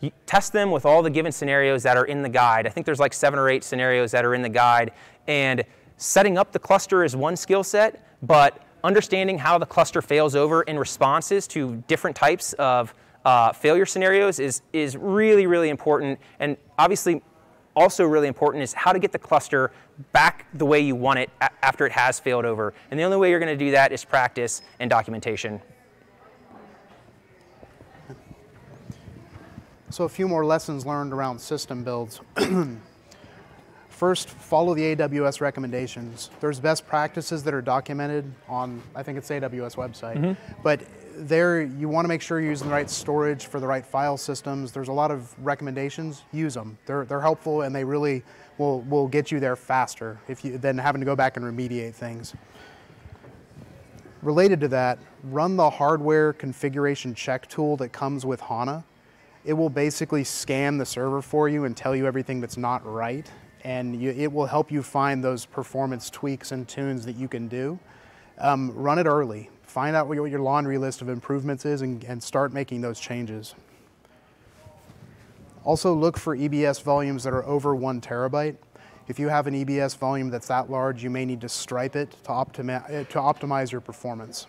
You 0.00 0.10
test 0.26 0.52
them 0.52 0.70
with 0.70 0.84
all 0.84 1.02
the 1.02 1.10
given 1.10 1.30
scenarios 1.30 1.84
that 1.84 1.96
are 1.96 2.04
in 2.04 2.22
the 2.22 2.28
guide. 2.28 2.66
I 2.66 2.70
think 2.70 2.86
there's 2.86 2.98
like 2.98 3.14
seven 3.14 3.38
or 3.38 3.48
eight 3.48 3.62
scenarios 3.62 4.10
that 4.10 4.24
are 4.24 4.34
in 4.34 4.42
the 4.42 4.48
guide. 4.48 4.92
And 5.28 5.62
setting 5.96 6.36
up 6.36 6.50
the 6.50 6.58
cluster 6.58 7.04
is 7.04 7.14
one 7.14 7.36
skill 7.36 7.62
set, 7.62 8.04
but 8.22 8.60
understanding 8.84 9.38
how 9.38 9.58
the 9.58 9.66
cluster 9.66 10.02
fails 10.02 10.34
over 10.34 10.62
in 10.62 10.78
responses 10.78 11.46
to 11.48 11.82
different 11.86 12.16
types 12.16 12.52
of 12.54 12.94
uh, 13.24 13.52
failure 13.52 13.86
scenarios 13.86 14.38
is, 14.38 14.62
is 14.72 14.96
really, 14.96 15.46
really 15.46 15.68
important. 15.68 16.18
And 16.40 16.56
obviously, 16.78 17.22
also 17.74 18.04
really 18.04 18.28
important 18.28 18.62
is 18.62 18.72
how 18.72 18.92
to 18.92 18.98
get 18.98 19.12
the 19.12 19.18
cluster 19.18 19.70
back 20.12 20.46
the 20.54 20.66
way 20.66 20.80
you 20.80 20.94
want 20.94 21.18
it 21.18 21.30
after 21.62 21.86
it 21.86 21.92
has 21.92 22.18
failed 22.20 22.44
over. 22.44 22.74
And 22.90 22.98
the 22.98 23.04
only 23.04 23.16
way 23.16 23.30
you're 23.30 23.38
going 23.38 23.56
to 23.56 23.64
do 23.64 23.70
that 23.70 23.92
is 23.92 24.04
practice 24.04 24.62
and 24.80 24.90
documentation. 24.90 25.60
So 29.90 30.04
a 30.04 30.08
few 30.08 30.26
more 30.26 30.44
lessons 30.44 30.86
learned 30.86 31.12
around 31.12 31.38
system 31.38 31.84
builds. 31.84 32.20
First, 34.02 34.30
follow 34.30 34.74
the 34.74 34.96
AWS 34.96 35.40
recommendations. 35.40 36.30
There's 36.40 36.58
best 36.58 36.88
practices 36.88 37.44
that 37.44 37.54
are 37.54 37.62
documented 37.62 38.24
on, 38.48 38.82
I 38.96 39.04
think 39.04 39.16
it's 39.16 39.30
AWS 39.30 39.76
website. 39.76 40.16
Mm 40.16 40.24
-hmm. 40.24 40.36
But 40.64 40.80
there, 41.28 41.62
you 41.62 41.88
want 41.88 42.04
to 42.04 42.08
make 42.08 42.20
sure 42.20 42.40
you're 42.40 42.50
using 42.50 42.68
the 42.68 42.74
right 42.74 42.90
storage 42.90 43.46
for 43.46 43.60
the 43.60 43.66
right 43.68 43.86
file 43.86 44.16
systems. 44.16 44.72
There's 44.72 44.88
a 44.88 44.92
lot 44.92 45.10
of 45.12 45.32
recommendations. 45.44 46.24
Use 46.32 46.54
them. 46.54 46.78
They're, 46.86 47.04
they're 47.04 47.20
helpful 47.20 47.62
and 47.62 47.72
they 47.72 47.84
really 47.84 48.22
will, 48.58 48.80
will 48.90 49.08
get 49.08 49.30
you 49.30 49.40
there 49.40 49.56
faster 49.56 50.18
if 50.28 50.44
you, 50.44 50.58
than 50.58 50.78
having 50.78 51.04
to 51.04 51.10
go 51.10 51.16
back 51.16 51.36
and 51.36 51.46
remediate 51.46 51.92
things. 51.92 52.34
Related 54.22 54.60
to 54.60 54.68
that, 54.68 54.98
run 55.32 55.56
the 55.56 55.70
hardware 55.70 56.32
configuration 56.32 57.14
check 57.14 57.46
tool 57.46 57.76
that 57.76 57.92
comes 57.92 58.24
with 58.24 58.40
HANA. 58.40 58.82
It 59.44 59.54
will 59.56 59.70
basically 59.70 60.24
scan 60.24 60.78
the 60.78 60.86
server 60.86 61.22
for 61.22 61.48
you 61.48 61.64
and 61.66 61.76
tell 61.76 61.94
you 61.94 62.06
everything 62.06 62.42
that's 62.42 62.58
not 62.58 62.80
right 62.84 63.30
and 63.64 64.00
you, 64.00 64.10
it 64.10 64.32
will 64.32 64.46
help 64.46 64.70
you 64.70 64.82
find 64.82 65.22
those 65.22 65.46
performance 65.46 66.10
tweaks 66.10 66.52
and 66.52 66.66
tunes 66.68 67.04
that 67.06 67.16
you 67.16 67.28
can 67.28 67.48
do. 67.48 67.78
Um, 68.38 68.72
run 68.74 68.98
it 68.98 69.06
early. 69.06 69.50
Find 69.62 69.94
out 69.94 70.08
what 70.08 70.14
your 70.14 70.40
laundry 70.40 70.78
list 70.78 71.00
of 71.00 71.08
improvements 71.08 71.64
is 71.64 71.82
and, 71.82 72.02
and 72.04 72.22
start 72.22 72.52
making 72.52 72.80
those 72.80 72.98
changes. 72.98 73.54
Also 75.64 75.94
look 75.94 76.18
for 76.18 76.36
EBS 76.36 76.82
volumes 76.82 77.22
that 77.24 77.32
are 77.32 77.46
over 77.46 77.74
one 77.74 78.00
terabyte. 78.00 78.56
If 79.08 79.18
you 79.18 79.28
have 79.28 79.46
an 79.46 79.64
EBS 79.64 79.96
volume 79.96 80.28
that's 80.28 80.48
that 80.48 80.70
large, 80.70 81.02
you 81.02 81.10
may 81.10 81.24
need 81.24 81.40
to 81.42 81.48
stripe 81.48 81.96
it 81.96 82.10
to, 82.24 82.30
optimi 82.30 82.74
to 82.88 83.18
optimize 83.18 83.70
your 83.70 83.80
performance. 83.80 84.46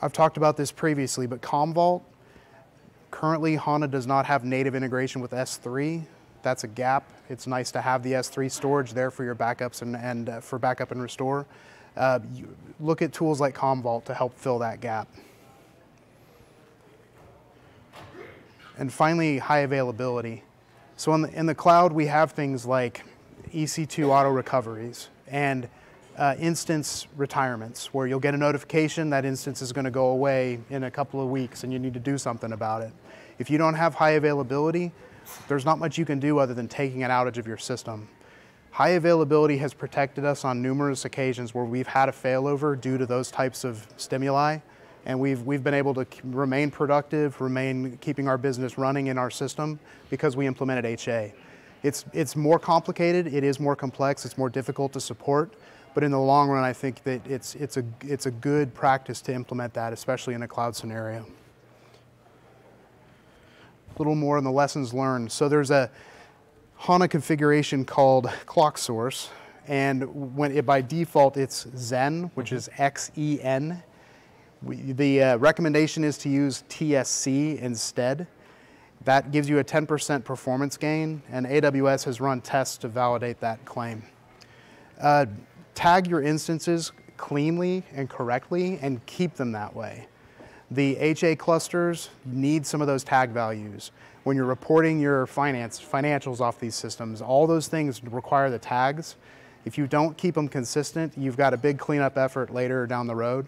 I've 0.00 0.12
talked 0.12 0.36
about 0.36 0.56
this 0.56 0.70
previously, 0.70 1.26
but 1.26 1.40
Commvault 1.40 2.02
Currently, 3.14 3.54
HANA 3.54 3.86
does 3.86 4.08
not 4.08 4.26
have 4.26 4.44
native 4.44 4.74
integration 4.74 5.20
with 5.20 5.30
S3. 5.30 6.02
That's 6.42 6.64
a 6.64 6.66
gap. 6.66 7.08
It's 7.28 7.46
nice 7.46 7.70
to 7.70 7.80
have 7.80 8.02
the 8.02 8.14
S3 8.14 8.50
storage 8.50 8.92
there 8.92 9.12
for 9.12 9.22
your 9.22 9.36
backups 9.36 9.82
and, 9.82 9.94
and 9.94 10.28
uh, 10.28 10.40
for 10.40 10.58
backup 10.58 10.90
and 10.90 11.00
restore. 11.00 11.46
Uh, 11.96 12.18
look 12.80 13.02
at 13.02 13.12
tools 13.12 13.40
like 13.40 13.54
Commvault 13.54 14.04
to 14.06 14.14
help 14.14 14.36
fill 14.36 14.58
that 14.58 14.80
gap. 14.80 15.06
And 18.78 18.92
finally, 18.92 19.38
high 19.38 19.60
availability. 19.60 20.42
So 20.96 21.14
in 21.14 21.22
the, 21.22 21.38
in 21.38 21.46
the 21.46 21.54
cloud, 21.54 21.92
we 21.92 22.06
have 22.06 22.32
things 22.32 22.66
like 22.66 23.04
EC2 23.52 24.08
auto 24.08 24.30
recoveries 24.30 25.08
and 25.28 25.68
uh, 26.18 26.34
instance 26.40 27.06
retirements, 27.16 27.94
where 27.94 28.08
you'll 28.08 28.18
get 28.18 28.34
a 28.34 28.38
notification 28.38 29.10
that 29.10 29.24
instance 29.24 29.62
is 29.62 29.72
going 29.72 29.84
to 29.84 29.92
go 29.92 30.08
away 30.08 30.58
in 30.68 30.82
a 30.82 30.90
couple 30.90 31.20
of 31.20 31.28
weeks 31.28 31.62
and 31.62 31.72
you 31.72 31.78
need 31.78 31.94
to 31.94 32.00
do 32.00 32.18
something 32.18 32.50
about 32.50 32.82
it. 32.82 32.92
If 33.38 33.50
you 33.50 33.58
don't 33.58 33.74
have 33.74 33.94
high 33.94 34.12
availability, 34.12 34.92
there's 35.48 35.64
not 35.64 35.78
much 35.78 35.98
you 35.98 36.04
can 36.04 36.20
do 36.20 36.38
other 36.38 36.54
than 36.54 36.68
taking 36.68 37.02
an 37.02 37.10
outage 37.10 37.38
of 37.38 37.46
your 37.46 37.56
system. 37.56 38.08
High 38.70 38.90
availability 38.90 39.56
has 39.58 39.72
protected 39.72 40.24
us 40.24 40.44
on 40.44 40.60
numerous 40.60 41.04
occasions 41.04 41.54
where 41.54 41.64
we've 41.64 41.86
had 41.86 42.08
a 42.08 42.12
failover 42.12 42.80
due 42.80 42.98
to 42.98 43.06
those 43.06 43.30
types 43.30 43.64
of 43.64 43.86
stimuli, 43.96 44.58
and 45.06 45.18
we've, 45.18 45.42
we've 45.42 45.62
been 45.62 45.74
able 45.74 45.94
to 45.94 46.06
remain 46.24 46.70
productive, 46.70 47.40
remain 47.40 47.96
keeping 47.98 48.26
our 48.26 48.38
business 48.38 48.76
running 48.78 49.08
in 49.08 49.18
our 49.18 49.30
system 49.30 49.78
because 50.10 50.36
we 50.36 50.46
implemented 50.46 50.84
HA. 50.84 51.32
It's, 51.82 52.04
it's 52.12 52.34
more 52.34 52.58
complicated, 52.58 53.32
it 53.32 53.44
is 53.44 53.60
more 53.60 53.76
complex, 53.76 54.24
it's 54.24 54.38
more 54.38 54.48
difficult 54.48 54.92
to 54.94 55.00
support, 55.00 55.52
but 55.92 56.02
in 56.02 56.10
the 56.10 56.18
long 56.18 56.48
run, 56.48 56.64
I 56.64 56.72
think 56.72 57.02
that 57.04 57.24
it's, 57.26 57.54
it's, 57.56 57.76
a, 57.76 57.84
it's 58.02 58.26
a 58.26 58.30
good 58.30 58.74
practice 58.74 59.20
to 59.22 59.34
implement 59.34 59.74
that, 59.74 59.92
especially 59.92 60.34
in 60.34 60.42
a 60.42 60.48
cloud 60.48 60.74
scenario 60.74 61.26
a 63.94 63.98
little 63.98 64.14
more 64.14 64.36
on 64.36 64.44
the 64.44 64.50
lessons 64.50 64.92
learned. 64.92 65.30
So 65.30 65.48
there's 65.48 65.70
a 65.70 65.90
HANA 66.76 67.08
configuration 67.08 67.84
called 67.84 68.28
clock 68.46 68.76
source, 68.76 69.30
and 69.68 70.36
when 70.36 70.56
it, 70.56 70.66
by 70.66 70.80
default 70.80 71.36
it's 71.36 71.64
Xen, 71.66 72.30
which 72.34 72.52
is 72.52 72.68
X-E-N. 72.78 73.82
The 74.62 75.22
uh, 75.22 75.36
recommendation 75.36 76.04
is 76.04 76.18
to 76.18 76.28
use 76.28 76.64
TSC 76.68 77.58
instead. 77.60 78.26
That 79.04 79.30
gives 79.30 79.48
you 79.48 79.58
a 79.58 79.64
10% 79.64 80.24
performance 80.24 80.76
gain, 80.76 81.22
and 81.30 81.46
AWS 81.46 82.04
has 82.04 82.20
run 82.20 82.40
tests 82.40 82.78
to 82.78 82.88
validate 82.88 83.40
that 83.40 83.64
claim. 83.64 84.02
Uh, 85.00 85.26
tag 85.74 86.06
your 86.06 86.22
instances 86.22 86.92
cleanly 87.16 87.82
and 87.92 88.08
correctly 88.08 88.78
and 88.80 89.04
keep 89.06 89.34
them 89.34 89.52
that 89.52 89.74
way. 89.74 90.06
The 90.74 90.96
HA 90.96 91.36
clusters 91.36 92.10
need 92.24 92.66
some 92.66 92.80
of 92.80 92.88
those 92.88 93.04
tag 93.04 93.30
values. 93.30 93.92
When 94.24 94.36
you're 94.36 94.44
reporting 94.44 94.98
your 94.98 95.24
finance, 95.24 95.80
financials 95.80 96.40
off 96.40 96.58
these 96.58 96.74
systems, 96.74 97.22
all 97.22 97.46
those 97.46 97.68
things 97.68 98.02
require 98.02 98.50
the 98.50 98.58
tags. 98.58 99.14
If 99.64 99.78
you 99.78 99.86
don't 99.86 100.16
keep 100.16 100.34
them 100.34 100.48
consistent, 100.48 101.12
you've 101.16 101.36
got 101.36 101.54
a 101.54 101.56
big 101.56 101.78
cleanup 101.78 102.18
effort 102.18 102.52
later 102.52 102.88
down 102.88 103.06
the 103.06 103.14
road. 103.14 103.46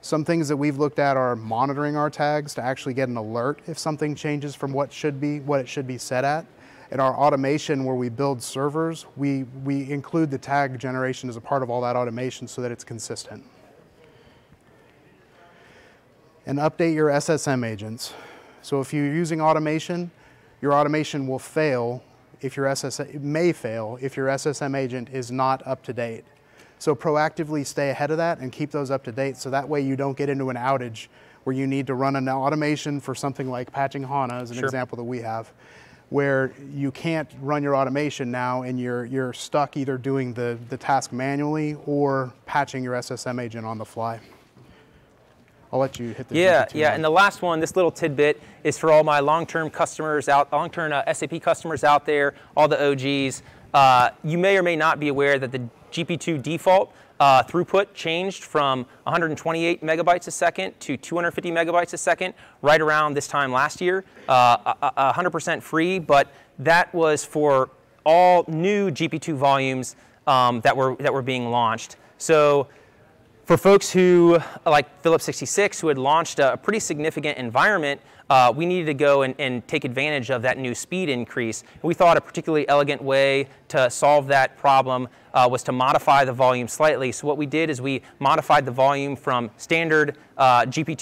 Some 0.00 0.24
things 0.24 0.48
that 0.48 0.56
we've 0.56 0.78
looked 0.78 0.98
at 0.98 1.18
are 1.18 1.36
monitoring 1.36 1.94
our 1.94 2.08
tags 2.08 2.54
to 2.54 2.62
actually 2.62 2.94
get 2.94 3.10
an 3.10 3.18
alert 3.18 3.60
if 3.66 3.78
something 3.78 4.14
changes 4.14 4.54
from 4.54 4.72
what 4.72 4.90
should 4.90 5.20
be, 5.20 5.40
what 5.40 5.60
it 5.60 5.68
should 5.68 5.86
be 5.86 5.98
set 5.98 6.24
at. 6.24 6.46
In 6.90 7.00
our 7.00 7.14
automation 7.14 7.84
where 7.84 7.96
we 7.96 8.08
build 8.08 8.42
servers, 8.42 9.04
we, 9.18 9.42
we 9.62 9.90
include 9.90 10.30
the 10.30 10.38
tag 10.38 10.78
generation 10.78 11.28
as 11.28 11.36
a 11.36 11.40
part 11.42 11.62
of 11.62 11.68
all 11.68 11.82
that 11.82 11.96
automation 11.96 12.48
so 12.48 12.62
that 12.62 12.72
it's 12.72 12.82
consistent 12.82 13.44
and 16.46 16.58
update 16.58 16.94
your 16.94 17.08
SSM 17.08 17.66
agents. 17.66 18.14
So 18.62 18.80
if 18.80 18.92
you're 18.92 19.12
using 19.12 19.40
automation, 19.40 20.10
your 20.60 20.72
automation 20.72 21.26
will 21.26 21.38
fail 21.38 22.02
if 22.40 22.56
your 22.56 22.66
SSM, 22.66 23.20
may 23.20 23.52
fail 23.52 23.98
if 24.00 24.16
your 24.16 24.28
SSM 24.28 24.76
agent 24.76 25.08
is 25.12 25.30
not 25.30 25.66
up 25.66 25.82
to 25.84 25.92
date. 25.92 26.24
So 26.78 26.94
proactively 26.94 27.64
stay 27.64 27.90
ahead 27.90 28.10
of 28.10 28.16
that 28.16 28.38
and 28.38 28.50
keep 28.50 28.70
those 28.72 28.90
up 28.90 29.04
to 29.04 29.12
date 29.12 29.36
so 29.36 29.50
that 29.50 29.68
way 29.68 29.80
you 29.80 29.94
don't 29.94 30.16
get 30.16 30.28
into 30.28 30.50
an 30.50 30.56
outage 30.56 31.06
where 31.44 31.54
you 31.54 31.66
need 31.66 31.86
to 31.88 31.94
run 31.94 32.16
an 32.16 32.28
automation 32.28 33.00
for 33.00 33.14
something 33.14 33.50
like 33.50 33.70
patching 33.72 34.02
HANA 34.02 34.34
as 34.34 34.50
an 34.50 34.56
sure. 34.56 34.64
example 34.64 34.96
that 34.96 35.04
we 35.04 35.20
have, 35.20 35.52
where 36.10 36.52
you 36.72 36.90
can't 36.90 37.30
run 37.40 37.62
your 37.62 37.76
automation 37.76 38.30
now 38.30 38.62
and 38.62 38.80
you're, 38.80 39.04
you're 39.04 39.32
stuck 39.32 39.76
either 39.76 39.96
doing 39.96 40.34
the, 40.34 40.58
the 40.68 40.76
task 40.76 41.12
manually 41.12 41.76
or 41.86 42.32
patching 42.46 42.84
your 42.84 42.94
SSM 42.94 43.40
agent 43.40 43.64
on 43.64 43.78
the 43.78 43.84
fly. 43.84 44.20
I'll 45.72 45.78
let 45.78 45.98
you 45.98 46.12
hit 46.12 46.28
the 46.28 46.36
Yeah, 46.36 46.66
yeah, 46.74 46.94
and 46.94 47.02
the 47.02 47.10
last 47.10 47.40
one, 47.40 47.58
this 47.58 47.76
little 47.76 47.90
tidbit, 47.90 48.40
is 48.62 48.78
for 48.78 48.92
all 48.92 49.02
my 49.04 49.20
long-term 49.20 49.70
customers 49.70 50.28
out, 50.28 50.52
long-term 50.52 50.92
uh, 50.92 51.12
SAP 51.12 51.40
customers 51.40 51.82
out 51.82 52.04
there, 52.04 52.34
all 52.54 52.68
the 52.68 52.90
OGs. 52.90 53.42
Uh, 53.72 54.10
you 54.22 54.36
may 54.36 54.58
or 54.58 54.62
may 54.62 54.76
not 54.76 55.00
be 55.00 55.08
aware 55.08 55.38
that 55.38 55.50
the 55.50 55.62
GP2 55.90 56.42
default 56.42 56.94
uh, 57.20 57.42
throughput 57.44 57.94
changed 57.94 58.44
from 58.44 58.84
128 59.04 59.82
megabytes 59.82 60.26
a 60.26 60.30
second 60.30 60.78
to 60.80 60.96
250 60.96 61.50
megabytes 61.50 61.94
a 61.94 61.98
second 61.98 62.34
right 62.60 62.80
around 62.80 63.14
this 63.14 63.26
time 63.26 63.50
last 63.50 63.80
year. 63.80 64.04
Uh, 64.28 65.12
100% 65.12 65.62
free, 65.62 65.98
but 65.98 66.28
that 66.58 66.92
was 66.92 67.24
for 67.24 67.70
all 68.04 68.44
new 68.46 68.90
GP2 68.90 69.34
volumes 69.34 69.96
um, 70.26 70.60
that, 70.62 70.76
were, 70.76 70.96
that 70.96 71.14
were 71.14 71.22
being 71.22 71.50
launched. 71.50 71.96
So 72.18 72.68
for 73.44 73.56
folks 73.56 73.90
who, 73.90 74.38
like 74.64 75.02
Phillips 75.02 75.24
66, 75.24 75.80
who 75.80 75.88
had 75.88 75.98
launched 75.98 76.38
a 76.38 76.56
pretty 76.56 76.78
significant 76.78 77.38
environment, 77.38 78.00
uh, 78.30 78.52
we 78.54 78.64
needed 78.64 78.86
to 78.86 78.94
go 78.94 79.22
and, 79.22 79.34
and, 79.38 79.66
take 79.68 79.84
advantage 79.84 80.30
of 80.30 80.42
that 80.42 80.56
new 80.56 80.74
speed 80.74 81.08
increase. 81.08 81.64
we 81.82 81.92
thought 81.92 82.16
a 82.16 82.20
particularly 82.20 82.66
elegant 82.68 83.02
way 83.02 83.46
to 83.68 83.90
solve 83.90 84.26
that 84.28 84.56
problem 84.56 85.08
uh, 85.34 85.46
was 85.50 85.62
to 85.62 85.72
modify 85.72 86.24
the 86.24 86.32
volume 86.32 86.68
slightly. 86.68 87.12
So 87.12 87.26
what 87.26 87.36
we 87.36 87.46
did 87.46 87.68
is 87.68 87.82
we 87.82 88.00
modified 88.20 88.64
the 88.64 88.72
volume 88.72 89.16
from 89.16 89.50
standard 89.56 90.16
uh, 90.38 90.62
GP2 90.62 90.96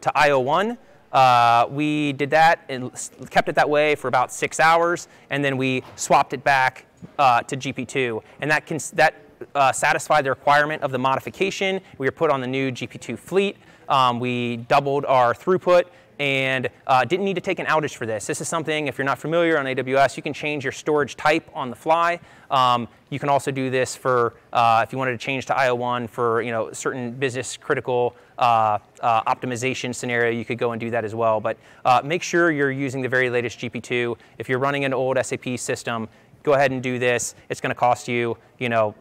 to 0.00 0.12
IO1. 0.16 0.78
Uh, 1.12 1.66
we 1.70 2.12
did 2.12 2.30
that 2.30 2.64
and 2.68 2.92
kept 3.30 3.48
it 3.48 3.56
that 3.56 3.68
way 3.68 3.94
for 3.94 4.08
about 4.08 4.32
six 4.32 4.60
hours, 4.60 5.08
and 5.28 5.44
then 5.44 5.56
we 5.56 5.82
swapped 5.96 6.32
it 6.32 6.44
back 6.44 6.86
uh, 7.18 7.42
to 7.42 7.56
GP2. 7.56 8.22
And 8.40 8.50
that, 8.50 8.64
can, 8.66 8.78
that 8.94 9.14
uh, 9.54 9.72
satisfied 9.72 10.24
the 10.24 10.30
requirement 10.30 10.82
of 10.82 10.92
the 10.92 10.98
modification. 10.98 11.80
We 11.98 12.06
were 12.06 12.12
put 12.12 12.30
on 12.30 12.40
the 12.40 12.46
new 12.46 12.70
GP2 12.70 13.18
fleet. 13.18 13.56
Um, 13.88 14.20
we 14.20 14.58
doubled 14.58 15.04
our 15.04 15.34
throughput 15.34 15.84
and 16.20 16.68
uh, 16.86 17.02
didn't 17.02 17.24
need 17.24 17.34
to 17.34 17.40
take 17.40 17.58
an 17.58 17.66
outage 17.66 17.94
for 17.96 18.04
this. 18.04 18.26
This 18.26 18.42
is 18.42 18.46
something, 18.46 18.88
if 18.88 18.98
you're 18.98 19.06
not 19.06 19.18
familiar 19.18 19.58
on 19.58 19.64
AWS, 19.64 20.18
you 20.18 20.22
can 20.22 20.34
change 20.34 20.62
your 20.62 20.72
storage 20.72 21.16
type 21.16 21.48
on 21.54 21.70
the 21.70 21.76
fly. 21.76 22.20
Um, 22.50 22.88
you 23.08 23.18
can 23.18 23.30
also 23.30 23.50
do 23.50 23.70
this 23.70 23.96
for, 23.96 24.34
uh, 24.52 24.84
if 24.86 24.92
you 24.92 24.98
wanted 24.98 25.12
to 25.12 25.18
change 25.18 25.46
to 25.46 25.54
IO1 25.54 26.10
for 26.10 26.42
you 26.42 26.50
know, 26.50 26.72
certain 26.72 27.12
business 27.12 27.56
critical 27.56 28.14
uh, 28.38 28.78
uh 29.00 29.22
optimization 29.24 29.94
scenario, 29.94 30.30
you 30.30 30.44
could 30.44 30.58
go 30.58 30.72
and 30.72 30.80
do 30.80 30.90
that 30.90 31.04
as 31.06 31.14
well. 31.14 31.40
But 31.40 31.56
uh, 31.86 32.02
make 32.04 32.22
sure 32.22 32.50
you're 32.50 32.70
using 32.70 33.00
the 33.00 33.08
very 33.08 33.30
latest 33.30 33.58
GP2. 33.58 34.16
If 34.36 34.48
you're 34.48 34.58
running 34.58 34.84
an 34.84 34.92
old 34.92 35.16
SAP 35.24 35.58
system, 35.58 36.06
go 36.42 36.52
ahead 36.52 36.70
and 36.70 36.82
do 36.82 36.98
this. 36.98 37.34
It's 37.48 37.62
going 37.62 37.70
to 37.74 37.78
cost 37.78 38.08
you, 38.08 38.36
you 38.58 38.68
know, 38.68 38.94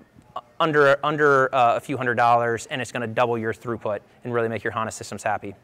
under, 0.59 0.97
under 1.03 1.53
uh, 1.53 1.75
a 1.75 1.79
few 1.79 1.97
hundred 1.97 2.15
dollars, 2.15 2.65
and 2.67 2.81
it's 2.81 2.91
going 2.91 3.01
to 3.01 3.07
double 3.07 3.37
your 3.37 3.53
throughput 3.53 3.99
and 4.23 4.33
really 4.33 4.49
make 4.49 4.63
your 4.63 4.71
HANA 4.71 4.91
systems 4.91 5.23
happy. 5.23 5.55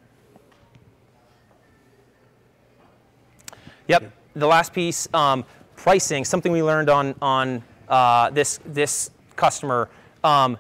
Yep, 3.88 4.12
the 4.36 4.48
last 4.48 4.74
piece, 4.74 5.08
um, 5.14 5.46
pricing, 5.76 6.26
something 6.26 6.52
we 6.52 6.64
learned 6.64 6.90
on, 6.90 7.14
on 7.22 7.64
uh, 7.88 8.30
this, 8.32 8.60
this 8.66 9.12
customer. 9.36 9.90
Um, 10.24 10.58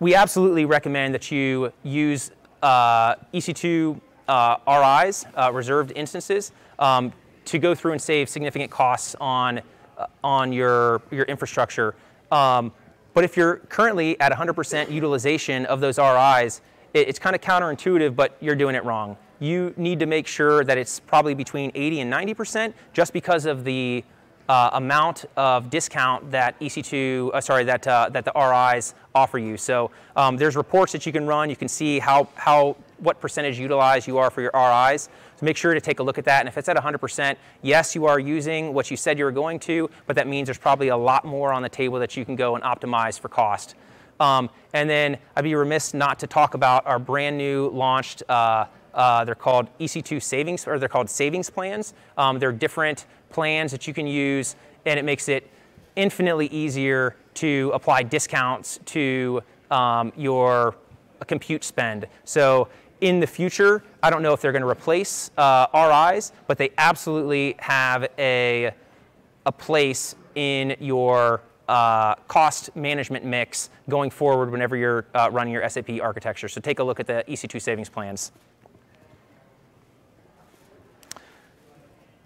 we 0.00 0.14
absolutely 0.14 0.64
recommend 0.64 1.14
that 1.14 1.30
you 1.30 1.72
use 1.82 2.30
uh, 2.62 3.16
EC2 3.34 4.00
uh, 4.28 5.02
RIs, 5.04 5.26
uh, 5.36 5.52
reserved 5.52 5.92
instances, 5.94 6.52
um, 6.78 7.12
to 7.44 7.58
go 7.58 7.74
through 7.74 7.92
and 7.92 8.02
save 8.02 8.28
significant 8.28 8.70
costs 8.70 9.14
on, 9.20 9.60
uh, 9.98 10.06
on 10.24 10.52
your, 10.52 11.02
your 11.10 11.24
infrastructure. 11.24 11.94
Um, 12.30 12.72
but 13.16 13.24
if 13.24 13.34
you're 13.34 13.56
currently 13.70 14.20
at 14.20 14.30
100% 14.30 14.90
utilization 14.90 15.64
of 15.66 15.80
those 15.80 15.96
RIs, 15.96 16.60
it, 16.92 17.08
it's 17.08 17.18
kind 17.18 17.34
of 17.34 17.40
counterintuitive, 17.40 18.14
but 18.14 18.36
you're 18.42 18.54
doing 18.54 18.74
it 18.74 18.84
wrong. 18.84 19.16
You 19.40 19.72
need 19.78 20.00
to 20.00 20.06
make 20.06 20.26
sure 20.26 20.64
that 20.64 20.76
it's 20.76 21.00
probably 21.00 21.32
between 21.32 21.72
80 21.74 22.00
and 22.00 22.12
90% 22.12 22.74
just 22.92 23.14
because 23.14 23.46
of 23.46 23.64
the 23.64 24.04
uh, 24.50 24.68
amount 24.74 25.24
of 25.34 25.70
discount 25.70 26.30
that 26.30 26.60
EC2, 26.60 27.30
uh, 27.32 27.40
sorry, 27.40 27.64
that, 27.64 27.86
uh, 27.86 28.10
that 28.10 28.26
the 28.26 28.32
RIs 28.36 28.94
offer 29.14 29.38
you. 29.38 29.56
So 29.56 29.90
um, 30.14 30.36
there's 30.36 30.54
reports 30.54 30.92
that 30.92 31.06
you 31.06 31.12
can 31.12 31.26
run. 31.26 31.48
You 31.48 31.56
can 31.56 31.68
see 31.68 31.98
how, 31.98 32.28
how, 32.34 32.76
what 32.98 33.18
percentage 33.18 33.58
utilized 33.58 34.06
you 34.06 34.18
are 34.18 34.30
for 34.30 34.42
your 34.42 34.52
RIs. 34.52 35.08
So 35.36 35.44
make 35.44 35.56
sure 35.56 35.74
to 35.74 35.80
take 35.80 36.00
a 36.00 36.02
look 36.02 36.18
at 36.18 36.24
that. 36.24 36.40
And 36.40 36.48
if 36.48 36.56
it's 36.56 36.68
at 36.68 36.76
100%, 36.76 37.36
yes, 37.62 37.94
you 37.94 38.06
are 38.06 38.18
using 38.18 38.72
what 38.72 38.90
you 38.90 38.96
said 38.96 39.18
you 39.18 39.24
were 39.24 39.32
going 39.32 39.58
to, 39.60 39.90
but 40.06 40.16
that 40.16 40.26
means 40.26 40.46
there's 40.46 40.58
probably 40.58 40.88
a 40.88 40.96
lot 40.96 41.24
more 41.24 41.52
on 41.52 41.62
the 41.62 41.68
table 41.68 41.98
that 41.98 42.16
you 42.16 42.24
can 42.24 42.36
go 42.36 42.54
and 42.54 42.64
optimize 42.64 43.20
for 43.20 43.28
cost. 43.28 43.74
Um, 44.18 44.48
and 44.72 44.88
then 44.88 45.18
I'd 45.36 45.44
be 45.44 45.54
remiss 45.54 45.92
not 45.92 46.18
to 46.20 46.26
talk 46.26 46.54
about 46.54 46.86
our 46.86 46.98
brand 46.98 47.36
new 47.36 47.68
launched, 47.68 48.22
uh, 48.28 48.66
uh, 48.94 49.24
they're 49.24 49.34
called 49.34 49.68
EC2 49.78 50.22
savings, 50.22 50.66
or 50.66 50.78
they're 50.78 50.88
called 50.88 51.10
savings 51.10 51.50
plans. 51.50 51.92
Um, 52.16 52.38
they're 52.38 52.50
different 52.52 53.04
plans 53.28 53.70
that 53.72 53.86
you 53.86 53.92
can 53.92 54.06
use, 54.06 54.56
and 54.86 54.98
it 54.98 55.04
makes 55.04 55.28
it 55.28 55.50
infinitely 55.96 56.46
easier 56.46 57.14
to 57.34 57.70
apply 57.74 58.02
discounts 58.04 58.80
to 58.86 59.42
um, 59.70 60.12
your 60.16 60.76
compute 61.26 61.64
spend. 61.64 62.06
So 62.24 62.68
in 63.00 63.20
the 63.20 63.26
future, 63.26 63.82
I 64.02 64.10
don't 64.10 64.22
know 64.22 64.32
if 64.32 64.40
they're 64.40 64.52
going 64.52 64.62
to 64.62 64.68
replace 64.68 65.30
uh, 65.36 65.66
RIs, 65.74 66.32
but 66.46 66.58
they 66.58 66.70
absolutely 66.78 67.56
have 67.58 68.08
a, 68.18 68.72
a 69.44 69.52
place 69.52 70.14
in 70.34 70.76
your 70.80 71.42
uh, 71.68 72.14
cost 72.28 72.74
management 72.76 73.24
mix 73.24 73.70
going 73.88 74.10
forward 74.10 74.50
whenever 74.50 74.76
you're 74.76 75.06
uh, 75.14 75.28
running 75.32 75.52
your 75.52 75.68
SAP 75.68 76.00
architecture. 76.00 76.48
So 76.48 76.60
take 76.60 76.78
a 76.78 76.84
look 76.84 77.00
at 77.00 77.06
the 77.06 77.24
EC2 77.28 77.60
savings 77.60 77.88
plans. 77.88 78.32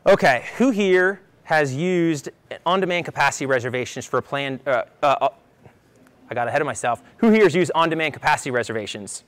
Okay, 0.06 0.46
who 0.56 0.70
here 0.70 1.20
has 1.44 1.74
used 1.74 2.30
on-demand 2.64 3.04
capacity 3.04 3.46
reservations 3.46 4.06
for 4.06 4.18
a 4.18 4.22
plan? 4.22 4.60
Uh, 4.66 4.84
uh, 5.02 5.16
uh, 5.20 5.28
I 6.30 6.34
got 6.34 6.48
ahead 6.48 6.60
of 6.60 6.66
myself. 6.66 7.02
Who 7.18 7.30
here 7.30 7.44
has 7.44 7.54
used 7.54 7.70
on-demand 7.74 8.14
capacity 8.14 8.50
reservations? 8.50 9.24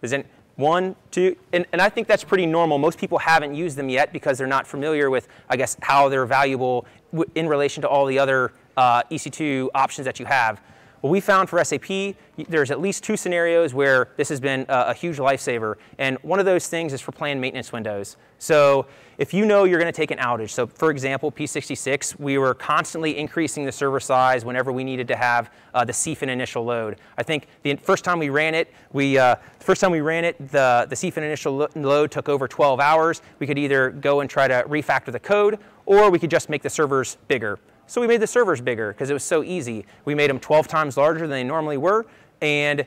Is 0.00 0.12
it, 0.12 0.26
one, 0.56 0.96
two, 1.10 1.36
and, 1.52 1.66
and 1.72 1.80
I 1.80 1.88
think 1.88 2.08
that's 2.08 2.24
pretty 2.24 2.46
normal. 2.46 2.78
Most 2.78 2.98
people 2.98 3.18
haven't 3.18 3.54
used 3.54 3.76
them 3.76 3.88
yet 3.88 4.12
because 4.12 4.38
they're 4.38 4.46
not 4.46 4.66
familiar 4.66 5.10
with, 5.10 5.28
I 5.48 5.56
guess, 5.56 5.76
how 5.82 6.08
they're 6.08 6.26
valuable 6.26 6.86
in 7.34 7.48
relation 7.48 7.82
to 7.82 7.88
all 7.88 8.06
the 8.06 8.18
other 8.18 8.52
uh, 8.76 9.02
EC2 9.04 9.68
options 9.74 10.06
that 10.06 10.18
you 10.18 10.26
have. 10.26 10.60
What 11.02 11.10
we 11.10 11.20
found 11.20 11.48
for 11.48 11.62
SAP, 11.62 12.16
there's 12.48 12.70
at 12.70 12.80
least 12.80 13.04
two 13.04 13.16
scenarios 13.16 13.74
where 13.74 14.08
this 14.16 14.28
has 14.30 14.40
been 14.40 14.64
a, 14.68 14.86
a 14.88 14.94
huge 14.94 15.18
lifesaver. 15.18 15.76
And 15.98 16.16
one 16.22 16.40
of 16.40 16.46
those 16.46 16.68
things 16.68 16.92
is 16.92 17.00
for 17.00 17.12
planned 17.12 17.40
maintenance 17.40 17.72
windows. 17.72 18.16
So 18.38 18.86
if 19.18 19.32
you 19.32 19.46
know 19.46 19.64
you're 19.64 19.78
going 19.78 19.92
to 19.92 19.96
take 19.96 20.10
an 20.10 20.18
outage, 20.18 20.50
so 20.50 20.66
for 20.66 20.90
example, 20.90 21.30
P66, 21.30 22.18
we 22.18 22.38
were 22.38 22.54
constantly 22.54 23.16
increasing 23.18 23.64
the 23.64 23.72
server 23.72 24.00
size 24.00 24.44
whenever 24.44 24.72
we 24.72 24.84
needed 24.84 25.08
to 25.08 25.16
have 25.16 25.50
uh, 25.74 25.84
the 25.84 25.92
CFIN 25.92 26.28
initial 26.28 26.64
load. 26.64 26.96
I 27.16 27.22
think 27.22 27.46
the 27.62 27.76
first 27.76 28.04
time 28.04 28.18
we 28.18 28.30
ran 28.30 28.54
it, 28.54 28.72
we 28.92 29.18
uh, 29.18 29.36
first 29.60 29.80
time 29.80 29.90
we 29.90 30.00
ran 30.00 30.24
it, 30.24 30.38
the, 30.50 30.86
the 30.88 30.96
CFIN 30.96 31.18
initial 31.18 31.56
lo 31.56 31.68
load 31.74 32.10
took 32.10 32.28
over 32.28 32.48
12 32.48 32.80
hours. 32.80 33.22
We 33.38 33.46
could 33.46 33.58
either 33.58 33.90
go 33.90 34.20
and 34.20 34.30
try 34.30 34.48
to 34.48 34.64
refactor 34.68 35.12
the 35.12 35.20
code, 35.20 35.58
or 35.84 36.10
we 36.10 36.18
could 36.18 36.30
just 36.30 36.48
make 36.48 36.62
the 36.62 36.70
servers 36.70 37.16
bigger. 37.28 37.58
So 37.86 38.00
we 38.00 38.06
made 38.06 38.20
the 38.20 38.26
servers 38.26 38.60
bigger 38.60 38.92
because 38.92 39.10
it 39.10 39.14
was 39.14 39.24
so 39.24 39.42
easy. 39.42 39.84
We 40.04 40.14
made 40.14 40.30
them 40.30 40.40
12 40.40 40.68
times 40.68 40.96
larger 40.96 41.20
than 41.20 41.30
they 41.30 41.44
normally 41.44 41.76
were, 41.76 42.06
and 42.40 42.86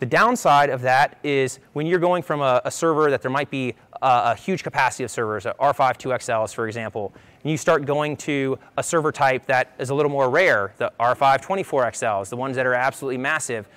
the 0.00 0.06
downside 0.06 0.70
of 0.70 0.82
that 0.82 1.18
is 1.24 1.58
when 1.72 1.86
you're 1.86 1.98
going 1.98 2.22
from 2.22 2.40
a, 2.40 2.60
a 2.64 2.70
server 2.70 3.10
that 3.10 3.20
there 3.20 3.30
might 3.30 3.50
be 3.50 3.74
a, 4.00 4.06
a, 4.06 4.34
huge 4.36 4.62
capacity 4.62 5.02
of 5.02 5.10
servers, 5.10 5.44
R5 5.44 5.98
2XLs, 5.98 6.54
for 6.54 6.68
example, 6.68 7.12
and 7.42 7.50
you 7.50 7.56
start 7.56 7.84
going 7.84 8.16
to 8.18 8.58
a 8.76 8.82
server 8.82 9.10
type 9.10 9.46
that 9.46 9.74
is 9.78 9.90
a 9.90 9.94
little 9.94 10.10
more 10.10 10.30
rare, 10.30 10.72
the 10.78 10.92
R5 11.00 11.42
24XLs, 11.42 12.28
the 12.28 12.36
ones 12.36 12.54
that 12.54 12.64
are 12.64 12.74
absolutely 12.74 13.18
massive. 13.18 13.68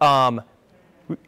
Um, 0.00 0.40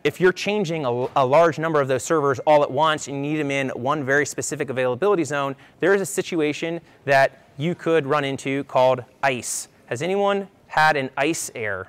if 0.05 0.21
you're 0.21 0.33
changing 0.33 0.85
a, 0.85 1.09
a, 1.17 1.25
large 1.27 1.59
number 1.59 1.81
of 1.81 1.89
those 1.89 2.03
servers 2.03 2.39
all 2.41 2.63
at 2.63 2.71
once 2.71 3.09
and 3.09 3.17
you 3.17 3.23
need 3.23 3.37
them 3.39 3.51
in 3.51 3.69
one 3.71 4.05
very 4.05 4.27
specific 4.27 4.71
availability 4.71 5.25
zone, 5.25 5.57
there 5.81 5.95
is 5.95 6.01
a 6.01 6.07
situation 6.07 6.81
that 7.05 7.47
you 7.57 7.75
could 7.75 8.07
run 8.07 8.25
into 8.25 8.65
called 8.65 9.05
ICE. 9.23 9.69
Has 9.87 10.03
anyone 10.03 10.49
had 10.67 10.97
an 10.97 11.11
ICE 11.17 11.51
error? 11.55 11.89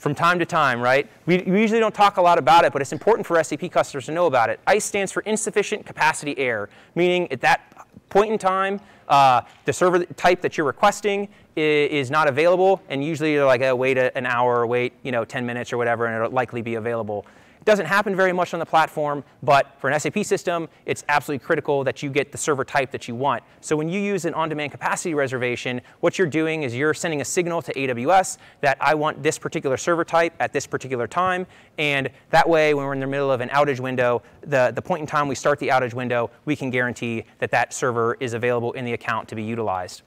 from 0.00 0.14
time 0.14 0.38
to 0.38 0.46
time, 0.46 0.80
right? 0.80 1.06
We, 1.26 1.42
we, 1.42 1.60
usually 1.60 1.78
don't 1.78 1.94
talk 1.94 2.16
a 2.16 2.22
lot 2.22 2.38
about 2.38 2.64
it, 2.64 2.72
but 2.72 2.80
it's 2.80 2.92
important 2.92 3.26
for 3.26 3.42
SAP 3.44 3.70
customers 3.70 4.06
to 4.06 4.12
know 4.12 4.24
about 4.24 4.48
it. 4.48 4.58
ICE 4.66 4.82
stands 4.82 5.12
for 5.12 5.20
insufficient 5.24 5.84
capacity 5.84 6.36
error, 6.38 6.70
meaning 6.94 7.30
at 7.30 7.42
that 7.42 7.86
point 8.08 8.32
in 8.32 8.38
time, 8.38 8.80
uh, 9.08 9.42
the 9.66 9.72
server 9.72 10.04
type 10.04 10.40
that 10.40 10.56
you're 10.56 10.66
requesting 10.66 11.28
is, 11.56 12.10
not 12.10 12.28
available, 12.28 12.82
and 12.88 13.04
usually 13.04 13.32
you're 13.32 13.46
like, 13.46 13.62
oh, 13.62 13.74
wait 13.74 13.98
an 13.98 14.26
hour 14.26 14.60
or 14.60 14.66
wait, 14.66 14.92
you 15.02 15.12
know, 15.12 15.24
10 15.24 15.46
minutes 15.46 15.72
or 15.72 15.76
whatever, 15.76 16.06
and 16.06 16.16
it'll 16.16 16.30
likely 16.30 16.62
be 16.62 16.74
available. 16.74 17.26
It 17.60 17.66
doesn't 17.66 17.86
happen 17.86 18.16
very 18.16 18.32
much 18.32 18.54
on 18.54 18.60
the 18.60 18.64
platform, 18.64 19.22
but 19.42 19.74
for 19.78 19.90
an 19.90 20.00
SAP 20.00 20.24
system, 20.24 20.66
it's 20.86 21.04
absolutely 21.10 21.44
critical 21.44 21.84
that 21.84 22.02
you 22.02 22.08
get 22.08 22.32
the 22.32 22.38
server 22.38 22.64
type 22.64 22.90
that 22.92 23.06
you 23.06 23.14
want. 23.14 23.42
So 23.60 23.76
when 23.76 23.90
you 23.90 24.00
use 24.00 24.24
an 24.24 24.32
on-demand 24.32 24.72
capacity 24.72 25.12
reservation, 25.12 25.82
what 26.00 26.18
you're 26.18 26.26
doing 26.26 26.62
is 26.62 26.74
you're 26.74 26.94
sending 26.94 27.20
a 27.20 27.24
signal 27.24 27.60
to 27.60 27.74
AWS 27.74 28.38
that 28.62 28.78
I 28.80 28.94
want 28.94 29.22
this 29.22 29.38
particular 29.38 29.76
server 29.76 30.06
type 30.06 30.32
at 30.40 30.54
this 30.54 30.66
particular 30.66 31.06
time, 31.06 31.46
and 31.76 32.08
that 32.30 32.48
way 32.48 32.72
when 32.72 32.86
we're 32.86 32.94
in 32.94 33.00
the 33.00 33.06
middle 33.06 33.30
of 33.30 33.42
an 33.42 33.50
outage 33.50 33.78
window, 33.78 34.22
the, 34.40 34.72
the 34.74 34.80
point 34.82 35.02
in 35.02 35.06
time 35.06 35.28
we 35.28 35.34
start 35.34 35.58
the 35.58 35.68
outage 35.68 35.92
window, 35.92 36.30
we 36.46 36.56
can 36.56 36.70
guarantee 36.70 37.24
that 37.40 37.50
that 37.50 37.74
server 37.74 38.16
is 38.20 38.32
available 38.32 38.72
in 38.72 38.86
the 38.86 38.94
account 38.94 39.28
to 39.28 39.34
be 39.34 39.42
utilized. 39.42 40.00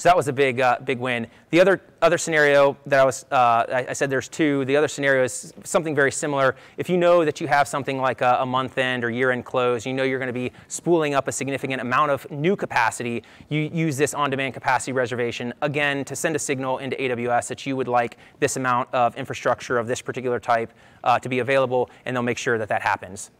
So 0.00 0.08
that 0.08 0.16
was 0.16 0.28
a 0.28 0.32
big, 0.32 0.62
uh, 0.62 0.78
big 0.82 0.98
win. 0.98 1.26
The 1.50 1.60
other, 1.60 1.78
other 2.00 2.16
scenario 2.16 2.74
that 2.86 3.00
I 3.00 3.04
was, 3.04 3.26
uh, 3.30 3.66
I, 3.68 3.86
I, 3.90 3.92
said 3.92 4.08
there's 4.08 4.28
two. 4.28 4.64
The 4.64 4.74
other 4.74 4.88
scenario 4.88 5.24
is 5.24 5.52
something 5.62 5.94
very 5.94 6.10
similar. 6.10 6.56
If 6.78 6.88
you 6.88 6.96
know 6.96 7.22
that 7.22 7.38
you 7.38 7.46
have 7.48 7.68
something 7.68 7.98
like 7.98 8.22
a, 8.22 8.38
a 8.40 8.46
month 8.46 8.78
end 8.78 9.04
or 9.04 9.10
year 9.10 9.30
end 9.30 9.44
close, 9.44 9.84
you 9.84 9.92
know 9.92 10.02
you're 10.02 10.18
going 10.18 10.28
to 10.28 10.32
be 10.32 10.52
spooling 10.68 11.12
up 11.12 11.28
a 11.28 11.32
significant 11.32 11.82
amount 11.82 12.12
of 12.12 12.30
new 12.30 12.56
capacity, 12.56 13.22
you 13.50 13.70
use 13.74 13.98
this 13.98 14.14
on 14.14 14.30
demand 14.30 14.54
capacity 14.54 14.92
reservation, 14.92 15.52
again, 15.60 16.02
to 16.06 16.16
send 16.16 16.34
a 16.34 16.38
signal 16.38 16.78
into 16.78 16.96
AWS 16.96 17.48
that 17.48 17.66
you 17.66 17.76
would 17.76 17.86
like 17.86 18.16
this 18.38 18.56
amount 18.56 18.88
of 18.94 19.14
infrastructure 19.16 19.76
of 19.76 19.86
this 19.86 20.00
particular 20.00 20.40
type 20.40 20.72
uh, 21.04 21.18
to 21.18 21.28
be 21.28 21.40
available, 21.40 21.90
and 22.06 22.16
they'll 22.16 22.22
make 22.22 22.38
sure 22.38 22.56
that 22.56 22.70
that 22.70 22.80
happens. 22.80 23.30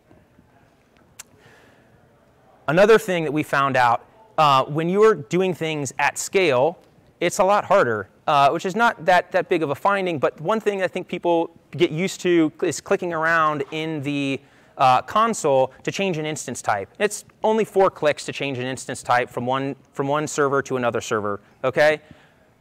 Another 2.69 2.99
thing 2.99 3.25
that 3.25 3.33
we 3.33 3.43
found 3.43 3.79
out 3.79 4.05
uh, 4.41 4.65
when 4.65 4.89
you're 4.89 5.15
doing 5.15 5.53
things 5.53 5.93
at 5.99 6.17
scale, 6.17 6.79
it's 7.21 7.41
a 7.41 7.45
lot 7.45 7.63
harder, 7.63 8.09
uh, 8.27 8.49
which 8.49 8.65
is 8.65 8.75
not 8.75 9.05
that, 9.05 9.31
that 9.33 9.51
big 9.51 9.63
of 9.63 9.69
a 9.69 9.75
finding, 9.75 10.19
but 10.19 10.41
one 10.41 10.59
thing 10.59 10.83
I 10.83 10.89
think 10.89 11.09
people 11.09 11.51
get 11.73 11.91
used 11.91 12.23
to 12.23 12.51
is 12.63 12.81
clicking 12.81 13.13
around 13.13 13.65
in 13.71 14.03
the 14.03 14.41
uh, 14.79 15.03
console 15.03 15.75
to 15.83 15.93
change 15.93 16.17
an 16.17 16.25
instance 16.25 16.63
type. 16.63 16.89
It's 16.99 17.27
only 17.45 17.67
four 17.67 17.91
clicks 17.91 18.25
to 18.25 18.33
change 18.33 18.57
an 18.57 18.65
instance 18.65 19.03
type 19.03 19.29
from 19.29 19.45
one, 19.45 19.77
from 19.93 20.09
one 20.09 20.27
server 20.27 20.63
to 20.63 20.79
another 20.79 21.03
server, 21.03 21.43
okay? 21.63 22.01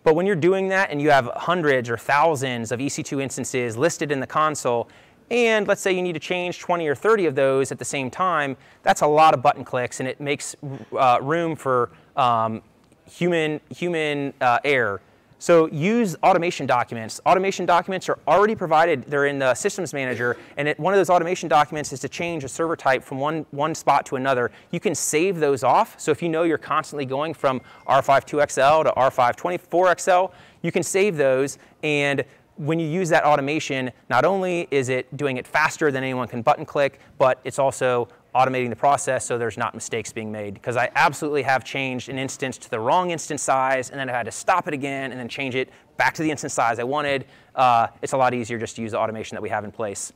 But 0.04 0.16
when 0.16 0.26
you're 0.26 0.36
doing 0.36 0.68
that 0.68 0.92
and 0.92 1.02
you 1.02 1.12
have 1.12 1.32
hundreds 1.34 1.90
or 1.90 1.98
thousands 1.98 2.74
of 2.74 2.82
EC2 2.82 3.22
instances 3.22 3.78
listed 3.78 4.12
in 4.12 4.20
the 4.20 4.28
console, 4.28 4.90
and 5.32 5.68
let's 5.68 5.82
say 5.82 5.92
you 5.92 6.02
need 6.02 6.14
to 6.14 6.20
change 6.20 6.60
20 6.60 6.88
or 6.88 6.96
30 6.96 7.26
of 7.26 7.36
those 7.36 7.72
at 7.72 7.80
the 7.80 7.86
same 7.86 8.10
time, 8.10 8.58
that's 8.84 9.02
a 9.02 9.08
lot 9.08 9.34
of 9.34 9.42
button 9.42 9.64
clicks 9.64 10.00
and 10.00 10.10
it 10.10 10.20
makes 10.20 10.56
uh, 10.98 11.20
room 11.22 11.56
for 11.56 11.92
um, 12.16 12.62
human, 13.10 13.60
human 13.70 14.34
uh, 14.42 14.60
error. 14.64 15.02
So 15.42 15.68
use 15.68 16.18
automation 16.22 16.66
documents. 16.66 17.22
Automation 17.26 17.66
documents 17.66 18.10
are 18.10 18.20
already 18.28 18.56
provided. 18.56 19.04
They're 19.04 19.26
in 19.26 19.40
the 19.40 19.54
systems 19.54 19.94
manager, 19.94 20.36
and 20.58 20.68
it, 20.68 20.78
one 20.78 20.94
of 20.94 20.98
those 20.98 21.10
automation 21.10 21.48
documents 21.48 21.94
is 21.94 22.02
to 22.02 22.10
change 22.10 22.44
a 22.44 22.50
server 22.50 22.76
type 22.76 23.06
from 23.06 23.20
one, 23.20 23.46
one 23.52 23.74
spot 23.74 24.06
to 24.08 24.18
another. 24.18 24.52
You 24.72 24.82
can 24.82 24.94
save 24.94 25.40
those 25.40 25.64
off. 25.64 25.98
So 25.98 26.12
if 26.12 26.22
you 26.22 26.28
know 26.28 26.44
you're 26.44 26.58
constantly 26.58 27.06
going 27.06 27.34
from 27.34 27.62
R52XL 27.88 28.84
to 28.84 28.92
R524XL, 28.92 30.34
you 30.62 30.74
can 30.74 30.84
save 30.84 31.16
those 31.16 31.58
and 31.84 32.26
when 32.60 32.78
you 32.78 32.88
use 32.88 33.08
that 33.08 33.24
automation, 33.24 33.90
not 34.10 34.26
only 34.26 34.68
is 34.70 34.90
it 34.90 35.16
doing 35.16 35.38
it 35.38 35.48
faster 35.48 35.92
than 35.92 36.04
anyone 36.04 36.28
can 36.28 36.42
button 36.42 36.66
click, 36.66 37.00
but 37.18 37.40
it's 37.46 37.58
also 37.58 38.10
automating 38.36 38.70
the 38.70 38.76
process 38.76 39.26
so 39.26 39.38
there's 39.38 39.58
not 39.58 39.74
mistakes 39.74 40.12
being 40.12 40.30
made. 40.30 40.56
Because 40.56 40.76
I 40.76 40.90
absolutely 40.96 41.42
have 41.44 41.64
changed 41.64 42.10
an 42.10 42.20
instance 42.20 42.58
to 42.58 42.70
the 42.70 42.80
wrong 42.80 43.12
instance 43.12 43.42
size, 43.42 43.92
and 43.92 44.00
then 44.00 44.10
I 44.10 44.12
had 44.12 44.26
to 44.26 44.32
stop 44.32 44.68
it 44.68 44.74
again 44.74 45.12
and 45.12 45.20
then 45.20 45.30
change 45.30 45.56
it 45.56 45.70
back 45.96 46.14
to 46.16 46.22
the 46.22 46.30
instance 46.30 46.54
size 46.54 46.80
I 46.80 46.84
wanted. 46.84 47.26
Uh, 47.56 47.88
it's 48.02 48.12
a 48.12 48.18
lot 48.18 48.34
easier 48.34 48.60
just 48.60 48.76
to 48.76 48.82
use 48.82 48.92
the 48.92 49.00
automation 49.00 49.36
that 49.36 49.42
we 49.42 49.50
have 49.50 49.64
in 49.64 49.72
place. 49.72 50.12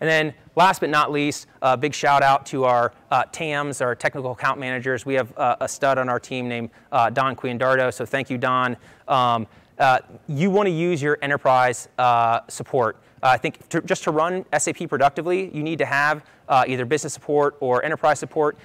And 0.00 0.10
then 0.10 0.34
last 0.56 0.80
but 0.80 0.90
not 0.90 1.10
least, 1.10 1.46
a 1.62 1.66
uh, 1.66 1.76
big 1.76 1.94
shout 1.94 2.22
out 2.22 2.44
to 2.46 2.64
our 2.64 2.92
uh, 3.10 3.24
TAMs, 3.32 3.80
our 3.80 3.94
technical 3.94 4.32
account 4.32 4.60
managers. 4.60 5.06
We 5.06 5.14
have 5.14 5.36
uh, 5.38 5.56
a 5.60 5.68
stud 5.68 5.96
on 5.96 6.10
our 6.10 6.20
team 6.20 6.48
named 6.48 6.70
uh, 6.92 7.08
Don 7.08 7.34
Quiandardo, 7.34 7.94
so 7.94 8.04
thank 8.04 8.28
you, 8.28 8.36
Don. 8.36 8.76
Um, 9.08 9.46
uh, 9.78 9.98
you 10.28 10.50
want 10.50 10.66
to 10.66 10.72
use 10.72 11.02
your 11.02 11.18
enterprise 11.22 11.88
uh, 11.98 12.40
support. 12.48 12.96
Uh, 13.22 13.28
I 13.28 13.36
think 13.36 13.68
to, 13.70 13.80
just 13.82 14.04
to 14.04 14.10
run 14.10 14.44
SAP 14.56 14.88
productively, 14.88 15.54
you 15.54 15.62
need 15.62 15.78
to 15.78 15.86
have 15.86 16.24
uh, 16.48 16.64
either 16.66 16.84
business 16.84 17.14
support 17.14 17.56
or 17.60 17.84
enterprise 17.84 18.18
support. 18.18 18.56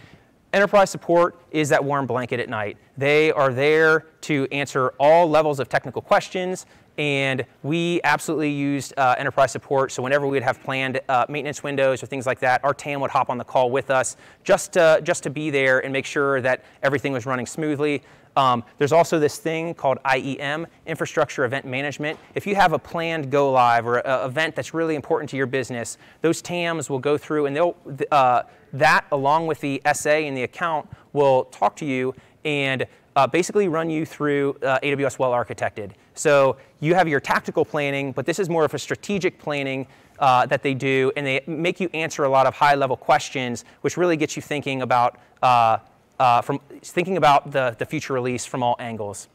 Enterprise 0.52 0.90
support 0.90 1.40
is 1.52 1.70
that 1.70 1.84
warm 1.84 2.08
blanket 2.08 2.40
at 2.40 2.50
night. 2.50 2.78
They 2.98 3.32
are 3.32 3.54
there 3.54 4.06
to 4.22 4.48
answer 4.52 4.90
all 5.00 5.30
levels 5.30 5.60
of 5.60 5.70
technical 5.70 6.02
questions, 6.02 6.66
and 6.98 7.46
we 7.64 8.02
absolutely 8.04 8.52
used 8.52 8.94
uh, 8.98 9.16
enterprise 9.18 9.52
support. 9.52 9.92
So 9.92 10.02
whenever 10.04 10.28
we'd 10.28 10.44
have 10.44 10.62
planned 10.62 11.00
maintenance 11.30 11.64
windows 11.64 12.04
or 12.04 12.08
things 12.08 12.26
like 12.26 12.40
that, 12.40 12.64
our 12.64 12.74
TAM 12.74 13.00
would 13.00 13.12
hop 13.12 13.30
on 13.30 13.38
the 13.38 13.44
call 13.44 13.70
with 13.70 13.90
us 13.92 14.18
just 14.44 14.74
to, 14.74 15.00
just 15.04 15.24
to 15.24 15.30
be 15.30 15.50
there 15.50 15.80
and 15.84 15.94
make 15.94 16.06
sure 16.06 16.42
that 16.42 16.66
everything 16.82 17.14
was 17.14 17.26
running 17.26 17.46
smoothly. 17.46 18.02
Um, 18.40 18.64
there's 18.78 18.94
also 18.94 19.20
this 19.20 19.38
thing 19.38 19.74
called 19.74 19.98
IEM, 20.06 20.66
Infrastructure 20.88 21.44
Event 21.44 21.66
Management. 21.66 22.18
If 22.36 22.48
you 22.48 22.56
have 22.56 22.72
a 22.72 22.80
planned 22.80 23.30
go 23.30 23.52
live 23.52 23.86
or 23.86 23.98
an 23.98 24.30
event 24.30 24.56
that's 24.56 24.74
really 24.74 24.96
important 24.96 25.30
to 25.32 25.38
your 25.38 25.46
business, 25.46 25.98
those 26.22 26.42
TAMs 26.42 26.90
will 26.90 27.00
go 27.00 27.18
through 27.18 27.48
and 27.48 27.56
they'll, 27.56 27.76
uh, 28.12 28.44
that 28.72 29.04
along 29.12 29.48
with 29.48 29.60
the 29.60 29.82
SA 29.94 30.12
and 30.12 30.38
the 30.38 30.44
account 30.44 30.88
will 31.12 31.46
talk 31.46 31.76
to 31.76 31.86
you 31.86 32.16
and 32.46 32.88
uh, 33.18 33.28
basically 33.28 33.68
run 33.68 33.90
you 33.90 34.06
through 34.06 34.56
uh, 34.64 34.80
AWS 34.84 35.20
well 35.20 35.32
architected. 35.32 35.92
So 36.14 36.56
you 36.80 36.94
have 36.96 37.10
your 37.10 37.20
tactical 37.20 37.66
planning, 37.66 38.14
but 38.14 38.26
this 38.26 38.40
is 38.40 38.48
more 38.48 38.64
of 38.64 38.74
a 38.74 38.80
strategic 38.80 39.38
planning 39.38 39.86
uh, 40.20 40.46
that 40.46 40.64
they 40.64 40.74
do, 40.74 41.12
and 41.18 41.28
they 41.28 41.42
make 41.46 41.82
you 41.82 41.90
answer 41.94 42.24
a 42.24 42.30
lot 42.30 42.46
of 42.46 42.54
high 42.54 42.76
level 42.76 42.96
questions, 42.96 43.66
which 43.82 43.98
really 43.98 44.16
gets 44.16 44.38
you 44.38 44.42
thinking 44.42 44.82
about 44.82 45.18
uh, 45.42 45.80
uh, 46.20 46.42
from 46.42 46.60
thinking 46.82 47.18
about 47.18 47.52
the, 47.52 47.76
the 47.80 47.86
future 47.86 48.14
release 48.14 48.46
from 48.46 48.62
all 48.62 48.76
angles. 48.80 49.28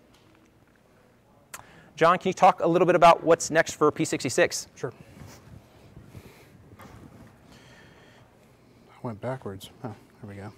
John, 1.96 2.18
can 2.18 2.28
you 2.28 2.34
talk 2.34 2.60
a 2.60 2.66
little 2.66 2.86
bit 2.86 2.96
about 2.96 3.22
what's 3.22 3.50
next 3.50 3.74
for 3.74 3.90
P66? 3.90 4.66
Sure. 4.74 4.92
I 6.80 6.82
went 9.02 9.20
backwards. 9.20 9.70
There 9.82 9.94
we 10.24 10.34
go. 10.34 10.52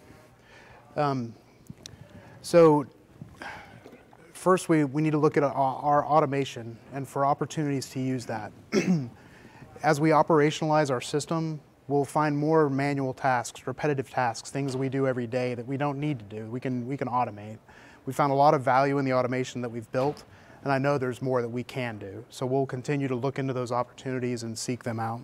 Um, 0.96 1.34
so 2.40 2.86
first 4.32 4.68
we, 4.68 4.84
we 4.84 5.02
need 5.02 5.10
to 5.10 5.18
look 5.18 5.36
at 5.36 5.42
our 5.42 6.06
automation 6.06 6.78
and 6.94 7.06
for 7.06 7.26
opportunities 7.26 7.90
to 7.90 8.00
use 8.00 8.24
that. 8.26 8.52
As 9.82 10.00
we 10.00 10.10
operationalize 10.10 10.90
our 10.90 11.02
system, 11.02 11.60
we'll 11.88 12.04
find 12.04 12.36
more 12.36 12.68
manual 12.68 13.14
tasks, 13.14 13.66
repetitive 13.66 14.10
tasks, 14.10 14.50
things 14.50 14.76
we 14.76 14.88
do 14.88 15.06
every 15.06 15.26
day 15.26 15.54
that 15.54 15.66
we 15.66 15.76
don't 15.76 15.98
need 15.98 16.18
to 16.18 16.24
do. 16.24 16.46
We 16.46 16.60
can, 16.60 16.86
we 16.86 16.96
can 16.96 17.08
automate. 17.08 17.58
We 18.06 18.12
found 18.12 18.32
a 18.32 18.36
lot 18.36 18.54
of 18.54 18.62
value 18.62 18.98
in 18.98 19.04
the 19.04 19.12
automation 19.12 19.60
that 19.62 19.68
we've 19.68 19.90
built, 19.92 20.24
and 20.62 20.72
I 20.72 20.78
know 20.78 20.98
there's 20.98 21.22
more 21.22 21.42
that 21.42 21.48
we 21.48 21.62
can 21.62 21.98
do. 21.98 22.24
So 22.28 22.46
we'll 22.46 22.66
continue 22.66 23.08
to 23.08 23.16
look 23.16 23.38
into 23.38 23.52
those 23.52 23.72
opportunities 23.72 24.42
and 24.42 24.56
seek 24.58 24.84
them 24.84 25.00
out. 25.00 25.20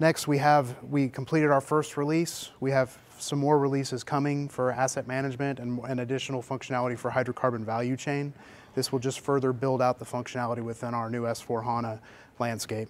Next, 0.00 0.26
we 0.26 0.38
have, 0.38 0.82
we 0.82 1.08
completed 1.08 1.50
our 1.50 1.60
first 1.60 1.96
release. 1.96 2.50
We 2.60 2.72
have 2.72 2.98
some 3.18 3.38
more 3.38 3.58
releases 3.58 4.02
coming 4.02 4.48
for 4.48 4.72
asset 4.72 5.06
management 5.06 5.60
and, 5.60 5.78
and 5.80 6.00
additional 6.00 6.42
functionality 6.42 6.98
for 6.98 7.10
hydrocarbon 7.10 7.60
value 7.60 7.96
chain. 7.96 8.32
This 8.74 8.90
will 8.90 8.98
just 8.98 9.20
further 9.20 9.52
build 9.52 9.80
out 9.80 9.98
the 9.98 10.04
functionality 10.04 10.62
within 10.62 10.94
our 10.94 11.08
new 11.08 11.22
S4 11.22 11.62
HANA 11.62 12.00
landscape. 12.38 12.88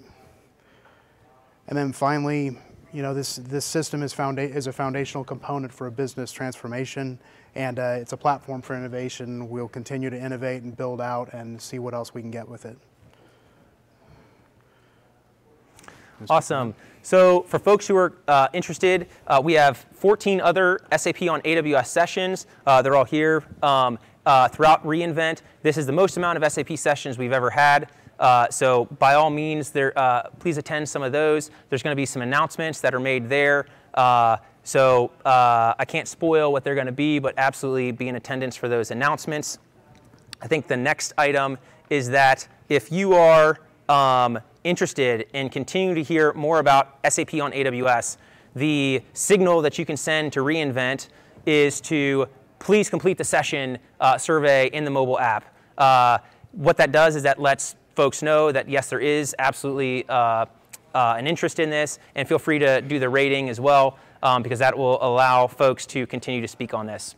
And 1.68 1.78
then 1.78 1.92
finally, 1.92 2.56
you 2.92 3.02
know, 3.02 3.14
this, 3.14 3.36
this 3.36 3.64
system 3.64 4.02
is, 4.02 4.12
founda- 4.12 4.54
is 4.54 4.66
a 4.66 4.72
foundational 4.72 5.24
component 5.24 5.72
for 5.72 5.86
a 5.86 5.90
business 5.90 6.30
transformation, 6.32 7.18
and 7.54 7.78
uh, 7.78 7.96
it's 7.98 8.12
a 8.12 8.16
platform 8.16 8.60
for 8.60 8.76
innovation. 8.76 9.48
We'll 9.48 9.68
continue 9.68 10.10
to 10.10 10.18
innovate 10.18 10.62
and 10.62 10.76
build 10.76 11.00
out 11.00 11.32
and 11.32 11.60
see 11.60 11.78
what 11.78 11.94
else 11.94 12.12
we 12.12 12.20
can 12.20 12.30
get 12.30 12.48
with 12.48 12.66
it. 12.66 12.76
Awesome. 16.30 16.74
So 17.02 17.42
for 17.42 17.58
folks 17.58 17.86
who 17.86 17.96
are 17.96 18.14
uh, 18.28 18.48
interested, 18.52 19.08
uh, 19.26 19.40
we 19.42 19.54
have 19.54 19.86
14 19.94 20.40
other 20.40 20.80
SAP 20.96 21.22
on 21.22 21.42
AWS 21.42 21.86
sessions. 21.86 22.46
Uh, 22.66 22.80
they're 22.80 22.94
all 22.94 23.04
here 23.04 23.42
um, 23.62 23.98
uh, 24.24 24.48
throughout 24.48 24.84
reInvent. 24.84 25.42
This 25.62 25.76
is 25.76 25.86
the 25.86 25.92
most 25.92 26.16
amount 26.16 26.42
of 26.42 26.52
SAP 26.52 26.76
sessions 26.76 27.18
we've 27.18 27.32
ever 27.32 27.50
had. 27.50 27.90
Uh, 28.22 28.48
so 28.50 28.84
by 29.00 29.14
all 29.14 29.30
means, 29.30 29.70
there, 29.70 29.98
uh, 29.98 30.22
please 30.38 30.56
attend 30.56 30.88
some 30.88 31.02
of 31.02 31.10
those. 31.10 31.50
There's 31.68 31.82
going 31.82 31.90
to 31.90 32.00
be 32.00 32.06
some 32.06 32.22
announcements 32.22 32.80
that 32.80 32.94
are 32.94 33.00
made 33.00 33.28
there. 33.28 33.66
Uh, 33.94 34.36
so 34.62 35.10
uh, 35.24 35.74
I 35.76 35.84
can't 35.84 36.06
spoil 36.06 36.52
what 36.52 36.62
they're 36.62 36.76
going 36.76 36.86
to 36.86 36.92
be, 36.92 37.18
but 37.18 37.34
absolutely 37.36 37.90
be 37.90 38.06
in 38.06 38.14
attendance 38.14 38.54
for 38.54 38.68
those 38.68 38.92
announcements. 38.92 39.58
I 40.40 40.46
think 40.46 40.68
the 40.68 40.76
next 40.76 41.12
item 41.18 41.58
is 41.90 42.08
that 42.10 42.46
if 42.68 42.92
you 42.92 43.14
are 43.14 43.58
um, 43.88 44.38
interested 44.62 45.26
in 45.32 45.48
continuing 45.48 45.96
to 45.96 46.02
hear 46.04 46.32
more 46.34 46.60
about 46.60 47.00
SAP 47.08 47.34
on 47.34 47.50
AWS, 47.50 48.18
the 48.54 49.02
signal 49.14 49.62
that 49.62 49.80
you 49.80 49.84
can 49.84 49.96
send 49.96 50.32
to 50.34 50.40
reInvent 50.40 51.08
is 51.44 51.80
to 51.80 52.28
please 52.60 52.88
complete 52.88 53.18
the 53.18 53.24
session 53.24 53.78
uh, 53.98 54.16
survey 54.16 54.68
in 54.68 54.84
the 54.84 54.90
mobile 54.90 55.18
app. 55.18 55.44
What 56.52 56.76
that 56.76 56.92
does 56.92 57.16
is 57.16 57.22
that 57.22 57.40
lets 57.40 57.76
folks 57.94 58.22
know 58.22 58.52
that 58.52 58.68
yes, 58.68 58.90
there 58.90 59.00
is 59.00 59.34
absolutely 59.38 60.08
uh, 60.08 60.46
uh, 60.94 61.14
an 61.16 61.26
interest 61.26 61.58
in 61.58 61.70
this, 61.70 61.98
and 62.14 62.28
feel 62.28 62.38
free 62.38 62.58
to 62.58 62.80
do 62.82 62.98
the 62.98 63.08
rating 63.08 63.48
as 63.48 63.60
well, 63.60 63.98
um, 64.22 64.42
because 64.42 64.58
that 64.58 64.76
will 64.76 65.02
allow 65.02 65.46
folks 65.46 65.86
to 65.86 66.06
continue 66.06 66.40
to 66.40 66.48
speak 66.48 66.74
on 66.74 66.86
this. 66.86 67.14